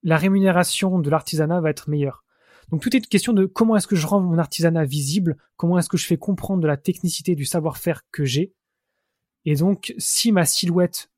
[0.02, 2.24] la rémunération de l'artisanat va être meilleure.
[2.70, 5.78] Donc tout est une question de comment est-ce que je rends mon artisanat visible, comment
[5.78, 8.52] est-ce que je fais comprendre de la technicité du savoir-faire que j'ai.
[9.44, 11.08] Et donc si ma silhouette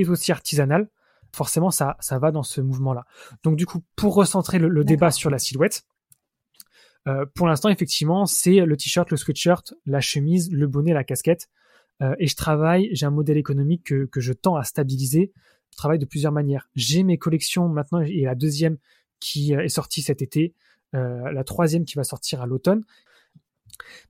[0.00, 0.88] est aussi artisanale,
[1.32, 3.04] forcément ça, ça va dans ce mouvement-là.
[3.42, 5.84] Donc du coup, pour recentrer le, débat sur la silhouette,
[7.08, 11.48] euh, pour l'instant effectivement c'est le t-shirt, le sweatshirt, la chemise, le bonnet, la casquette.
[12.02, 15.32] Euh, et je travaille, j'ai un modèle économique que, que je tends à stabiliser.
[15.70, 16.68] Je travaille de plusieurs manières.
[16.74, 18.76] J'ai mes collections maintenant et la deuxième
[19.18, 20.54] qui est sortie cet été
[20.94, 22.84] euh, la troisième qui va sortir à l'automne.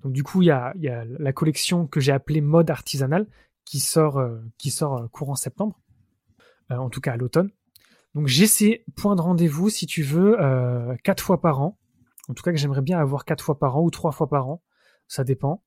[0.02, 0.74] Donc du coup, il y a,
[1.18, 3.26] la collection que j'ai appelée mode artisanale
[3.66, 5.78] qui sort, euh, qui sort euh, courant septembre,
[6.70, 7.50] en tout cas à l'automne.
[8.14, 10.38] Donc j'ai ces points de rendez-vous, si tu veux,
[11.04, 11.78] quatre fois par an.
[12.28, 14.48] En tout cas, que j'aimerais bien avoir quatre fois par an ou trois fois par
[14.48, 14.62] an,
[15.06, 15.62] ça dépend.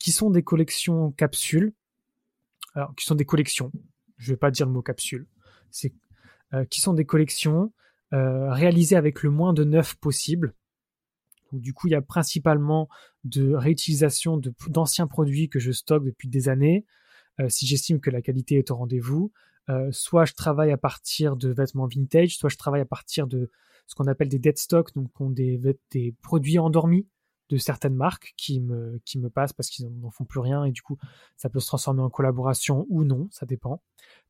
[0.00, 1.72] qui sont des collections capsules.
[2.74, 3.70] Alors, qui sont des collections.
[4.16, 5.28] Je vais pas dire le mot capsule.
[5.70, 5.94] C'est
[6.70, 7.72] qui sont des collections
[8.12, 10.54] euh, réalisé avec le moins de neuf possible.
[11.50, 12.88] Donc, du coup, il y a principalement
[13.24, 16.92] de réutilisation d'anciens produits que je stocke depuis des années, euh,
[17.48, 19.32] si j'estime que la qualité est au rendez-vous.
[19.68, 23.50] Euh, soit je travaille à partir de vêtements vintage, soit je travaille à partir de
[23.86, 25.60] ce qu'on appelle des dead stock, donc des,
[25.90, 27.06] des produits endormis
[27.48, 30.72] de certaines marques qui me, qui me passent parce qu'ils n'en font plus rien et
[30.72, 30.98] du coup
[31.36, 33.82] ça peut se transformer en collaboration ou non, ça dépend.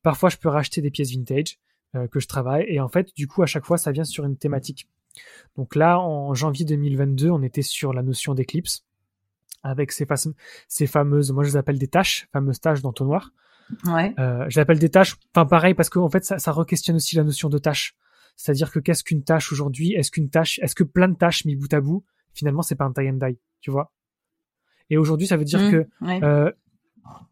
[0.02, 1.58] Parfois je peux racheter des pièces vintage
[1.96, 2.64] euh, que je travaille.
[2.68, 4.88] Et en fait, du coup, à chaque fois, ça vient sur une thématique.
[5.56, 8.84] Donc là, en janvier 2022, on était sur la notion d'éclipse,
[9.66, 10.06] avec ces,
[10.68, 13.32] ces fameuses, moi je les appelle des tâches, fameuses tâches d'entonnoir.
[13.84, 14.14] Ouais.
[14.18, 17.24] Euh, je l'appelle des tâches, enfin pareil, parce qu'en fait, ça, ça re-questionne aussi la
[17.24, 17.96] notion de tâche.
[18.36, 19.94] C'est-à-dire que qu'est-ce qu'une tâche aujourd'hui?
[19.94, 22.84] Est-ce qu'une tâche, est-ce que plein de tâches mis bout à bout, finalement, c'est pas
[22.84, 23.92] un tie and die, tu vois?
[24.90, 25.88] Et aujourd'hui, ça veut dire mmh, que,
[26.22, 26.52] euh,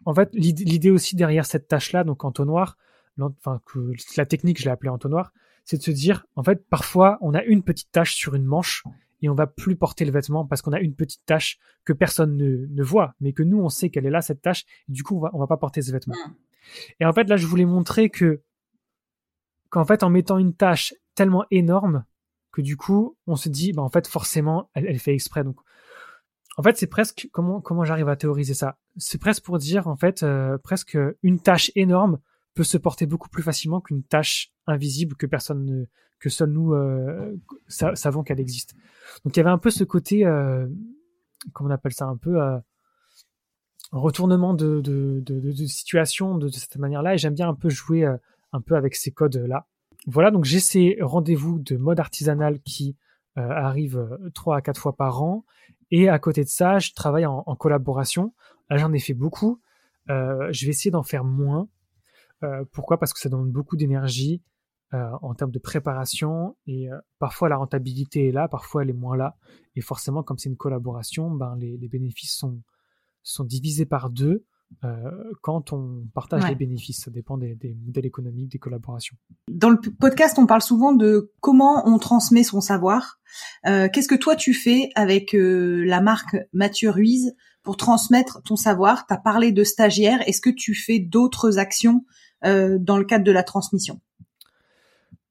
[0.04, 2.76] en fait, l'idée aussi derrière cette tâche-là, donc entonnoir,
[3.20, 5.32] enfin que la technique, je l'ai appelée entonnoir,
[5.64, 8.82] c'est de se dire, en fait, parfois, on a une petite tache sur une manche
[9.24, 12.36] et on va plus porter le vêtement parce qu'on a une petite tache que personne
[12.36, 15.02] ne, ne voit, mais que nous, on sait qu'elle est là, cette tache, et du
[15.02, 16.14] coup, on va, on va pas porter ce vêtement.
[16.14, 16.34] Mm.
[17.00, 18.42] Et en fait, là, je voulais montrer que,
[19.70, 22.04] qu'en fait, en mettant une tache tellement énorme,
[22.52, 25.42] que du coup, on se dit, bah, en fait, forcément, elle, elle fait exprès.
[25.42, 25.56] Donc,
[26.58, 28.78] en fait, c'est presque, comment, comment j'arrive à théoriser ça?
[28.98, 32.18] C'est presque pour dire, en fait, euh, presque une tache énorme
[32.54, 35.84] peut se porter beaucoup plus facilement qu'une tâche invisible que personne ne,
[36.24, 37.36] que seuls nous euh,
[37.68, 38.74] savons qu'elle existe.
[39.24, 40.66] Donc il y avait un peu ce côté, euh,
[41.52, 42.58] comment on appelle ça, un peu euh,
[43.92, 44.82] retournement de,
[45.66, 48.16] situation de, cette manière-là, et j'aime bien un peu jouer euh,
[48.52, 49.66] un peu avec ces codes-là.
[50.06, 52.96] Voilà, donc j'ai ces rendez-vous de mode artisanal qui
[53.36, 55.44] arrivent trois à quatre fois par an,
[55.90, 58.32] et à côté de ça, je travaille en, collaboration.
[58.70, 59.60] Là, j'en ai fait beaucoup.
[60.08, 61.68] je vais essayer d'en faire moins
[62.72, 62.98] pourquoi?
[62.98, 64.42] Parce que ça demande beaucoup d'énergie
[64.94, 68.92] euh, en termes de préparation et euh, parfois la rentabilité est là, parfois elle est
[68.92, 69.36] moins là.
[69.74, 72.60] Et forcément, comme c'est une collaboration, ben, les, bénéfices sont,
[73.24, 74.44] sont divisés par deux.
[75.42, 77.04] quand on partage les bénéfices.
[77.04, 79.16] Ça dépend des, modèles économiques, des collaborations.
[79.50, 83.18] Dans le podcast, on parle souvent de comment on transmet son savoir.
[83.64, 89.06] Qu'est-ce que toi tu fais avec la marque Mathieu Ruiz pour transmettre ton savoir?
[89.06, 90.22] Tu as parlé de stagiaires.
[90.28, 94.00] Est-ce que tu fais d'autres actions euh, dans le cadre de la transmission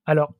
[0.05, 0.33] Alors,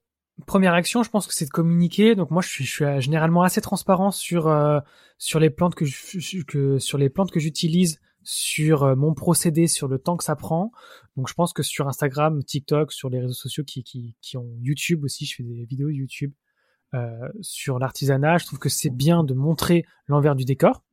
[0.45, 2.15] première action, je pense que c'est de communiquer.
[2.15, 4.79] Donc moi, je suis, je suis généralement assez transparent sur euh,
[5.17, 9.67] sur les plantes que, je, que sur les plantes que j'utilise, sur euh, mon procédé,
[9.67, 10.71] sur le temps que ça prend.
[11.15, 14.49] Donc je pense que sur Instagram, TikTok, sur les réseaux sociaux qui qui, qui ont
[14.59, 16.33] YouTube aussi, je fais des vidéos YouTube
[16.93, 18.37] euh, sur l'artisanat.
[18.37, 20.83] Je trouve que c'est bien de montrer l'envers du décor.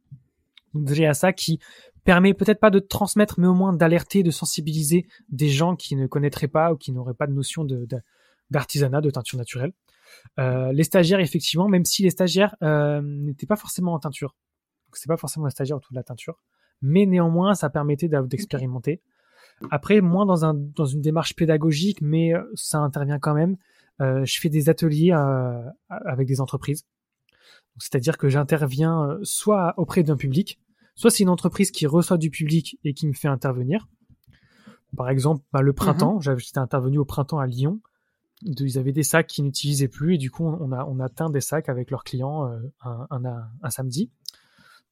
[0.74, 1.58] Donc j'ai à ça qui
[2.04, 6.06] permet peut-être pas de transmettre, mais au moins d'alerter, de sensibiliser des gens qui ne
[6.06, 7.86] connaîtraient pas ou qui n'auraient pas de notion de,
[8.50, 9.72] d'artisanat, de, teinture naturelle.
[10.38, 14.34] Euh, les stagiaires, effectivement, même si les stagiaires euh, n'étaient pas forcément en teinture,
[14.92, 16.42] c'est pas forcément un stagiaire autour de la teinture,
[16.82, 19.00] mais néanmoins, ça permettait d'expérimenter.
[19.70, 23.56] Après, moins dans, un, dans une démarche pédagogique, mais euh, ça intervient quand même.
[24.00, 25.12] Euh, je fais des ateliers
[25.88, 26.86] avec des entreprises.
[27.78, 30.58] C'est-à-dire que j'interviens soit auprès d'un public,
[31.00, 33.88] soit c'est une entreprise qui reçoit du public et qui me fait intervenir.
[34.94, 36.38] Par exemple, bah, le printemps, mhm.
[36.38, 37.80] j'étais intervenu au printemps à Lyon.
[38.42, 41.30] Ils avaient des sacs qui n'utilisaient plus et du coup on a on a teint
[41.30, 44.10] des sacs avec leurs clients euh, un, un, un, samedi.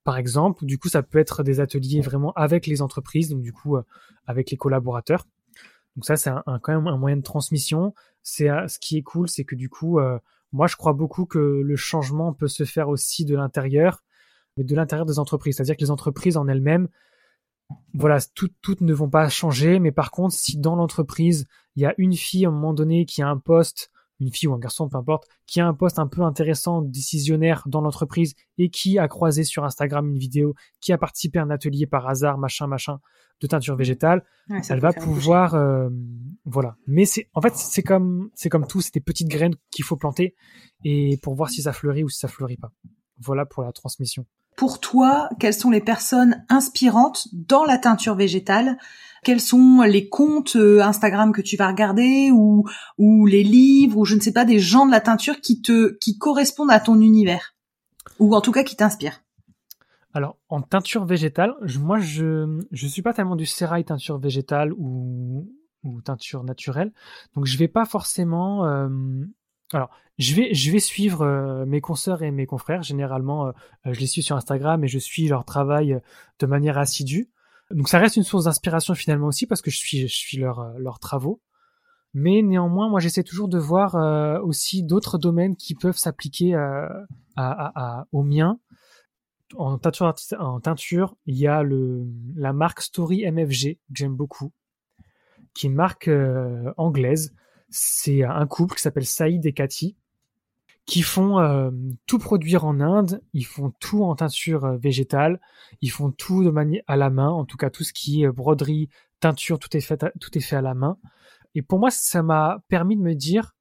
[0.02, 3.52] Par exemple, du coup ça peut être des ateliers vraiment avec les entreprises, donc du
[3.52, 3.82] coup euh,
[4.26, 5.26] avec les collaborateurs.
[5.94, 7.94] Donc ça c'est un, quand même un moyen de transmission.
[8.22, 9.98] C'est euh, ce qui est cool, c'est que du coup
[10.52, 14.02] moi je crois beaucoup que le changement peut se faire aussi de l'intérieur
[14.58, 15.56] mais de l'intérieur des entreprises.
[15.56, 16.88] C'est-à-dire que les entreprises en elles-mêmes,
[17.94, 21.94] voilà, toutes, ne vont pas changer, mais par contre, si dans l'entreprise, il y a
[21.96, 23.90] une fille à un moment donné qui a un poste
[24.20, 27.62] une fille ou un garçon, peu importe, qui a un poste un peu intéressant, décisionnaire
[27.66, 31.50] dans l'entreprise et qui a croisé sur Instagram une vidéo, qui a participé à un
[31.50, 32.98] atelier par hasard, machin, machin,
[33.40, 34.24] de teinture végétale,
[34.68, 35.88] elle va pouvoir, euh,
[36.44, 36.76] voilà.
[36.88, 39.96] Mais c'est, en fait, c'est comme, c'est comme tout, c'est des petites graines qu'il faut
[39.96, 40.34] planter
[40.84, 42.72] et pour voir si ça fleurit ou si ça fleurit pas.
[43.20, 44.26] Voilà pour la transmission.
[44.58, 48.76] Pour toi, quelles sont les personnes inspirantes dans la teinture végétale?
[49.22, 52.68] Quels sont les comptes euh, Instagram que tu vas regarder ou
[52.98, 55.96] ou les livres ou je ne sais pas des gens de la teinture qui te
[55.98, 57.54] qui correspondent à ton univers?
[58.18, 59.22] Ou en tout cas qui t'inspirent?
[60.12, 65.48] Alors en teinture végétale, moi je je suis pas tellement du sérail teinture végétale ou
[65.84, 66.92] ou teinture naturelle,
[67.36, 68.88] donc je vais pas forcément euh,
[69.72, 72.82] alors, je vais, suivre euh, mes consoeurs et mes confrères.
[72.82, 73.52] Généralement,
[73.84, 76.00] je les suis sur Instagram et je suis leur travail
[76.38, 77.30] de manière assidue.
[77.70, 80.90] Donc ça reste une source d'inspiration finalement aussi parce que je suis, suis leurs euh,
[81.00, 81.40] travaux.
[82.14, 86.88] Mais néanmoins, moi j'essaie toujours de voir euh, aussi d'autres domaines qui peuvent s'appliquer euh,
[87.36, 88.58] à, à, au mien.
[89.56, 91.62] En teinture, il y a
[92.36, 94.52] la marque Story MFG que j'aime beaucoup,
[95.54, 96.10] qui est une marque
[96.76, 97.34] anglaise.
[97.68, 99.96] C'est un couple qui s'appelle Saïd et Cathy
[100.88, 101.70] qui font euh,
[102.06, 105.38] tout produire en Inde, ils font tout en teinture euh, végétale,
[105.82, 108.28] ils font tout de manière à la main, en tout cas tout ce qui est
[108.28, 108.88] broderie,
[109.20, 110.96] teinture, tout est fait, à, tout est fait à la main.
[111.54, 113.54] Et pour moi, ça m'a permis de me dire,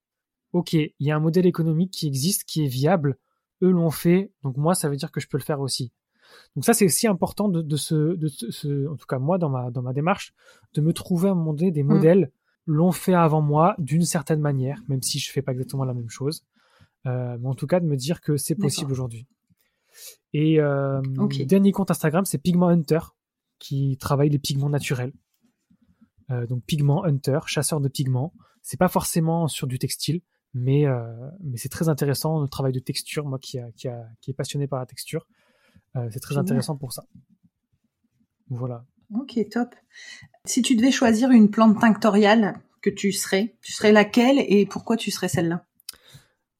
[0.53, 3.17] ok, il y a un modèle économique qui existe, qui est viable,
[3.61, 5.91] eux l'ont fait, donc moi, ça veut dire que je peux le faire aussi.
[6.55, 9.49] Donc ça, c'est aussi important de, de, se, de se, en tout cas moi dans
[9.49, 10.33] ma dans ma démarche,
[10.75, 11.87] de me trouver à un moment donné des mmh.
[11.87, 12.31] modèles
[12.67, 16.09] l'ont fait avant moi d'une certaine manière, même si je fais pas exactement la même
[16.09, 16.45] chose.
[17.07, 19.25] Euh, mais en tout cas de me dire que c'est possible aujourd'hui.
[20.33, 21.01] Et euh,
[21.45, 22.99] dernier compte Instagram, c'est Pigment Hunter,
[23.57, 25.13] qui travaille les pigments naturels.
[26.29, 28.33] Euh, donc Pigment Hunter, chasseur de pigments.
[28.61, 30.21] C'est pas forcément sur du textile,
[30.53, 30.85] mais
[31.41, 33.25] mais c'est très intéressant le travail de texture.
[33.25, 35.25] Moi qui a, qui, a, qui est passionné par la texture,
[36.09, 37.05] c'est très intéressant pour ça.
[38.49, 38.85] Voilà.
[39.13, 39.73] Ok, top.
[40.45, 44.97] Si tu devais choisir une plante tinctoriale que tu serais, tu serais laquelle et pourquoi
[44.97, 45.63] tu serais celle-là?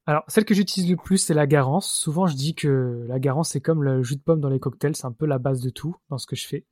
[0.10, 1.92] Alors, celle que j'utilise le plus, c'est la garance.
[1.92, 4.96] Souvent, je dis que la garance, c'est comme le jus de pomme dans les cocktails,
[4.96, 6.66] c'est un peu la base de tout dans ce que je fais.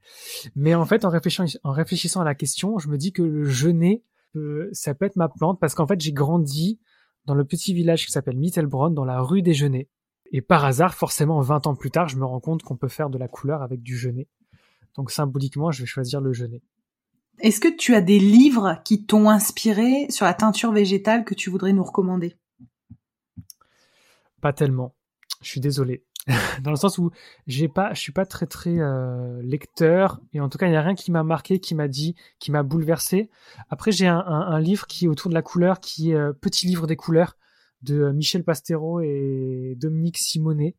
[0.55, 4.03] Mais en fait, en réfléchissant, à la question, je me dis que le genêt,
[4.37, 6.79] euh, ça peut être ma plante parce qu'en fait, j'ai grandi
[7.25, 9.89] dans le petit village qui s'appelle Mittelbronn, dans la rue des genêts.
[10.31, 13.09] Et par hasard, forcément, 20 ans plus tard, je me rends compte qu'on peut faire
[13.09, 14.29] de la couleur avec du genêt.
[14.95, 16.61] Donc, symboliquement, je vais choisir le genêt.
[17.39, 21.49] Est-ce que tu as des livres qui t'ont inspiré sur la teinture végétale que tu
[21.49, 22.35] voudrais nous recommander?
[24.41, 24.95] Pas tellement.
[25.41, 26.05] Je suis désolé.
[26.63, 27.11] Dans le sens où
[27.45, 30.75] j'ai pas, je suis pas très très euh, lecteur et en tout cas il n'y
[30.75, 33.29] a rien qui m'a marqué, qui m'a dit, qui m'a bouleversé.
[33.69, 36.87] Après j'ai un, livre qui est autour de la couleur, qui est euh, Petit livre
[36.87, 37.37] des couleurs
[37.83, 40.75] de euh, Michel Pastero et Dominique Simonet,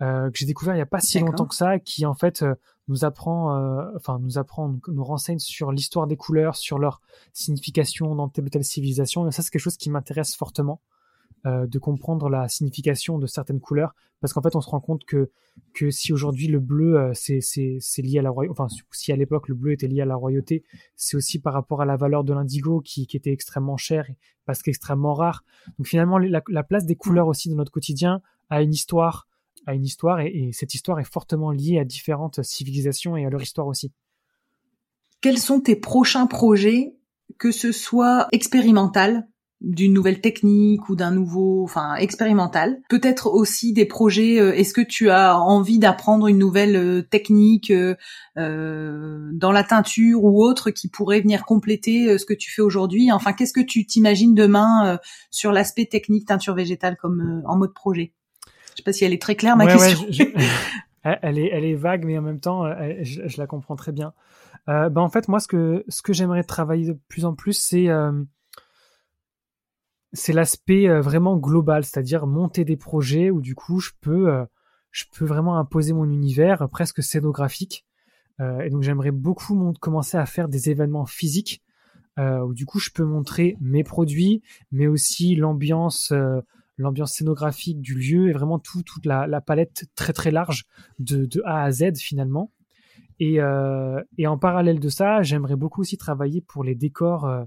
[0.00, 2.44] que j'ai découvert il y a pas si longtemps que ça, qui en fait
[2.88, 3.56] nous apprend,
[3.96, 7.00] enfin nous apprend, nous renseigne sur l'histoire des couleurs, sur leur
[7.32, 9.26] signification dans telle ou telle civilisation.
[9.26, 10.80] Et ça c'est quelque chose qui m'intéresse fortement.
[11.46, 15.04] Euh, de comprendre la signification de certaines couleurs, parce qu'en fait on se rend compte
[15.04, 15.30] que
[15.74, 19.16] que si aujourd'hui le bleu euh, c'est c'est lié à la royauté, enfin si à
[19.16, 20.64] l'époque le bleu était lié à la royauté,
[20.96, 24.10] c'est aussi par rapport à la valeur de l'indigo qui, qui était extrêmement cher
[24.44, 25.44] parce qu'extrêmement rare.
[25.78, 29.28] Donc finalement la, place des couleurs aussi dans notre quotidien a une histoire,
[29.66, 33.30] a une histoire et, et cette histoire est fortement liée à différentes civilisations et à
[33.30, 33.92] leur histoire aussi.
[35.20, 36.94] Quels sont tes prochains projets,
[37.38, 39.26] que ce soit expérimental,
[39.60, 42.80] d'une nouvelle technique ou d'un nouveau, enfin expérimental?
[42.88, 44.38] Peut-être aussi des projets.
[44.38, 47.96] Euh, est-ce que tu as envie d'apprendre une nouvelle euh, technique euh,
[48.36, 53.10] dans la teinture ou autre qui pourrait venir compléter ce que tu fais aujourd'hui?
[53.12, 54.98] Enfin, qu'est-ce que tu t'imagines demain
[55.30, 58.12] sur l'aspect technique teinture végétale comme en mode projet?
[58.76, 60.06] Je sais pas si elle est très claire ma question.
[61.02, 62.64] elle est, elle est vague, mais en même temps,
[63.02, 64.12] je, la comprends très bien.
[64.66, 67.88] ben en fait, moi, ce que ce que j'aimerais travailler de plus en plus, c'est
[70.16, 74.44] c'est l'aspect euh, vraiment global, c'est-à-dire monter des projets où du coup je peux, euh,
[74.90, 77.86] je peux vraiment imposer mon univers presque scénographique.
[78.40, 81.62] Euh, et donc j'aimerais beaucoup commencer à faire des événements physiques
[82.18, 84.42] où du coup je peux montrer mes produits,
[84.72, 86.14] mais aussi l'ambiance,
[86.78, 90.64] l'ambiance scénographique du lieu et vraiment tout, toute la, palette très très large
[90.98, 92.52] de, de A à Z finalement.
[93.18, 93.38] Et,
[94.18, 97.46] et en parallèle de ça, j'aimerais beaucoup aussi travailler pour les décors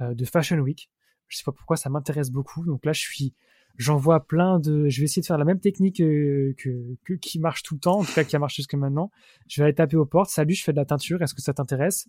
[0.00, 0.88] de Fashion Week.
[1.28, 2.64] Je sais pas pourquoi ça m'intéresse beaucoup.
[2.64, 3.34] Donc là, je suis,
[3.76, 7.38] j'envoie plein de, je vais essayer de faire la même technique euh, que, que, qui
[7.38, 9.10] marche tout le temps, en tout cas qui a marché jusqu'à maintenant.
[9.46, 10.30] Je vais aller taper aux portes.
[10.30, 11.22] Salut, je fais de la teinture.
[11.22, 12.08] Est-ce que ça t'intéresse?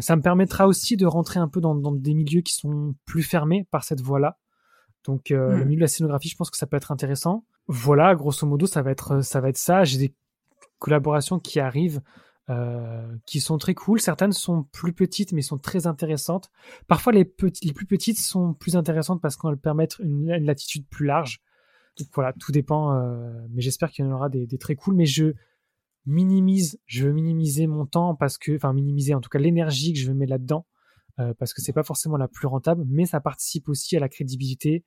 [0.00, 3.22] Ça me permettra aussi de rentrer un peu dans, dans des milieux qui sont plus
[3.22, 4.38] fermés par cette voie-là.
[5.04, 5.64] Donc le Mm.
[5.64, 7.44] milieu de la scénographie, je pense que ça peut être intéressant.
[7.66, 9.84] Voilà, grosso modo, ça va être ça va être ça.
[9.84, 10.14] J'ai des
[10.78, 12.02] collaborations qui arrivent
[12.50, 14.00] euh, qui sont très cool.
[14.02, 16.50] Certaines sont plus petites, mais sont très intéressantes.
[16.86, 17.50] Parfois, les, plus
[17.86, 21.40] petites sont plus intéressantes parce qu'elles permettent une, une, latitude plus large.
[21.98, 22.94] Donc voilà, tout dépend.
[22.98, 24.94] Euh, mais j'espère qu'il y en aura des, des, très cool.
[24.94, 25.32] Mais je
[26.04, 29.98] minimise, je veux minimiser mon temps parce que, enfin minimiser en tout cas l'énergie que
[29.98, 30.73] je veux mettre là-dedans, euh,
[31.38, 34.84] parce que c'est pas forcément la plus rentable, mais ça participe aussi à la crédibilité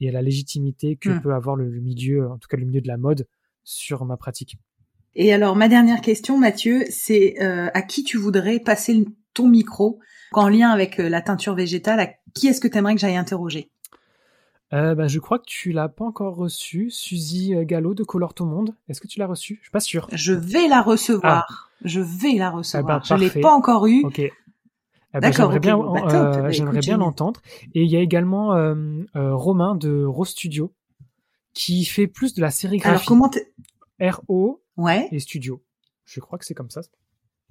[0.00, 1.20] et à la légitimité que Mm.
[1.22, 3.26] peut avoir le, le milieu, en tout cas le milieu de la mode,
[3.64, 4.56] sur ma pratique.
[5.14, 9.04] Et alors, ma dernière question, Mathieu, c'est euh, à qui tu voudrais passer
[9.34, 9.98] ton micro
[10.32, 12.00] en lien avec euh, la teinture végétale?
[12.00, 13.70] À qui est-ce que tu aimerais que j'aille interroger?
[14.72, 18.34] Euh, bah, je crois que tu l'as pas encore reçu, Suzy euh, Gallo de Color
[18.34, 18.76] Tout Monde.
[18.88, 20.06] Est-ce que tu l'as reçu Je suis pas sûr.
[20.12, 21.70] Je vais la recevoir.
[21.84, 23.02] Je vais la recevoir.
[23.04, 24.04] Ah bah, je l'ai pas encore eu.
[24.04, 24.22] Ok.
[25.14, 26.42] Eh ben, j'aimerais bien, bah, euh.
[26.42, 27.40] Bah, j'aimerais bien l'entendre.
[27.74, 28.74] Et il y a également euh,
[29.16, 30.72] euh, Romain de Rose Studio
[31.52, 33.06] qui fait plus de la Alors, sérigraphie.
[33.06, 33.52] comment t'es-
[34.00, 35.62] RO Ouais, et Studio.
[36.04, 36.80] Je crois que c'est comme ça.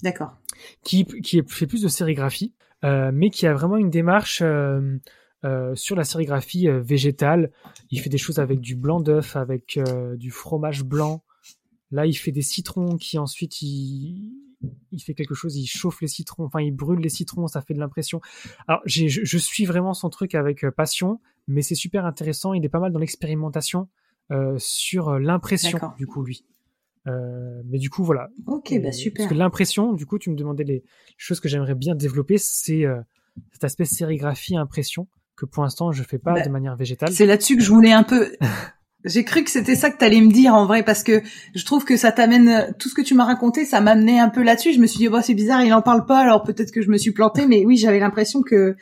[0.02, 0.36] d'accord.
[0.84, 2.54] Qui, qui fait plus de sérigraphie,
[2.86, 4.98] euh, mais qui a vraiment une démarche euh,
[5.46, 7.52] euh, sur la sérigraphie végétale.
[7.92, 11.24] Il fait des choses avec du blanc d'œuf, avec euh, du fromage blanc.
[11.92, 14.32] Là, il fait des citrons qui ensuite il,
[14.92, 17.74] il fait quelque chose, il chauffe les citrons, enfin il brûle les citrons, ça fait
[17.74, 18.20] de l'impression.
[18.68, 22.54] Alors je, je suis vraiment son truc avec euh, passion, mais c'est super intéressant.
[22.54, 23.88] Il est pas mal dans l'expérimentation
[24.32, 26.46] euh, sur euh, l'impression du coup lui.
[27.08, 28.30] Euh, mais du coup voilà.
[28.46, 29.24] Ok, bah super.
[29.24, 30.84] Parce que l'impression, du coup, tu me demandais les
[31.18, 33.00] choses que j'aimerais bien développer, c'est euh,
[33.54, 35.08] cet aspect sérigraphie impression
[35.38, 37.14] que pour l'instant je fais pas Bah, de manière végétale.
[37.14, 38.36] C'est là-dessus que je voulais un peu.
[39.06, 41.22] J'ai cru que c'était ça que t'allais me dire en vrai parce que
[41.56, 44.44] je trouve que ça t'amène tout ce que tu m'as raconté, ça m'amenait un peu
[44.44, 44.74] là-dessus.
[44.74, 46.90] Je me suis dit bon c'est bizarre, il en parle pas, alors peut-être que je
[46.90, 48.76] me suis plantée, mais oui j'avais l'impression que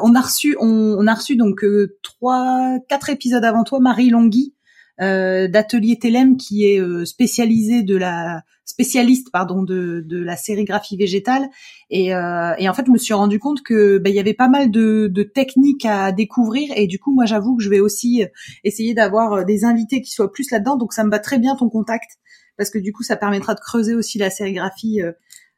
[0.00, 4.10] on a reçu on, on a reçu donc euh, trois quatre épisodes avant toi Marie
[4.10, 4.54] Longhi
[5.00, 10.96] euh, d'Atelier Telem qui est euh, spécialisée de la spécialiste pardon de, de la sérigraphie
[10.96, 11.48] végétale.
[11.90, 14.34] Et, euh, et en fait je me suis rendu compte que ben, il y avait
[14.34, 16.70] pas mal de, de techniques à découvrir.
[16.76, 18.24] Et du coup moi j'avoue que je vais aussi
[18.64, 20.76] essayer d'avoir euh, des invités qui soient plus là-dedans.
[20.76, 22.18] Donc ça me va très bien ton contact
[22.56, 25.12] parce que du coup ça permettra de creuser aussi la sérigraphie euh,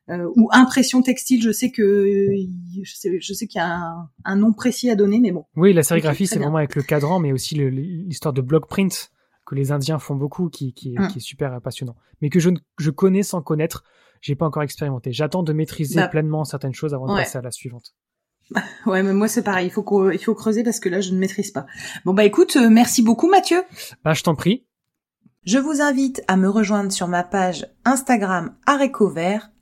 [0.09, 1.43] euh, ou impression textile.
[1.43, 4.91] Je sais que euh, je sais, je sais qu'il y a un, un nom précis
[4.91, 5.45] à donner mais bon.
[5.55, 9.12] Oui, la sérigraphie, c'est vraiment avec le cadran, mais aussi l'histoire de block print
[9.53, 11.09] que les Indiens font beaucoup, qui, qui, est, Mm.
[11.09, 11.95] qui est super passionnant.
[12.23, 12.49] Mais que je,
[12.79, 13.85] je connais sans connaître,
[14.23, 15.13] j'ai pas encore expérimenté.
[15.13, 17.19] J'attends de maîtriser Bah, pleinement certaines choses avant de ouais.
[17.25, 17.95] passer à la suivante.
[18.87, 21.19] ouais mais moi c'est pareil il faut il faut creuser parce que là je ne
[21.19, 21.65] maîtrise pas
[22.05, 23.63] bon bah écoute euh, merci beaucoup Mathieu
[24.05, 24.67] Bah, je t'en prie.
[25.45, 29.53] Je vous invite à me rejoindre sur ma page Instagram Arécovert,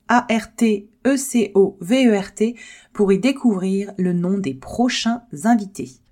[1.31, 2.55] A-R-T-E-C-O-V-E-R-T,
[2.93, 5.89] pour y découvrir le nom des prochains invités.